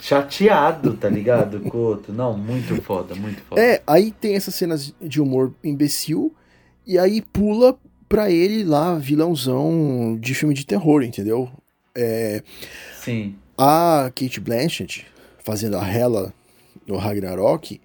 Chateado, 0.00 0.94
tá 0.94 1.08
ligado? 1.08 1.60
Com 1.60 1.78
o 1.78 1.80
outro. 1.80 2.12
Não, 2.12 2.36
muito 2.36 2.82
foda, 2.82 3.14
muito 3.14 3.40
foda. 3.44 3.60
É, 3.60 3.80
aí 3.86 4.10
tem 4.10 4.34
essas 4.34 4.54
cenas 4.56 4.92
de 5.00 5.20
humor 5.20 5.52
imbecil, 5.62 6.34
e 6.84 6.98
aí 6.98 7.22
pula 7.22 7.76
pra 8.12 8.30
ele 8.30 8.62
lá, 8.62 8.94
vilãozão 8.98 10.18
de 10.20 10.34
filme 10.34 10.54
de 10.54 10.66
terror, 10.66 11.02
entendeu? 11.02 11.48
É, 11.94 12.42
Sim, 13.00 13.36
a 13.56 14.10
Kate 14.14 14.38
Blanchett, 14.40 15.06
fazendo 15.42 15.76
a 15.76 15.86
Hela 15.88 16.32
no 16.86 16.96
Ragnarok, 16.96 17.80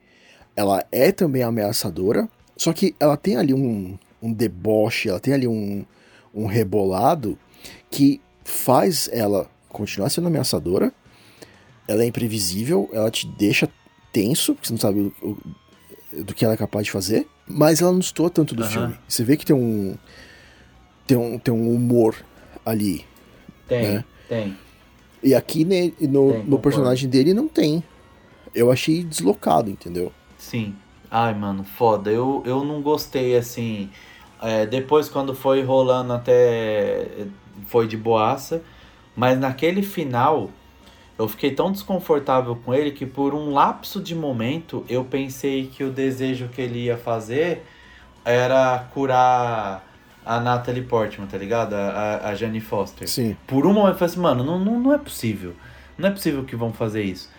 ela 0.55 0.83
é 0.91 1.11
também 1.11 1.43
ameaçadora, 1.43 2.27
só 2.57 2.73
que 2.73 2.93
ela 2.99 3.15
tem 3.15 3.37
ali 3.37 3.53
um, 3.53 3.97
um 4.21 4.33
deboche, 4.33 5.07
ela 5.09 5.19
tem 5.19 5.33
ali 5.33 5.47
um, 5.47 5.85
um 6.33 6.45
rebolado 6.45 7.37
que 7.89 8.19
faz 8.43 9.09
ela 9.13 9.49
continuar 9.69 10.09
sendo 10.09 10.27
ameaçadora, 10.27 10.91
ela 11.87 12.03
é 12.03 12.05
imprevisível, 12.07 12.89
ela 12.91 13.09
te 13.09 13.27
deixa 13.27 13.69
tenso, 14.11 14.53
porque 14.55 14.67
você 14.67 14.73
não 14.73 14.79
sabe 14.79 14.99
o- 14.99 15.13
o- 16.11 16.23
do 16.23 16.33
que 16.33 16.43
ela 16.43 16.53
é 16.53 16.57
capaz 16.57 16.85
de 16.85 16.91
fazer, 16.91 17.27
mas 17.47 17.81
ela 17.81 17.91
não 17.91 17.99
estou 17.99 18.29
tanto 18.29 18.53
do 18.55 18.63
filme. 18.65 18.95
Você 19.07 19.23
vê 19.23 19.37
que 19.37 19.45
tem 19.45 19.55
um, 19.55 19.95
tem 21.05 21.17
um, 21.17 21.37
tem 21.39 21.53
um 21.53 21.73
humor 21.73 22.15
ali, 22.65 23.05
tem, 23.67 23.85
É. 23.97 24.03
tem. 24.27 24.57
e 25.23 25.33
aqui 25.33 25.63
ne- 25.63 25.93
no, 26.01 26.33
Tem, 26.33 26.43
no 26.45 26.59
personagem 26.59 27.09
dele 27.09 27.33
não 27.33 27.47
tem. 27.47 27.83
Eu 28.53 28.71
achei 28.71 29.03
deslocado, 29.03 29.69
entendeu? 29.69 30.11
Sim. 30.37 30.75
Ai, 31.09 31.33
mano, 31.33 31.63
foda. 31.63 32.09
Eu, 32.11 32.43
eu 32.45 32.63
não 32.65 32.81
gostei, 32.81 33.35
assim. 33.37 33.89
é, 34.41 34.65
depois, 34.65 35.07
quando 35.09 35.33
foi 35.33 35.63
rolando, 35.63 36.11
até 36.13 37.07
foi 37.67 37.87
de 37.87 37.95
boaça. 37.95 38.61
Mas 39.15 39.39
naquele 39.39 39.81
final, 39.81 40.51
eu 41.17 41.27
fiquei 41.27 41.51
tão 41.51 41.71
desconfortável 41.71 42.55
com 42.55 42.73
ele 42.73 42.91
que, 42.91 43.05
por 43.05 43.33
um 43.33 43.51
lapso 43.51 43.99
de 43.99 44.13
momento, 44.13 44.85
eu 44.87 45.03
pensei 45.03 45.67
que 45.67 45.83
o 45.83 45.89
desejo 45.89 46.47
que 46.49 46.61
ele 46.61 46.85
ia 46.85 46.97
fazer 46.97 47.65
era 48.23 48.77
curar 48.93 49.83
a 50.23 50.39
Natalie 50.39 50.83
Portman, 50.83 51.25
tá 51.25 51.37
ligado? 51.37 51.73
A, 51.73 52.29
a, 52.29 52.35
Jane 52.35 52.59
Foster. 52.59 53.07
Sim. 53.07 53.35
Por 53.47 53.65
um 53.65 53.73
momento 53.73 53.93
eu 53.93 53.97
falei 53.97 54.11
assim, 54.11 54.19
mano, 54.19 54.43
não, 54.43 54.59
não, 54.59 54.79
não 54.79 54.93
é 54.93 54.97
possível. 54.97 55.55
Não 55.97 56.09
é 56.09 56.11
possível 56.11 56.43
que 56.43 56.55
vão 56.55 56.71
fazer 56.71 57.01
isso. 57.01 57.31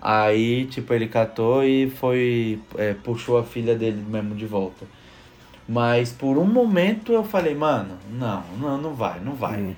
Aí, 0.00 0.66
tipo, 0.66 0.94
ele 0.94 1.08
catou 1.08 1.64
e 1.64 1.90
foi. 1.90 2.60
é, 2.76 2.94
puxou 2.94 3.38
a 3.38 3.44
filha 3.44 3.74
dele 3.74 4.02
mesmo 4.06 4.34
de 4.34 4.46
volta. 4.46 4.86
Mas 5.68 6.12
por 6.12 6.38
um 6.38 6.44
momento 6.44 7.12
eu 7.12 7.24
falei, 7.24 7.54
mano, 7.54 7.98
não, 8.10 8.44
não, 8.58 8.78
não 8.78 8.94
vai, 8.94 9.18
não 9.20 9.34
vai. 9.34 9.60
Hum. 9.60 9.74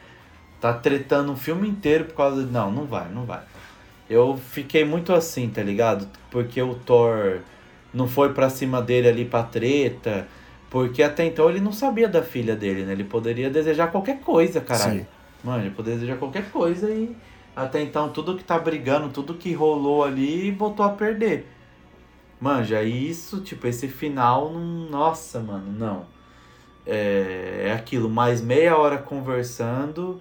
Tá 0.60 0.72
tretando 0.72 1.32
o 1.32 1.36
filme 1.36 1.68
inteiro 1.68 2.04
por 2.04 2.14
causa 2.14 2.44
de. 2.44 2.52
Não, 2.52 2.70
não 2.70 2.84
vai, 2.84 3.08
não 3.10 3.24
vai. 3.24 3.42
Eu 4.10 4.36
fiquei 4.36 4.84
muito 4.84 5.12
assim, 5.12 5.48
tá 5.48 5.62
ligado? 5.62 6.08
Porque 6.30 6.60
o 6.60 6.74
Thor 6.74 7.40
não 7.92 8.08
foi 8.08 8.32
pra 8.32 8.50
cima 8.50 8.80
dele 8.82 9.08
ali 9.08 9.24
pra 9.24 9.42
treta. 9.42 10.26
Porque 10.70 11.02
até 11.02 11.24
então 11.24 11.48
ele 11.48 11.60
não 11.60 11.72
sabia 11.72 12.08
da 12.08 12.22
filha 12.22 12.54
dele, 12.54 12.84
né? 12.84 12.92
Ele 12.92 13.04
poderia 13.04 13.48
desejar 13.48 13.90
qualquer 13.90 14.20
coisa, 14.20 14.60
caralho. 14.60 15.00
Sim. 15.00 15.06
Mano, 15.42 15.62
ele 15.62 15.70
poderia 15.70 15.98
desejar 15.98 16.18
qualquer 16.18 16.50
coisa 16.50 16.90
e 16.90 17.16
até 17.54 17.80
então 17.82 18.10
tudo 18.10 18.36
que 18.36 18.44
tá 18.44 18.58
brigando, 18.58 19.08
tudo 19.08 19.34
que 19.34 19.52
rolou 19.52 20.04
ali, 20.04 20.50
botou 20.50 20.84
a 20.84 20.90
perder. 20.90 21.46
Manja, 22.40 22.82
isso, 22.82 23.40
tipo, 23.40 23.66
esse 23.66 23.88
final, 23.88 24.52
não, 24.52 24.88
nossa, 24.88 25.40
mano, 25.40 25.72
não. 25.72 26.06
É, 26.86 27.64
é 27.66 27.72
aquilo, 27.72 28.08
mais 28.08 28.40
meia 28.40 28.76
hora 28.76 28.96
conversando, 28.98 30.20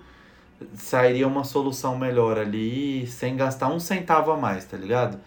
sairia 0.76 1.28
uma 1.28 1.44
solução 1.44 1.98
melhor 1.98 2.38
ali, 2.38 3.06
sem 3.08 3.36
gastar 3.36 3.70
um 3.70 3.80
centavo 3.80 4.32
a 4.32 4.38
mais, 4.38 4.66
tá 4.66 4.78
ligado? 4.78 5.20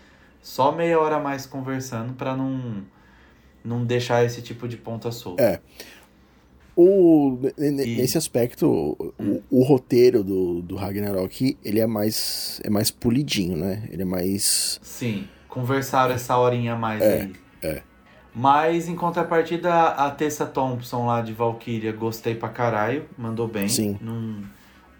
Só 0.42 0.72
meia 0.72 0.98
hora 0.98 1.16
a 1.16 1.20
mais 1.20 1.46
conversando 1.46 2.14
pra 2.14 2.36
não, 2.36 2.82
não 3.64 3.84
deixar 3.84 4.24
esse 4.24 4.40
tipo 4.42 4.66
de 4.66 4.76
ponta 4.76 5.10
solta. 5.12 5.42
É. 5.42 5.60
O, 6.76 7.38
E- 7.58 7.70
Nesse 7.70 8.16
aspecto, 8.16 8.66
o, 9.18 9.42
o 9.50 9.62
roteiro 9.62 10.24
do, 10.24 10.62
do 10.62 10.76
Ragnarok, 10.76 11.58
ele 11.64 11.80
é 11.80 11.86
mais, 11.86 12.60
é 12.64 12.70
mais 12.70 12.90
polidinho, 12.90 13.56
né? 13.56 13.86
Ele 13.90 14.02
é 14.02 14.04
mais... 14.04 14.80
Sim, 14.82 15.28
conversaram 15.48 16.14
essa 16.14 16.38
horinha 16.38 16.74
a 16.74 16.76
mais 16.76 17.02
É, 17.02 17.22
aí. 17.22 17.32
é. 17.62 17.82
Mas 18.34 18.88
em 18.88 18.94
contrapartida, 18.94 19.72
a 19.88 20.10
Tessa 20.10 20.46
Thompson 20.46 21.04
lá 21.06 21.20
de 21.20 21.32
Valkyria, 21.32 21.92
gostei 21.92 22.34
pra 22.34 22.48
caralho, 22.48 23.04
mandou 23.18 23.48
bem. 23.48 23.68
Sim. 23.68 23.98
Não, 24.00 24.36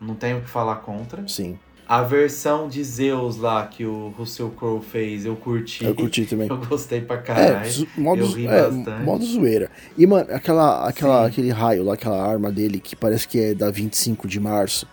não 0.00 0.14
tenho 0.14 0.38
o 0.38 0.40
que 0.42 0.48
falar 0.48 0.76
contra. 0.76 1.26
Sim, 1.28 1.58
A 1.86 2.02
versão 2.02 2.68
de 2.68 2.82
Zeus 2.84 3.36
lá 3.36 3.66
que 3.66 3.84
o 3.84 4.14
Russell 4.16 4.50
Crowe 4.50 4.80
fez, 4.80 5.24
eu 5.26 5.34
curti. 5.36 5.84
eu 5.84 5.94
curti 5.94 6.24
também. 6.24 6.46
Eu 6.50 6.56
gostei 6.56 7.00
pra 7.00 7.16
É, 7.16 7.20
caralho. 7.20 7.70
zo- 7.70 7.86
modo, 7.96 8.22
eu 8.22 8.28
ri 8.30 8.46
é, 8.46 8.62
bastante. 8.70 9.02
modo 9.04 9.24
zoeira. 9.24 9.70
E, 9.98 10.06
mano, 10.06 10.26
aquela, 10.32 10.88
aquela, 10.88 11.22
Sim. 11.24 11.28
aquele 11.30 11.50
raio 11.50 11.82
lá, 11.84 11.94
aquela 11.94 12.22
arma 12.24 12.50
dele, 12.52 12.78
que 12.80 12.94
parece 12.94 13.26
que 13.26 13.38
é 13.40 13.54
da 13.54 13.70
25 13.70 14.28
de 14.28 14.38
março, 14.38 14.86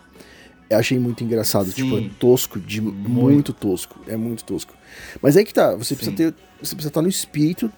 eu 0.70 0.78
achei 0.78 0.98
muito 1.00 1.24
engraçado. 1.24 1.68
Sim. 1.72 1.84
Tipo, 1.84 1.98
é 2.00 2.10
tosco, 2.20 2.60
de, 2.60 2.82
muito. 2.82 3.10
Muito. 3.10 3.54
tosco. 3.54 4.00
É 4.08 4.18
muito 4.18 4.44
tosco. 4.44 4.74
Mas 5.22 5.38
aí 5.38 5.46
que 5.46 5.54
tá, 5.54 5.76
você 5.76 5.94
Sim. 5.94 5.96
precisa 5.96 6.16
ter. 6.18 6.34
Você 6.62 6.74
precisa 6.76 6.88
estar 6.90 7.02
no 7.04 7.08
espírito 7.10 7.72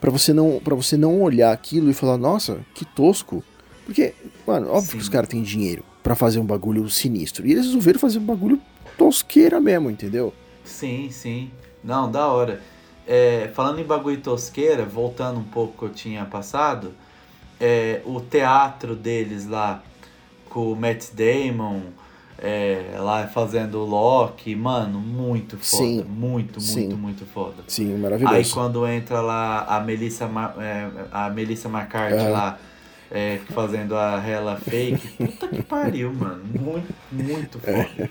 pra 0.00 0.10
você 0.10 0.32
não 0.32 0.58
para 0.64 0.74
você 0.74 0.96
não 0.96 1.20
olhar 1.20 1.52
aquilo 1.52 1.90
e 1.90 1.94
falar, 1.94 2.16
nossa, 2.16 2.58
que 2.74 2.84
tosco. 2.86 3.44
Porque, 3.84 4.14
mano, 4.46 4.68
óbvio 4.68 4.92
Sim. 4.92 4.96
que 4.96 5.02
os 5.02 5.08
caras 5.10 5.28
têm 5.28 5.42
dinheiro 5.42 5.84
pra 6.04 6.14
fazer 6.14 6.38
um 6.38 6.44
bagulho 6.44 6.88
sinistro. 6.90 7.46
E 7.46 7.52
eles 7.52 7.64
resolveram 7.64 7.98
fazer 7.98 8.18
um 8.18 8.24
bagulho 8.24 8.60
tosqueira 8.98 9.58
mesmo, 9.58 9.90
entendeu? 9.90 10.34
Sim, 10.62 11.08
sim. 11.10 11.50
Não, 11.82 12.08
da 12.10 12.28
hora. 12.28 12.60
É, 13.06 13.50
falando 13.54 13.80
em 13.80 13.84
bagulho 13.84 14.20
tosqueira, 14.20 14.84
voltando 14.84 15.40
um 15.40 15.44
pouco 15.44 15.78
que 15.78 15.84
eu 15.86 15.88
tinha 15.88 16.24
passado, 16.26 16.92
é, 17.58 18.02
o 18.04 18.20
teatro 18.20 18.94
deles 18.94 19.46
lá, 19.46 19.82
com 20.50 20.72
o 20.72 20.76
Matt 20.76 21.06
Damon, 21.12 21.80
é, 22.38 22.96
lá 22.98 23.26
fazendo 23.26 23.78
o 23.78 23.84
Loki, 23.86 24.54
mano, 24.54 24.98
muito 25.00 25.56
foda. 25.56 25.64
Sim, 25.84 26.04
Muito, 26.06 26.60
sim. 26.60 26.80
muito, 26.80 26.96
muito 26.98 27.26
foda. 27.26 27.62
Sim, 27.66 27.94
Aí 27.94 27.98
maravilhoso. 27.98 28.52
quando 28.54 28.86
entra 28.86 29.20
lá 29.22 29.64
a 29.64 29.80
Melissa, 29.80 30.26
Ma- 30.26 30.54
é, 30.58 30.86
a 31.10 31.30
Melissa 31.30 31.68
McCarthy 31.68 32.16
Aham. 32.18 32.30
lá, 32.30 32.58
é, 33.14 33.38
fazendo 33.54 33.94
a 33.96 34.16
Hela 34.20 34.56
fake, 34.56 35.06
puta 35.16 35.46
que 35.46 35.62
pariu, 35.62 36.12
mano. 36.12 36.42
Muito, 36.44 36.92
muito 37.12 37.60
foda. 37.60 38.10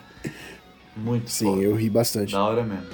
Muito 0.96 1.26
É. 1.26 1.30
Sim, 1.30 1.46
foda. 1.46 1.62
eu 1.62 1.76
ri 1.76 1.90
bastante. 1.90 2.32
Da 2.32 2.42
hora 2.42 2.64
mesmo. 2.64 2.86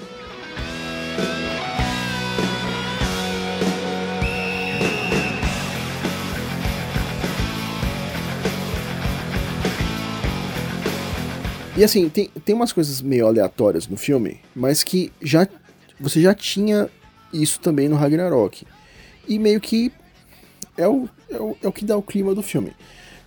E 11.78 11.84
assim, 11.84 12.10
tem, 12.10 12.28
tem 12.44 12.56
umas 12.56 12.74
coisas 12.74 13.02
meio 13.02 13.28
aleatórias 13.28 13.88
no 13.88 13.96
filme, 13.96 14.42
mas 14.54 14.84
que 14.84 15.14
já 15.22 15.48
você 15.98 16.20
já 16.22 16.34
tinha 16.34 16.90
isso 17.32 17.60
também 17.60 17.88
no 17.88 17.96
Ragnarok. 17.96 18.66
E 19.28 19.38
meio 19.38 19.62
que 19.62 19.92
é 20.80 20.88
o, 20.88 21.10
é 21.30 21.38
o, 21.38 21.58
é 21.64 21.68
o 21.68 21.72
que 21.72 21.86
dá 21.86 21.98
o 21.98 22.02
clima 22.02 22.34
do 22.34 22.42
filme. 22.42 22.74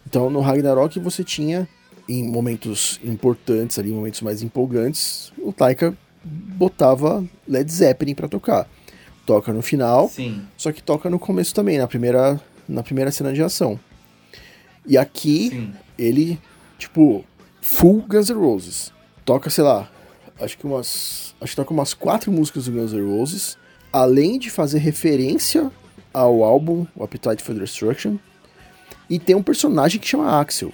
Então 0.07 0.31
no 0.31 0.41
Ragnarok 0.41 0.99
você 0.99 1.23
tinha, 1.23 1.69
em 2.09 2.25
momentos 2.25 2.99
importantes 3.05 3.79
ali, 3.79 3.91
momentos 3.91 4.23
mais 4.23 4.43
empolgantes, 4.43 5.33
o 5.39 5.53
Taika 5.53 5.97
botava 6.25 7.25
Led 7.47 7.71
Zeppelin 7.71 8.15
pra 8.15 8.29
tocar. 8.29 8.69
Toca 9.25 9.53
no 9.53 9.63
final, 9.63 10.09
Sim, 10.09 10.43
só 10.57 10.73
que 10.73 10.83
toca 10.83 11.09
no 11.09 11.19
começo 11.19 11.55
também, 11.55 11.79
na 11.79 11.87
primeira, 11.87 12.41
na 12.69 12.83
primeira 12.83 13.13
cena 13.13 13.33
de 13.33 13.41
ação. 13.41 13.79
E 14.85 14.99
aqui 14.99 15.51
sim. 15.51 15.73
ele, 15.97 16.41
tipo, 16.77 17.25
full 17.61 18.05
Guns 18.09 18.31
N' 18.31 18.35
Roses. 18.35 18.93
Toca, 19.25 19.49
sei 19.49 19.63
lá, 19.63 19.89
acho 20.41 20.59
que 20.59 20.67
umas. 20.67 21.37
Acho 21.41 21.53
que 21.53 21.57
toca 21.57 21.73
umas 21.73 21.95
quatro 21.95 22.33
músicas 22.33 22.65
do 22.65 22.73
Guns 22.73 22.93
N' 22.93 23.17
Roses. 23.17 23.57
Além 23.93 24.39
de 24.39 24.51
fazer 24.51 24.79
referência 24.79 25.71
ao 26.13 26.43
álbum, 26.43 26.87
o 26.95 27.05
Appetite 27.05 27.43
for 27.43 27.55
Destruction. 27.55 28.17
E 29.09 29.19
tem 29.19 29.35
um 29.35 29.43
personagem 29.43 30.01
que 30.01 30.07
chama 30.07 30.41
Axel. 30.41 30.73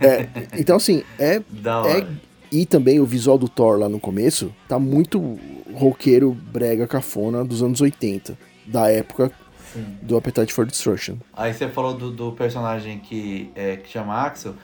É, 0.00 0.28
então, 0.58 0.76
assim, 0.76 1.02
é, 1.18 1.36
é. 1.36 2.06
E 2.50 2.64
também 2.64 3.00
o 3.00 3.06
visual 3.06 3.38
do 3.38 3.48
Thor 3.48 3.78
lá 3.78 3.88
no 3.88 3.98
começo 3.98 4.54
tá 4.68 4.78
muito 4.78 5.38
roqueiro, 5.74 6.32
brega, 6.32 6.86
cafona 6.86 7.44
dos 7.44 7.62
anos 7.62 7.80
80. 7.80 8.36
Da 8.66 8.90
época 8.90 9.30
Sim. 9.72 9.84
do 10.02 10.16
Appetite 10.16 10.52
for 10.52 10.66
Destruction. 10.66 11.16
Aí 11.32 11.52
você 11.52 11.68
falou 11.68 11.94
do, 11.94 12.10
do 12.10 12.32
personagem 12.32 12.98
que, 12.98 13.50
é, 13.54 13.76
que 13.76 13.88
chama 13.88 14.14
Axel. 14.14 14.54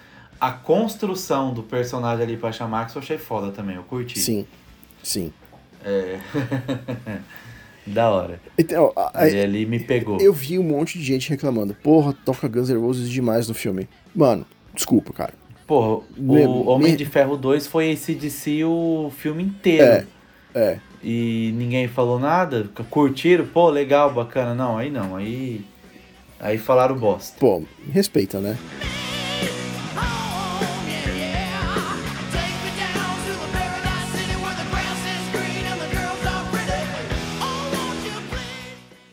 A 0.41 0.51
construção 0.51 1.55
do 1.55 1.63
personagem 1.63 2.25
ali 2.25 2.37
pra 2.37 2.51
chamar 2.51 2.83
Axel 2.83 3.01
eu 3.01 3.05
achei 3.05 3.19
foda 3.19 3.53
também, 3.53 3.77
eu 3.77 3.85
curti. 3.85 4.19
Sim, 4.19 4.47
sim. 5.03 5.33
É. 5.85 6.19
Da 7.87 8.11
hora. 8.11 8.41
Então, 8.57 8.93
Ele 9.21 9.41
ali 9.41 9.67
me 9.67 9.81
pegou. 9.81 10.21
eu 10.21 10.33
vi 10.33 10.59
um 10.59 10.63
monte 10.63 10.99
de 10.99 11.05
gente 11.05 11.29
reclamando. 11.31 11.75
Porra, 11.75 12.15
toca 12.25 12.47
Guns 12.47 12.69
N' 12.71 12.79
Roses 12.79 13.09
demais 13.11 13.49
no 13.49 13.55
filme. 13.55 13.89
Mano, 14.15 14.47
desculpa, 14.75 15.13
cara. 15.13 15.35
Porra, 15.67 16.03
Me- 16.17 16.47
o 16.47 16.67
Homem 16.69 16.93
me- 16.93 16.97
de 16.97 17.05
Ferro 17.05 17.37
2 17.37 17.67
foi 17.67 17.91
esse 17.91 18.15
de 18.15 18.31
si 18.31 18.63
o 18.63 19.11
filme 19.19 19.43
inteiro. 19.43 20.07
É, 20.55 20.61
é. 20.61 20.79
E 21.03 21.53
ninguém 21.57 21.89
falou 21.89 22.21
nada? 22.21 22.69
Curtiram? 22.89 23.47
Pô, 23.47 23.69
legal, 23.69 24.13
bacana. 24.15 24.55
Não, 24.55 24.79
aí 24.79 24.89
não. 24.91 25.17
Aí. 25.17 25.65
Aí 26.39 26.59
falaram 26.59 26.97
bosta. 26.97 27.37
Pô, 27.41 27.63
respeita, 27.93 28.39
né? 28.41 28.57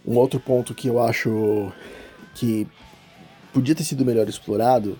Um 0.10 0.18
outro 0.18 0.40
ponto 0.40 0.74
que 0.74 0.88
eu 0.88 1.00
acho 1.00 1.72
que 2.34 2.68
podia 3.54 3.76
ter 3.76 3.84
sido 3.84 4.04
melhor 4.04 4.28
explorado 4.28 4.98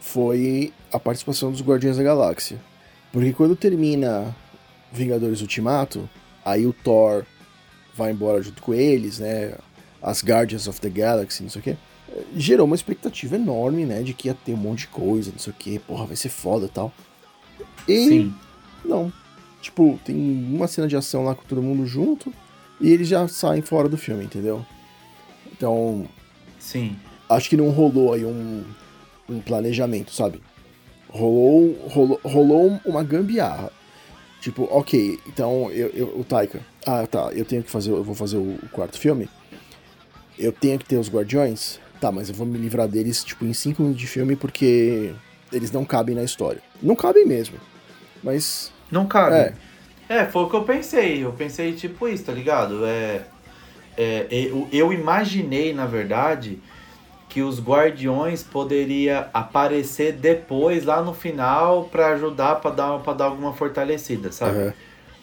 foi 0.00 0.72
a 0.92 1.00
participação 1.00 1.50
dos 1.50 1.60
Guardiões 1.60 1.96
da 1.96 2.04
Galáxia. 2.04 2.60
Porque 3.12 3.32
quando 3.32 3.56
termina 3.56 4.32
Vingadores 4.92 5.40
Ultimato, 5.40 6.08
aí 6.44 6.64
o 6.64 6.72
Thor 6.72 7.24
vai 7.92 8.12
embora 8.12 8.40
junto 8.40 8.62
com 8.62 8.72
eles, 8.72 9.18
né? 9.18 9.56
As 10.00 10.22
Guardians 10.22 10.68
of 10.68 10.80
the 10.80 10.90
Galaxy, 10.90 11.42
não 11.42 11.50
sei 11.50 11.60
o 11.60 11.64
quê. 11.64 11.76
Gerou 12.36 12.66
uma 12.66 12.76
expectativa 12.76 13.34
enorme, 13.34 13.84
né? 13.84 14.00
De 14.04 14.14
que 14.14 14.28
ia 14.28 14.34
ter 14.34 14.52
um 14.52 14.58
monte 14.58 14.80
de 14.80 14.88
coisa, 14.88 15.32
não 15.32 15.40
sei 15.40 15.52
o 15.52 15.56
quê. 15.58 15.80
Porra, 15.84 16.06
vai 16.06 16.14
ser 16.14 16.28
foda 16.28 16.66
e 16.66 16.68
tal. 16.68 16.92
E 17.88 18.08
Sim. 18.08 18.34
não. 18.84 19.12
Tipo, 19.60 19.98
tem 20.04 20.14
uma 20.14 20.68
cena 20.68 20.86
de 20.86 20.94
ação 20.96 21.24
lá 21.24 21.34
com 21.34 21.42
todo 21.42 21.60
mundo 21.60 21.84
junto 21.84 22.32
e 22.80 22.92
eles 22.92 23.08
já 23.08 23.26
saem 23.28 23.62
fora 23.62 23.88
do 23.88 23.96
filme, 23.96 24.24
entendeu? 24.24 24.64
Então, 25.52 26.06
Sim. 26.58 26.96
acho 27.28 27.48
que 27.48 27.56
não 27.56 27.70
rolou 27.70 28.12
aí 28.12 28.24
um, 28.24 28.64
um 29.28 29.40
planejamento, 29.40 30.12
sabe? 30.12 30.40
Rolou, 31.08 31.74
rolou, 31.88 32.20
rolou 32.24 32.80
uma 32.84 33.02
gambiarra. 33.02 33.70
Tipo, 34.40 34.64
ok, 34.70 35.18
então 35.26 35.70
eu, 35.72 35.88
eu- 35.88 36.18
o 36.20 36.22
Taika, 36.24 36.60
ah 36.86 37.06
tá, 37.06 37.30
eu 37.32 37.44
tenho 37.44 37.62
que 37.62 37.70
fazer, 37.70 37.90
eu 37.90 38.04
vou 38.04 38.14
fazer 38.14 38.36
o, 38.36 38.58
quarto 38.72 38.98
filme. 38.98 39.28
Eu 40.38 40.52
tenho 40.52 40.78
que 40.78 40.84
ter 40.84 40.98
os 40.98 41.08
Guardiões, 41.08 41.80
tá, 42.00 42.12
mas 42.12 42.28
eu 42.28 42.34
vou 42.34 42.46
me 42.46 42.58
livrar 42.58 42.86
deles, 42.86 43.24
tipo, 43.24 43.44
em 43.44 43.52
cinco 43.54 43.82
minutos 43.82 44.00
de 44.00 44.06
filme 44.06 44.36
porque 44.36 45.14
eles 45.50 45.72
não 45.72 45.84
cabem 45.84 46.14
na 46.14 46.22
história. 46.22 46.62
Não 46.82 46.94
cabem 46.94 47.24
mesmo. 47.26 47.56
Mas, 48.22 48.70
Não 48.90 49.06
cabe. 49.06 49.34
É. 49.36 49.54
É. 50.08 50.24
foi 50.26 50.42
o 50.42 50.48
que 50.50 50.56
eu 50.56 50.62
pensei. 50.64 51.24
Eu 51.24 51.32
pensei 51.32 51.72
tipo 51.72 52.06
isso, 52.08 52.24
tá 52.24 52.32
ligado? 52.32 52.84
É, 52.86 53.22
é, 53.96 54.26
eu, 54.30 54.68
eu 54.72 54.92
imaginei, 54.92 55.72
na 55.72 55.86
verdade, 55.86 56.58
que 57.28 57.42
os 57.42 57.60
guardiões 57.60 58.42
poderia 58.42 59.28
aparecer 59.32 60.12
depois, 60.12 60.84
lá 60.84 61.02
no 61.02 61.12
final, 61.12 61.84
pra 61.84 62.08
ajudar, 62.08 62.56
pra 62.56 62.70
dar, 62.70 62.98
pra 63.00 63.12
dar 63.12 63.24
alguma 63.26 63.52
fortalecida, 63.52 64.30
sabe? 64.32 64.58
Aham. 64.58 64.74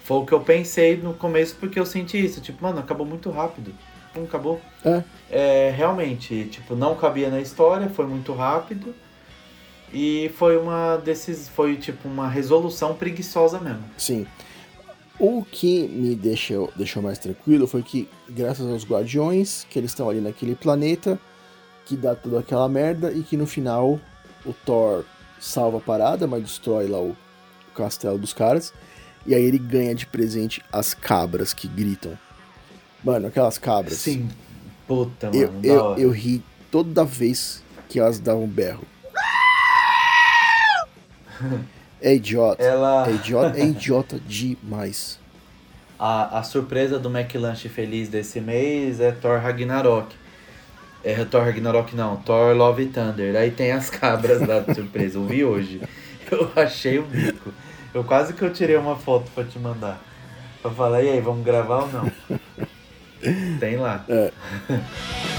Foi 0.04 0.18
o 0.18 0.26
que 0.26 0.34
eu 0.34 0.42
pensei 0.42 0.98
no 0.98 1.14
começo, 1.14 1.56
porque 1.58 1.80
eu 1.80 1.86
senti 1.86 2.24
isso. 2.24 2.42
Tipo, 2.42 2.62
mano, 2.64 2.80
acabou 2.80 3.06
muito 3.06 3.30
rápido. 3.32 3.74
Pum, 4.14 4.26
acabou. 4.26 4.60
é, 4.84 5.02
É, 5.32 5.74
realmente, 5.76 6.44
tipo, 6.52 6.76
não 6.76 6.94
cabia 6.96 7.30
na 7.30 7.40
história, 7.40 7.88
foi 7.90 8.06
muito 8.06 8.34
rápido. 8.34 8.94
E 9.94 10.30
foi 10.38 10.58
uma 10.58 10.98
desses. 10.98 11.48
Foi 11.48 11.78
tipo 11.78 12.08
uma 12.08 12.28
resolução 12.28 12.96
preguiçosa 12.96 13.60
mesmo. 13.60 13.84
Sim. 13.98 14.26
O 15.26 15.42
que 15.42 15.88
me 15.88 16.16
deixou, 16.16 16.70
deixou 16.76 17.02
mais 17.02 17.18
tranquilo 17.18 17.66
foi 17.66 17.82
que, 17.82 18.10
graças 18.28 18.70
aos 18.70 18.84
Guardiões, 18.84 19.66
que 19.70 19.80
eles 19.80 19.92
estão 19.92 20.10
ali 20.10 20.20
naquele 20.20 20.54
planeta, 20.54 21.18
que 21.86 21.96
dá 21.96 22.14
toda 22.14 22.40
aquela 22.40 22.68
merda, 22.68 23.10
e 23.10 23.24
que 23.24 23.38
no 23.38 23.48
final 23.48 24.02
o 24.46 24.52
Thor 24.52 25.06
salva 25.40 25.78
a 25.78 25.80
parada, 25.80 26.28
mas 26.28 26.44
destrói 26.44 26.88
lá 26.88 27.00
o, 27.00 27.12
o 27.12 27.74
castelo 27.74 28.18
dos 28.18 28.34
caras. 28.34 28.74
E 29.26 29.34
aí 29.34 29.42
ele 29.42 29.58
ganha 29.58 29.96
de 29.96 30.06
presente 30.06 30.62
as 30.70 30.94
cabras 30.94 31.54
que 31.54 31.70
gritam. 31.70 32.20
Mano, 33.02 33.28
aquelas 33.28 33.58
cabras. 33.58 34.00
Sim. 34.00 34.28
Puta, 34.86 35.28
mano. 35.28 35.42
Eu, 35.42 35.54
eu, 35.64 35.98
eu 36.00 36.12
ri 36.12 36.44
toda 36.70 37.06
vez 37.06 37.64
que 37.88 37.98
elas 37.98 38.20
davam 38.20 38.44
um 38.44 38.48
berro. 38.48 38.86
É 42.04 42.14
idiota. 42.14 42.62
Ela. 42.62 43.08
É 43.08 43.14
idiota, 43.14 43.58
é 43.58 43.64
idiota 43.64 44.20
demais. 44.28 45.18
A, 45.98 46.40
a 46.40 46.44
surpresa 46.44 47.00
do 47.00 47.10
McLanche 47.10 47.70
Feliz 47.70 48.10
desse 48.10 48.42
mês 48.42 49.00
é 49.00 49.14
Thor 49.14 49.40
Ragnarok. 49.40 50.14
É 51.02 51.24
Thor 51.24 51.44
Ragnarok 51.46 51.96
não, 51.96 52.18
Thor 52.18 52.54
Love 52.54 52.88
Thunder. 52.88 53.38
Aí 53.38 53.52
tem 53.52 53.72
as 53.72 53.90
cabras 53.90 54.46
lá 54.46 54.60
de 54.60 54.76
surpresa. 54.76 55.18
Eu 55.18 55.26
vi 55.26 55.46
hoje. 55.46 55.82
Eu 56.30 56.52
achei 56.56 57.00
o 57.00 57.04
bico. 57.04 57.54
Eu 57.94 58.04
quase 58.04 58.34
que 58.34 58.42
eu 58.42 58.52
tirei 58.52 58.76
uma 58.76 58.98
foto 58.98 59.32
pra 59.34 59.46
te 59.46 59.58
mandar. 59.58 60.02
Pra 60.62 60.72
falar, 60.72 61.04
e 61.04 61.10
aí, 61.10 61.22
vamos 61.22 61.46
gravar 61.46 61.84
ou 61.84 61.90
não? 61.90 62.12
Tem 63.60 63.78
lá. 63.78 64.04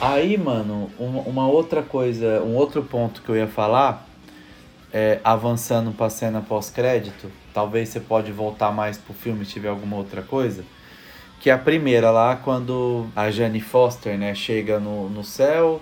Aí, 0.00 0.38
mano, 0.38 0.90
uma, 0.98 1.20
uma 1.22 1.48
outra 1.48 1.82
coisa, 1.82 2.42
um 2.42 2.54
outro 2.56 2.82
ponto 2.82 3.20
que 3.20 3.28
eu 3.28 3.36
ia 3.36 3.46
falar, 3.46 4.06
é, 4.92 5.20
avançando 5.22 5.92
pra 5.92 6.08
cena 6.08 6.40
pós-crédito, 6.40 7.30
talvez 7.52 7.90
você 7.90 8.00
pode 8.00 8.32
voltar 8.32 8.72
mais 8.72 8.96
pro 8.96 9.12
filme 9.12 9.44
se 9.44 9.52
tiver 9.52 9.68
alguma 9.68 9.96
outra 9.96 10.22
coisa, 10.22 10.64
que 11.38 11.50
é 11.50 11.52
a 11.52 11.58
primeira 11.58 12.10
lá, 12.10 12.36
quando 12.36 13.06
a 13.14 13.30
Jane 13.30 13.60
Foster, 13.60 14.16
né, 14.18 14.34
chega 14.34 14.80
no, 14.80 15.10
no 15.10 15.22
céu, 15.22 15.80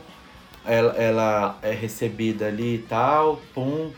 ela, 0.67 0.93
ela 0.97 1.59
é 1.63 1.71
recebida 1.71 2.47
ali 2.47 2.75
e 2.75 2.79
tal, 2.79 3.41
pum, 3.55 3.91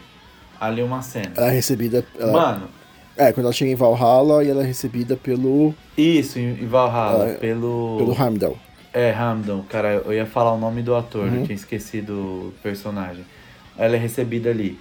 ali 0.60 0.82
uma 0.82 1.00
cena. 1.00 1.32
Ela 1.34 1.48
é 1.48 1.52
recebida. 1.52 2.04
Ela, 2.18 2.32
Mano, 2.32 2.68
é, 3.16 3.32
quando 3.32 3.46
ela 3.46 3.52
chega 3.52 3.70
em 3.70 3.74
Valhalla 3.74 4.44
e 4.44 4.50
ela 4.50 4.62
é 4.62 4.66
recebida 4.66 5.16
pelo, 5.16 5.74
isso, 5.96 6.38
em 6.38 6.66
Valhalla, 6.66 7.30
É, 7.30 7.34
pelo... 7.34 7.96
pelo 7.98 8.12
Heimdall. 8.12 8.58
É, 8.92 9.12
Hamdan, 9.12 9.62
cara, 9.62 9.94
eu 10.04 10.12
ia 10.12 10.26
falar 10.26 10.52
o 10.52 10.58
nome 10.58 10.82
do 10.82 10.94
ator, 10.96 11.26
Uhum. 11.28 11.36
eu 11.40 11.44
tinha 11.46 11.54
esquecido 11.54 12.12
o 12.12 12.54
personagem. 12.62 13.24
Ela 13.78 13.96
é 13.96 13.98
recebida 13.98 14.50
ali. 14.50 14.78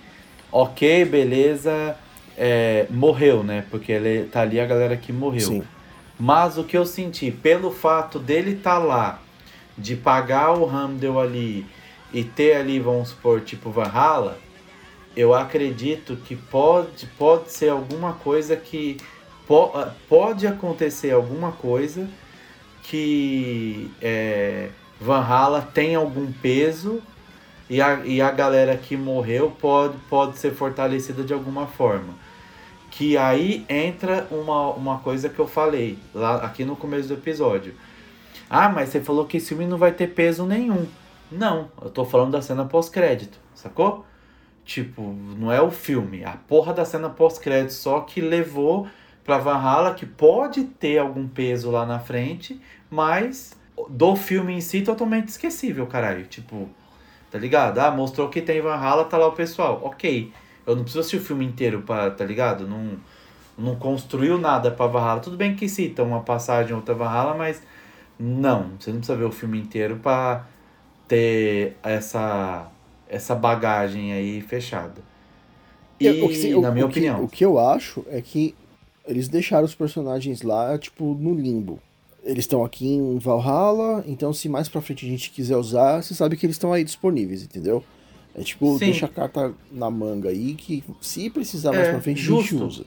Ok, 0.51 1.05
beleza. 1.05 1.95
é, 2.41 2.85
morreu, 2.89 3.43
né? 3.43 3.65
Porque 3.69 3.91
ele 3.91 4.23
tá 4.29 4.41
ali 4.43 4.61
a 4.61 4.65
galera 4.65 4.95
que 4.95 5.11
morreu. 5.11 5.41
Sim. 5.41 5.63
Mas 6.17 6.57
o 6.57 6.63
que 6.63 6.77
eu 6.77 6.85
senti, 6.85 7.29
pelo 7.31 7.69
fato 7.69 8.17
dele 8.17 8.51
estar 8.51 8.77
lá, 8.77 9.19
de 9.77 9.93
pagar 9.97 10.57
o 10.57 10.65
Hamdel 10.65 11.19
ali 11.19 11.65
e 12.13 12.23
ter 12.23 12.55
ali, 12.55 12.79
vamos 12.79 13.09
supor, 13.09 13.41
tipo 13.41 13.69
Valhalla, 13.71 14.37
eu 15.17 15.33
acredito 15.33 16.15
que 16.15 16.33
pode, 16.35 17.07
pode 17.17 17.51
ser 17.51 17.69
alguma 17.71 18.13
coisa 18.13 18.55
que. 18.55 18.95
po- 19.45 19.73
pode 20.07 20.47
acontecer 20.47 21.11
alguma 21.11 21.51
coisa 21.51 22.07
que 22.89 23.91
é, 24.01 24.69
Valhalla 24.99 25.61
tem 25.61 25.93
algum 25.93 26.31
peso 26.31 27.03
e 27.69 27.79
a, 27.79 28.03
e 28.03 28.19
a 28.19 28.31
galera 28.31 28.75
que 28.75 28.97
morreu 28.97 29.51
pode, 29.61 29.95
pode 30.09 30.39
ser 30.39 30.51
fortalecida 30.55 31.23
de 31.23 31.31
alguma 31.31 31.67
forma. 31.67 32.15
Que 32.89 33.15
aí 33.15 33.63
entra 33.69 34.27
uma, 34.31 34.71
uma 34.71 34.97
coisa 34.97 35.29
que 35.29 35.37
eu 35.37 35.47
falei 35.47 35.99
lá 36.15 36.37
aqui 36.37 36.65
no 36.65 36.75
começo 36.75 37.07
do 37.09 37.13
episódio. 37.13 37.75
Ah, 38.49 38.67
mas 38.67 38.89
você 38.89 38.99
falou 38.99 39.25
que 39.25 39.37
esse 39.37 39.49
filme 39.49 39.67
não 39.67 39.77
vai 39.77 39.91
ter 39.91 40.07
peso 40.07 40.43
nenhum. 40.43 40.87
Não, 41.31 41.69
eu 41.83 41.91
tô 41.91 42.03
falando 42.03 42.31
da 42.31 42.41
cena 42.41 42.65
pós-crédito, 42.65 43.37
sacou? 43.53 44.03
Tipo, 44.65 45.15
não 45.37 45.51
é 45.51 45.61
o 45.61 45.69
filme, 45.69 46.25
a 46.25 46.31
porra 46.31 46.73
da 46.73 46.83
cena 46.83 47.07
pós-crédito 47.07 47.73
só 47.73 47.99
que 47.99 48.19
levou 48.19 48.87
pra 49.29 49.37
Valhalla 49.37 49.93
que 49.93 50.07
pode 50.07 50.63
ter 50.63 50.97
algum 50.97 51.27
peso 51.27 51.69
lá 51.69 51.85
na 51.85 51.99
frente, 51.99 52.59
mas 52.89 53.55
do 53.87 54.15
filme 54.15 54.53
em 54.55 54.59
si 54.61 54.81
totalmente 54.81 55.27
esquecível, 55.27 55.85
caralho. 55.85 56.25
Tipo, 56.25 56.67
tá 57.29 57.37
ligado? 57.37 57.77
Ah, 57.77 57.91
mostrou 57.91 58.27
que 58.27 58.41
tem 58.41 58.59
Valhalla, 58.59 59.05
tá 59.05 59.17
lá 59.19 59.27
o 59.27 59.31
pessoal. 59.33 59.81
Ok, 59.83 60.33
eu 60.65 60.75
não 60.75 60.81
preciso 60.81 61.01
assistir 61.01 61.17
o 61.17 61.21
filme 61.21 61.45
inteiro 61.45 61.83
pra, 61.83 62.09
tá 62.09 62.25
ligado? 62.25 62.67
Não, 62.67 62.93
não 63.55 63.75
construiu 63.75 64.39
nada 64.39 64.71
pra 64.71 64.87
Valhalla. 64.87 65.19
Tudo 65.19 65.37
bem 65.37 65.55
que 65.55 65.69
cita 65.69 66.01
uma 66.01 66.21
passagem 66.21 66.75
outra 66.75 66.95
Valhalla, 66.95 67.35
mas 67.35 67.61
não, 68.19 68.71
você 68.79 68.89
não 68.89 68.97
precisa 68.97 69.15
ver 69.15 69.25
o 69.25 69.31
filme 69.31 69.59
inteiro 69.59 69.97
pra 70.01 70.43
ter 71.07 71.77
essa, 71.83 72.65
essa 73.07 73.35
bagagem 73.35 74.11
aí 74.11 74.41
fechada. 74.41 75.07
E, 75.99 76.07
Eu- 76.07 76.25
o 76.25 76.29
que 76.29 76.59
na 76.61 76.71
minha 76.71 76.85
o 76.87 76.89
que- 76.89 76.99
opinião. 76.99 77.23
o 77.23 77.27
que 77.29 77.45
eu 77.45 77.59
acho 77.59 78.03
é 78.09 78.19
que 78.21 78.55
eles 79.09 79.27
deixaram 79.27 79.65
os 79.65 79.73
personagens 79.75 80.41
lá, 80.43 80.77
tipo, 80.77 81.15
no 81.15 81.33
limbo. 81.33 81.79
Eles 82.23 82.43
estão 82.43 82.63
aqui 82.63 82.87
em 82.87 83.17
Valhalla, 83.17 84.03
então 84.05 84.31
se 84.31 84.47
mais 84.47 84.69
pra 84.69 84.81
frente 84.81 85.05
a 85.05 85.09
gente 85.09 85.31
quiser 85.31 85.57
usar, 85.57 86.01
você 86.03 86.13
sabe 86.13 86.37
que 86.37 86.45
eles 86.45 86.55
estão 86.55 86.71
aí 86.71 86.83
disponíveis, 86.83 87.41
entendeu? 87.43 87.83
É 88.35 88.43
tipo, 88.43 88.73
Sim. 88.73 88.85
deixa 88.85 89.05
a 89.07 89.09
carta 89.09 89.53
na 89.71 89.89
manga 89.89 90.29
aí 90.29 90.53
que 90.53 90.83
se 91.01 91.29
precisar 91.29 91.71
mais 91.71 91.87
É, 91.87 91.91
pra 91.91 92.01
frente 92.01 92.19
a 92.19 92.23
justo. 92.23 92.51
gente 92.51 92.63
usa. 92.63 92.85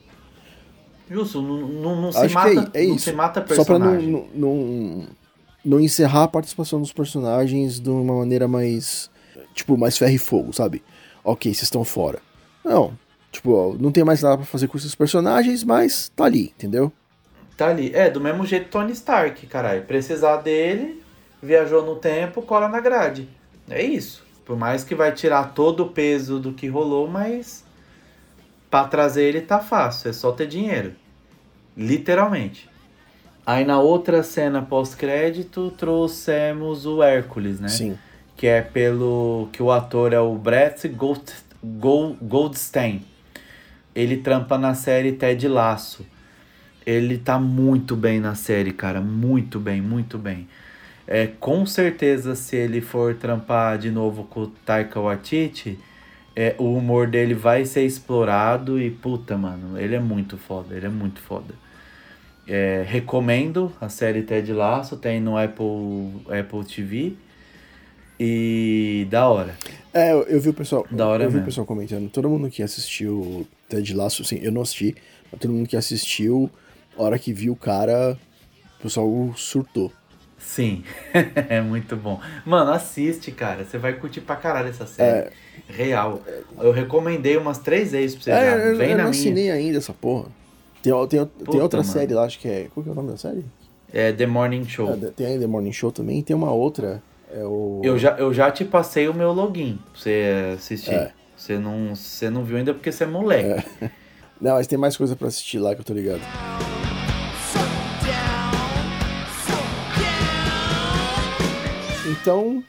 Justo, 1.11 1.43
não, 1.43 1.59
não, 1.69 2.03
não 2.03 2.13
se 2.13 2.29
mata, 2.29 2.71
é, 2.75 2.85
é 2.85 2.87
não 2.87 2.95
isso. 2.95 3.05
se 3.07 3.13
mata 3.13 3.41
Só 3.55 3.65
pra 3.65 3.79
não, 3.79 3.87
personagem. 3.91 4.11
não, 4.11 4.27
não, 4.35 5.07
não 5.65 5.81
encerrar 5.81 6.25
a 6.25 6.29
participação 6.29 6.81
dos 6.81 6.93
personagens 6.93 7.81
de 7.81 7.91
uma 7.91 8.19
maneira 8.19 8.47
mais. 8.47 9.11
Tipo, 9.55 9.77
mais 9.77 9.99
ferro 9.99 10.13
e 10.15 10.19
fogo, 10.19 10.53
sabe? 10.53 10.83
Ok, 11.25 11.53
vocês 11.53 11.65
estão 11.65 11.85
fora. 11.85 12.21
Não. 12.65 12.97
Tipo, 13.33 13.53
ó, 13.55 13.75
não 13.77 13.91
tem 13.91 14.05
mais 14.05 14.23
nada 14.23 14.37
pra 14.37 14.47
fazer 14.47 14.69
com 14.69 14.77
esses 14.77 14.95
personagens, 14.95 15.65
mas 15.65 16.13
tá 16.15 16.25
ali, 16.27 16.53
entendeu? 16.57 16.93
Tá 17.57 17.69
ali. 17.69 17.91
É, 17.95 18.09
do 18.11 18.21
mesmo 18.21 18.47
jeito 18.47 18.69
Tony 18.69 18.93
Stark, 18.93 19.47
caralho. 19.47 19.83
Precisar 19.83 20.37
dele, 20.37 21.03
viajou 21.43 21.85
no 21.85 21.97
tempo, 21.97 22.43
cola 22.43 22.69
na 22.69 22.79
grade. 22.79 23.27
É 23.69 23.83
isso. 23.83 24.23
Por 24.45 24.57
mais 24.57 24.85
que 24.85 24.95
vai 24.95 25.13
tirar 25.13 25.55
todo 25.55 25.85
o 25.85 25.89
peso 25.89 26.39
do 26.39 26.53
que 26.53 26.69
rolou, 26.69 27.09
mas 27.09 27.65
pra 28.71 28.85
trazer 28.85 29.25
ele 29.25 29.41
tá 29.41 29.59
fácil, 29.61 30.11
é 30.11 30.13
só 30.13 30.31
ter 30.33 30.47
dinheiro. 30.47 30.93
Literalmente. 31.77 32.69
Aí 33.47 33.65
na 33.65 33.81
outra 33.81 34.23
cena 34.23 34.61
pós-crédito 34.63 35.71
trouxemos 35.77 36.85
o 36.87 37.03
Hércules, 37.03 37.59
né? 37.59 37.69
Sim. 37.69 37.99
que 38.37 38.47
é 38.47 38.61
pelo 38.61 39.49
que 39.53 39.63
o 39.63 39.71
ator 39.71 40.13
é 40.13 40.21
o 40.21 40.35
Brett 40.35 40.87
Gold, 40.89 41.33
Gold, 41.63 42.19
Goldstein. 42.23 43.05
Ele 43.95 44.17
trampa 44.17 44.57
na 44.59 44.75
série 44.75 45.13
Ted 45.13 45.47
Laço. 45.49 46.07
Ele 46.85 47.19
tá 47.19 47.39
muito 47.39 47.95
bem 47.95 48.21
na 48.21 48.35
série, 48.35 48.73
cara, 48.73 49.01
muito 49.01 49.61
bem, 49.61 49.81
muito 49.81 50.19
bem. 50.19 50.49
É, 51.07 51.27
com 51.27 51.67
certeza 51.67 52.35
se 52.35 52.57
ele 52.57 52.81
for 52.81 53.15
trampar 53.15 53.79
de 53.79 53.91
novo 53.91 54.25
com 54.25 54.43
o 54.43 54.47
Taika 54.47 55.01
Waititi, 55.01 55.79
é, 56.35 56.55
o 56.59 56.75
humor 56.75 57.07
dele 57.07 57.35
vai 57.35 57.65
ser 57.65 57.85
explorado 57.85 58.81
e 58.81 58.91
puta, 58.91 59.37
mano, 59.37 59.79
ele 59.79 59.95
é 59.95 60.01
muito 60.01 60.37
foda, 60.39 60.75
ele 60.75 60.87
é 60.87 60.89
muito 60.89 61.21
foda. 61.21 61.55
É, 62.47 62.85
recomendo 62.87 63.73
a 63.81 63.89
série 63.89 64.23
Ted 64.23 64.53
Laço, 64.53 64.97
tem 64.97 65.21
no 65.21 65.37
Apple, 65.37 66.23
Apple 66.29 66.65
TV. 66.65 67.15
E 68.19 69.07
da 69.11 69.27
hora. 69.27 69.57
É, 69.93 70.13
eu, 70.13 70.23
eu 70.23 70.41
vi 70.41 70.51
o 70.51 70.55
pessoal. 70.55 70.87
Da 70.91 71.07
hora 71.09 71.25
eu 71.25 71.31
vi 71.31 71.39
o 71.39 71.45
pessoal 71.45 71.67
comentando. 71.67 72.09
Todo 72.09 72.29
mundo 72.29 72.49
que 72.51 72.63
assistiu 72.63 73.47
Ted 73.77 73.95
Lasso, 73.95 74.23
assim, 74.23 74.39
eu 74.43 74.53
não 74.53 74.63
assisti, 74.63 74.95
mas 75.31 75.41
todo 75.41 75.53
mundo 75.53 75.67
que 75.69 75.77
assistiu, 75.77 76.51
a 76.97 77.03
hora 77.03 77.19
que 77.19 77.33
viu 77.33 77.53
o 77.55 77.57
cara, 77.57 78.19
o 78.79 78.83
pessoal 78.83 79.33
surtou. 79.37 79.91
Sim, 80.39 80.83
é 81.49 81.61
muito 81.61 81.97
bom. 81.97 82.21
Mano, 82.45 82.73
assiste, 82.73 83.31
cara. 83.31 83.65
Você 83.65 83.79
vai 83.79 83.93
curtir 83.95 84.21
pra 84.21 84.35
caralho 84.37 84.69
essa 84.69 84.87
série. 84.87 85.31
Real. 85.69 86.21
Eu 86.59 86.73
recomendei 86.73 87.37
umas 87.37 87.59
três 87.59 87.93
vezes 87.93 88.17
pra 88.17 88.25
você 88.25 88.31
É, 88.33 88.35
já. 88.51 88.57
eu, 88.57 88.77
Vem 88.77 88.91
eu 88.91 88.97
na 88.97 89.05
não 89.05 89.11
minha. 89.11 89.23
assinei 89.23 89.51
ainda 89.51 89.79
essa 89.79 89.93
porra. 89.93 90.27
Tem, 90.83 90.93
tem, 91.07 91.25
tem 91.25 91.27
Puta, 91.45 91.63
outra 91.63 91.81
mano. 91.81 91.93
série 91.93 92.13
lá, 92.13 92.25
acho 92.25 92.41
que 92.41 92.49
é. 92.49 92.67
Qual 92.75 92.83
que 92.83 92.89
é 92.91 92.93
o 92.93 92.95
nome 92.95 93.11
da 93.13 93.17
série? 93.17 93.45
É 93.93 94.11
The 94.13 94.27
Morning 94.27 94.65
Show. 94.67 94.91
É, 94.91 94.97
tem 95.11 95.37
a 95.37 95.39
The 95.39 95.47
Morning 95.47 95.73
Show 95.73 95.93
também, 95.93 96.21
tem 96.23 96.35
uma 96.35 96.51
outra. 96.53 97.01
É 97.33 97.45
o. 97.45 97.81
Eu 97.85 97.97
já, 97.97 98.17
eu 98.19 98.35
já 98.35 98.51
te 98.51 98.65
passei 98.65 99.07
o 99.09 99.15
meu 99.15 99.33
login 99.33 99.79
pra 99.93 100.01
você 100.03 100.55
assistir. 100.57 100.93
É. 100.93 101.13
Você, 101.43 101.59
não, 101.59 101.97
você 101.97 102.31
não 102.31 102.45
viu 102.45 102.57
ainda 102.57 102.73
porque 102.73 102.93
você 102.93 103.03
é 103.03 103.07
moleque. 103.07 103.67
Não, 104.41 104.55
mas 104.55 104.67
tem 104.69 104.79
mais 104.79 104.97
coisa 104.97 105.17
pra 105.17 105.27
assistir 105.27 105.59
lá 105.59 105.75
que 105.75 105.81
eu 105.81 105.85
tô 105.85 105.93
ligado. 105.93 106.21
Então, 112.09 112.63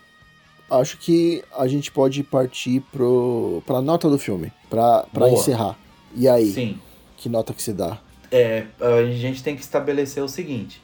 acho 0.69 0.97
que 0.97 1.43
a 1.55 1.67
gente 1.67 1.91
pode 1.91 2.23
partir 2.23 2.79
pro, 2.91 3.61
pra 3.65 3.79
nota 3.81 4.09
do 4.09 4.17
filme, 4.17 4.51
pra, 4.69 5.05
pra 5.13 5.27
Boa. 5.27 5.39
encerrar. 5.39 5.77
E 6.15 6.27
aí, 6.27 6.51
Sim. 6.51 6.79
que 7.17 7.29
nota 7.29 7.53
que 7.53 7.61
você 7.61 7.73
dá? 7.73 7.99
É, 8.31 8.65
a 8.79 9.03
gente 9.11 9.43
tem 9.43 9.55
que 9.55 9.61
estabelecer 9.61 10.23
o 10.23 10.27
seguinte. 10.27 10.81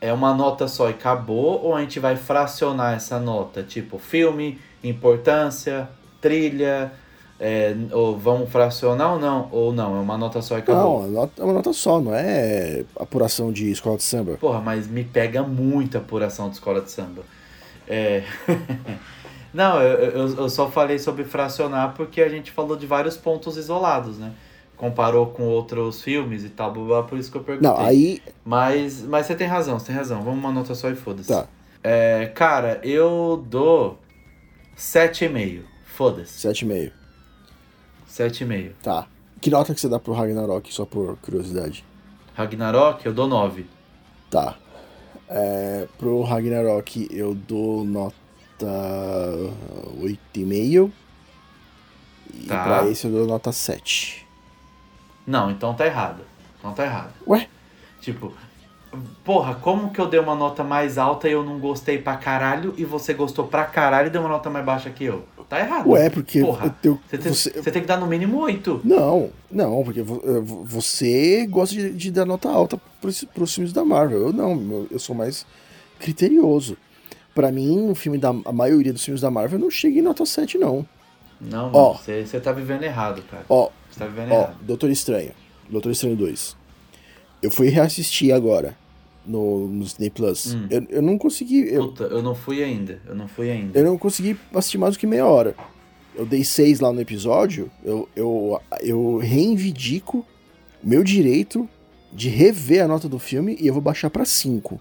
É 0.00 0.12
uma 0.12 0.34
nota 0.34 0.66
só 0.66 0.88
e 0.88 0.92
acabou 0.92 1.64
ou 1.64 1.76
a 1.76 1.80
gente 1.80 2.00
vai 2.00 2.16
fracionar 2.16 2.94
essa 2.94 3.20
nota? 3.20 3.62
Tipo, 3.62 3.98
filme, 3.98 4.60
importância, 4.82 5.88
trilha, 6.20 6.92
é, 7.40 7.74
ou 7.92 8.18
vamos 8.18 8.50
fracionar 8.50 9.14
ou 9.14 9.18
não? 9.18 9.48
Ou 9.50 9.72
não, 9.72 9.96
é 9.96 10.00
uma 10.00 10.18
nota 10.18 10.42
só 10.42 10.56
e 10.56 10.60
acabou. 10.60 11.00
Não, 11.00 11.04
a 11.04 11.08
nota- 11.22 11.40
é 11.40 11.44
uma 11.44 11.54
nota 11.54 11.72
só, 11.72 11.98
não 12.00 12.14
é 12.14 12.84
apuração 12.96 13.50
de 13.50 13.70
escola 13.70 13.96
de 13.96 14.02
samba. 14.02 14.36
Porra, 14.38 14.60
mas 14.60 14.86
me 14.86 15.02
pega 15.02 15.42
muita 15.42 15.98
apuração 15.98 16.48
de 16.50 16.56
escola 16.56 16.80
de 16.82 16.90
samba. 16.90 17.22
É... 17.88 18.22
Não, 19.52 19.82
eu, 19.82 19.98
eu, 20.10 20.36
eu 20.36 20.48
só 20.48 20.70
falei 20.70 20.96
sobre 20.98 21.24
fracionar 21.24 21.94
porque 21.96 22.22
a 22.22 22.28
gente 22.28 22.52
falou 22.52 22.76
de 22.76 22.86
vários 22.86 23.16
pontos 23.16 23.56
isolados, 23.56 24.16
né? 24.16 24.32
Comparou 24.76 25.26
com 25.26 25.42
outros 25.42 26.02
filmes 26.02 26.44
e 26.44 26.50
tal, 26.50 26.72
blá, 26.72 26.84
blá, 26.84 27.02
por 27.02 27.18
isso 27.18 27.32
que 27.32 27.36
eu 27.36 27.42
perguntei. 27.42 27.68
Não, 27.68 27.76
aí. 27.78 28.22
Mas, 28.44 29.02
mas 29.02 29.26
você 29.26 29.34
tem 29.34 29.48
razão, 29.48 29.76
você 29.78 29.86
tem 29.86 29.96
razão. 29.96 30.22
Vamos 30.22 30.38
uma 30.38 30.52
nota 30.52 30.72
só 30.76 30.88
e 30.88 30.94
foda-se. 30.94 31.28
Tá, 31.28 31.46
É, 31.82 32.30
cara, 32.32 32.80
eu 32.84 33.44
dou 33.48 33.98
7,5. 34.78 35.62
Foda-se. 35.84 36.46
7,5. 36.46 36.92
7,5. 38.10 38.72
Tá. 38.82 39.06
Que 39.40 39.48
nota 39.50 39.72
que 39.74 39.80
você 39.80 39.88
dá 39.88 39.98
pro 39.98 40.12
Ragnarok, 40.12 40.72
só 40.72 40.84
por 40.84 41.16
curiosidade? 41.18 41.84
Ragnarok, 42.34 43.04
eu 43.06 43.12
dou 43.14 43.26
9. 43.26 43.66
Tá. 44.30 44.56
É, 45.28 45.86
pro 45.96 46.22
Ragnarok 46.22 47.08
eu 47.10 47.34
dou 47.34 47.84
nota 47.84 48.16
8,5. 50.00 50.90
E 52.34 52.46
Tá. 52.46 52.62
pra 52.62 52.88
esse 52.88 53.06
eu 53.06 53.10
dou 53.12 53.26
nota 53.26 53.52
7. 53.52 54.26
Não, 55.26 55.50
então 55.50 55.74
tá 55.74 55.86
errado. 55.86 56.22
Então 56.58 56.72
tá 56.72 56.84
errado. 56.84 57.12
Ué? 57.26 57.48
Tipo, 58.00 58.32
porra, 59.24 59.54
como 59.54 59.90
que 59.92 60.00
eu 60.00 60.06
dei 60.08 60.18
uma 60.20 60.34
nota 60.34 60.64
mais 60.64 60.98
alta 60.98 61.28
e 61.28 61.32
eu 61.32 61.44
não 61.44 61.58
gostei 61.58 61.98
pra 61.98 62.16
caralho 62.16 62.74
e 62.76 62.84
você 62.84 63.14
gostou 63.14 63.46
pra 63.46 63.64
caralho 63.64 64.08
e 64.08 64.10
deu 64.10 64.20
uma 64.20 64.28
nota 64.30 64.50
mais 64.50 64.64
baixa 64.64 64.90
que 64.90 65.04
eu? 65.04 65.24
Tá 65.48 65.58
errado. 65.58 65.88
Ué, 65.90 66.08
porque 66.08 66.40
Porra, 66.40 66.66
eu 66.66 66.70
tenho- 66.80 67.00
você, 67.08 67.18
tem, 67.18 67.32
você- 67.34 67.50
você 67.62 67.70
tem 67.72 67.82
que 67.82 67.88
dar 67.88 67.98
no 67.98 68.06
mínimo 68.06 68.38
8. 68.38 68.80
Não, 68.84 69.30
não, 69.50 69.82
porque 69.82 69.98
eh, 69.98 70.02
vo- 70.04 70.62
você 70.64 71.44
gosta 71.46 71.74
de, 71.74 71.92
de 71.92 72.10
dar 72.12 72.24
nota 72.24 72.48
alta 72.48 72.80
pros, 73.00 73.24
pros 73.24 73.52
filmes 73.52 73.72
da 73.72 73.84
Marvel. 73.84 74.28
Eu 74.28 74.32
não, 74.32 74.52
eu, 74.52 74.86
eu 74.92 74.98
sou 75.00 75.14
mais 75.16 75.44
criterioso. 75.98 76.76
Pra 77.34 77.50
mim, 77.50 77.90
o 77.90 77.94
filme 77.96 78.16
da 78.18 78.28
a 78.44 78.52
maioria 78.52 78.92
dos 78.92 79.04
filmes 79.04 79.20
da 79.20 79.30
Marvel 79.30 79.58
não 79.58 79.70
chega 79.70 79.98
em 79.98 80.02
nota 80.02 80.24
7, 80.24 80.56
não. 80.58 80.86
Não, 81.40 81.70
Ó. 81.72 81.88
mano, 81.94 81.98
você, 82.04 82.24
você 82.26 82.38
tá 82.38 82.52
vivendo 82.52 82.82
errado, 82.84 83.22
cara. 83.30 83.44
Ó, 83.48 83.70
Você 83.90 83.98
tá 84.00 84.06
vivendo 84.06 84.30
ó, 84.32 84.34
errado. 84.42 84.56
Doutor 84.62 84.90
Estranho. 84.90 85.32
Doutor 85.68 85.90
Estranho 85.90 86.14
2. 86.16 86.56
Eu 87.42 87.50
fui 87.50 87.68
reassistir 87.68 88.32
agora 88.34 88.76
no, 89.26 89.68
no 89.68 89.84
Disney 89.84 90.10
Plus. 90.10 90.54
Hum. 90.54 90.66
Eu, 90.70 90.86
eu 90.90 91.02
não 91.02 91.16
consegui. 91.18 91.68
Eu, 91.68 91.88
Puta, 91.88 92.04
eu 92.04 92.22
não 92.22 92.34
fui 92.34 92.62
ainda. 92.62 93.00
Eu 93.06 93.14
não 93.14 93.28
fui 93.28 93.50
ainda. 93.50 93.78
eu 93.78 93.84
não 93.84 93.96
consegui 93.98 94.36
assistir 94.54 94.78
mais 94.78 94.94
do 94.94 94.98
que 95.00 95.06
meia 95.06 95.26
hora. 95.26 95.54
Eu 96.14 96.26
dei 96.26 96.44
seis 96.44 96.80
lá 96.80 96.92
no 96.92 97.00
episódio, 97.00 97.70
eu, 97.84 98.08
eu, 98.16 98.60
eu 98.80 99.18
reivindico 99.18 100.26
o 100.82 100.88
meu 100.88 101.04
direito 101.04 101.68
de 102.12 102.28
rever 102.28 102.84
a 102.84 102.88
nota 102.88 103.08
do 103.08 103.18
filme 103.18 103.56
e 103.60 103.66
eu 103.66 103.72
vou 103.72 103.82
baixar 103.82 104.10
pra 104.10 104.24
5. 104.24 104.80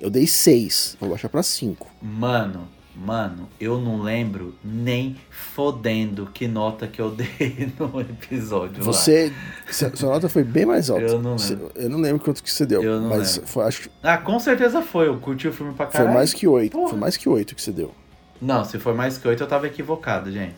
Eu 0.00 0.08
dei 0.08 0.26
6, 0.26 0.96
vou 0.98 1.10
baixar 1.10 1.28
pra 1.28 1.42
5. 1.42 1.86
Mano, 2.00 2.66
mano, 3.00 3.48
eu 3.58 3.80
não 3.80 4.02
lembro 4.02 4.54
nem 4.62 5.16
fodendo 5.30 6.26
que 6.32 6.46
nota 6.46 6.86
que 6.86 7.00
eu 7.00 7.10
dei 7.10 7.72
no 7.80 8.00
episódio 8.00 8.78
lá. 8.78 8.84
Você. 8.92 9.32
Sua 9.70 9.96
sua 9.96 10.10
nota 10.10 10.28
foi 10.28 10.44
bem 10.44 10.66
mais 10.66 10.90
alta. 10.90 11.04
Eu 11.04 11.20
não 11.22 11.36
lembro. 11.36 11.72
eu 11.74 11.88
não 11.88 11.98
lembro 11.98 12.22
quanto 12.22 12.42
que 12.42 12.52
você 12.52 12.66
deu. 12.66 12.82
Eu 12.82 13.00
não 13.00 13.08
mas 13.08 13.36
lembro. 13.36 13.50
foi, 13.50 13.64
acho 13.64 13.82
que 13.82 13.90
Ah, 14.02 14.18
com 14.18 14.38
certeza 14.38 14.82
foi. 14.82 15.08
Eu 15.08 15.18
curti 15.18 15.48
o 15.48 15.52
filme 15.52 15.72
pra 15.72 15.86
foi 15.86 15.92
caralho. 15.98 16.14
mais 16.14 16.34
que 16.34 16.46
8. 16.46 16.72
Porra. 16.72 16.90
Foi 16.90 16.98
mais 16.98 17.16
que 17.16 17.28
8 17.28 17.54
que 17.54 17.62
você 17.62 17.72
deu. 17.72 17.94
Não, 18.40 18.64
se 18.64 18.78
for 18.78 18.94
mais 18.94 19.16
que 19.18 19.26
8, 19.26 19.42
eu 19.42 19.46
tava 19.48 19.66
equivocado, 19.66 20.30
gente. 20.30 20.54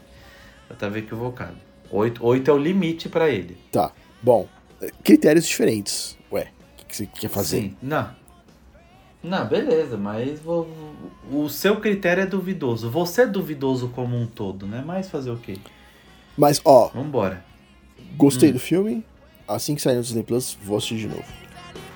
Eu 0.68 0.76
tava 0.76 0.99
equivocado. 0.99 1.57
8, 1.90 2.24
8 2.24 2.51
é 2.51 2.55
o 2.55 2.59
limite 2.59 3.09
pra 3.09 3.28
ele. 3.28 3.57
Tá. 3.70 3.93
Bom, 4.22 4.49
eh, 4.80 4.90
critérios 5.05 5.47
diferentes. 5.47 6.16
Ué, 6.32 6.43
o 6.72 6.76
que, 6.78 6.84
que 6.86 6.97
você 6.97 7.07
quer 7.07 7.28
fazer? 7.28 7.61
Sim. 7.61 7.76
Não. 7.82 8.09
Não, 9.22 9.46
beleza, 9.46 9.96
mas 9.96 10.40
vou- 10.40 10.68
o 11.30 11.48
seu 11.48 11.76
critério 11.76 12.22
é 12.24 12.26
duvidoso. 12.26 12.90
Você 12.90 13.22
é 13.22 13.26
duvidoso 13.26 13.88
como 13.88 14.16
um 14.16 14.26
todo, 14.26 14.66
né? 14.66 14.82
Mas 14.84 15.08
fazer 15.08 15.30
o 15.30 15.36
quê? 15.36 15.58
Mas, 16.36 16.60
ó, 16.64 16.88
Vambora. 16.88 17.44
gostei 18.16 18.50
Hum. 18.50 18.54
do 18.54 18.58
filme. 18.58 19.04
Assim 19.46 19.74
que 19.74 19.82
sair 19.82 19.96
no 19.96 20.02
Disney 20.02 20.22
Plus, 20.22 20.56
vou 20.64 20.76
assistir 20.76 20.96
de 20.98 21.08
novo. 21.08 21.24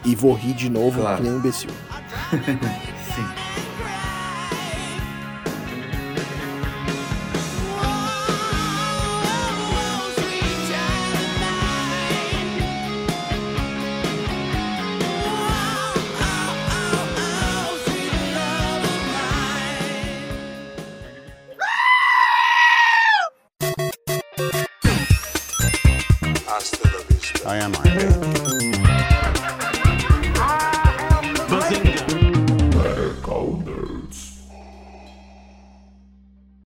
E 0.05 0.15
vou 0.15 0.35
rir 0.35 0.53
de 0.55 0.69
novo 0.71 1.01
Claro. 1.01 1.17
que 1.17 1.23
nem 1.25 1.33
um 1.33 1.39
imbecil. 1.39 1.71
Sim. 2.31 3.76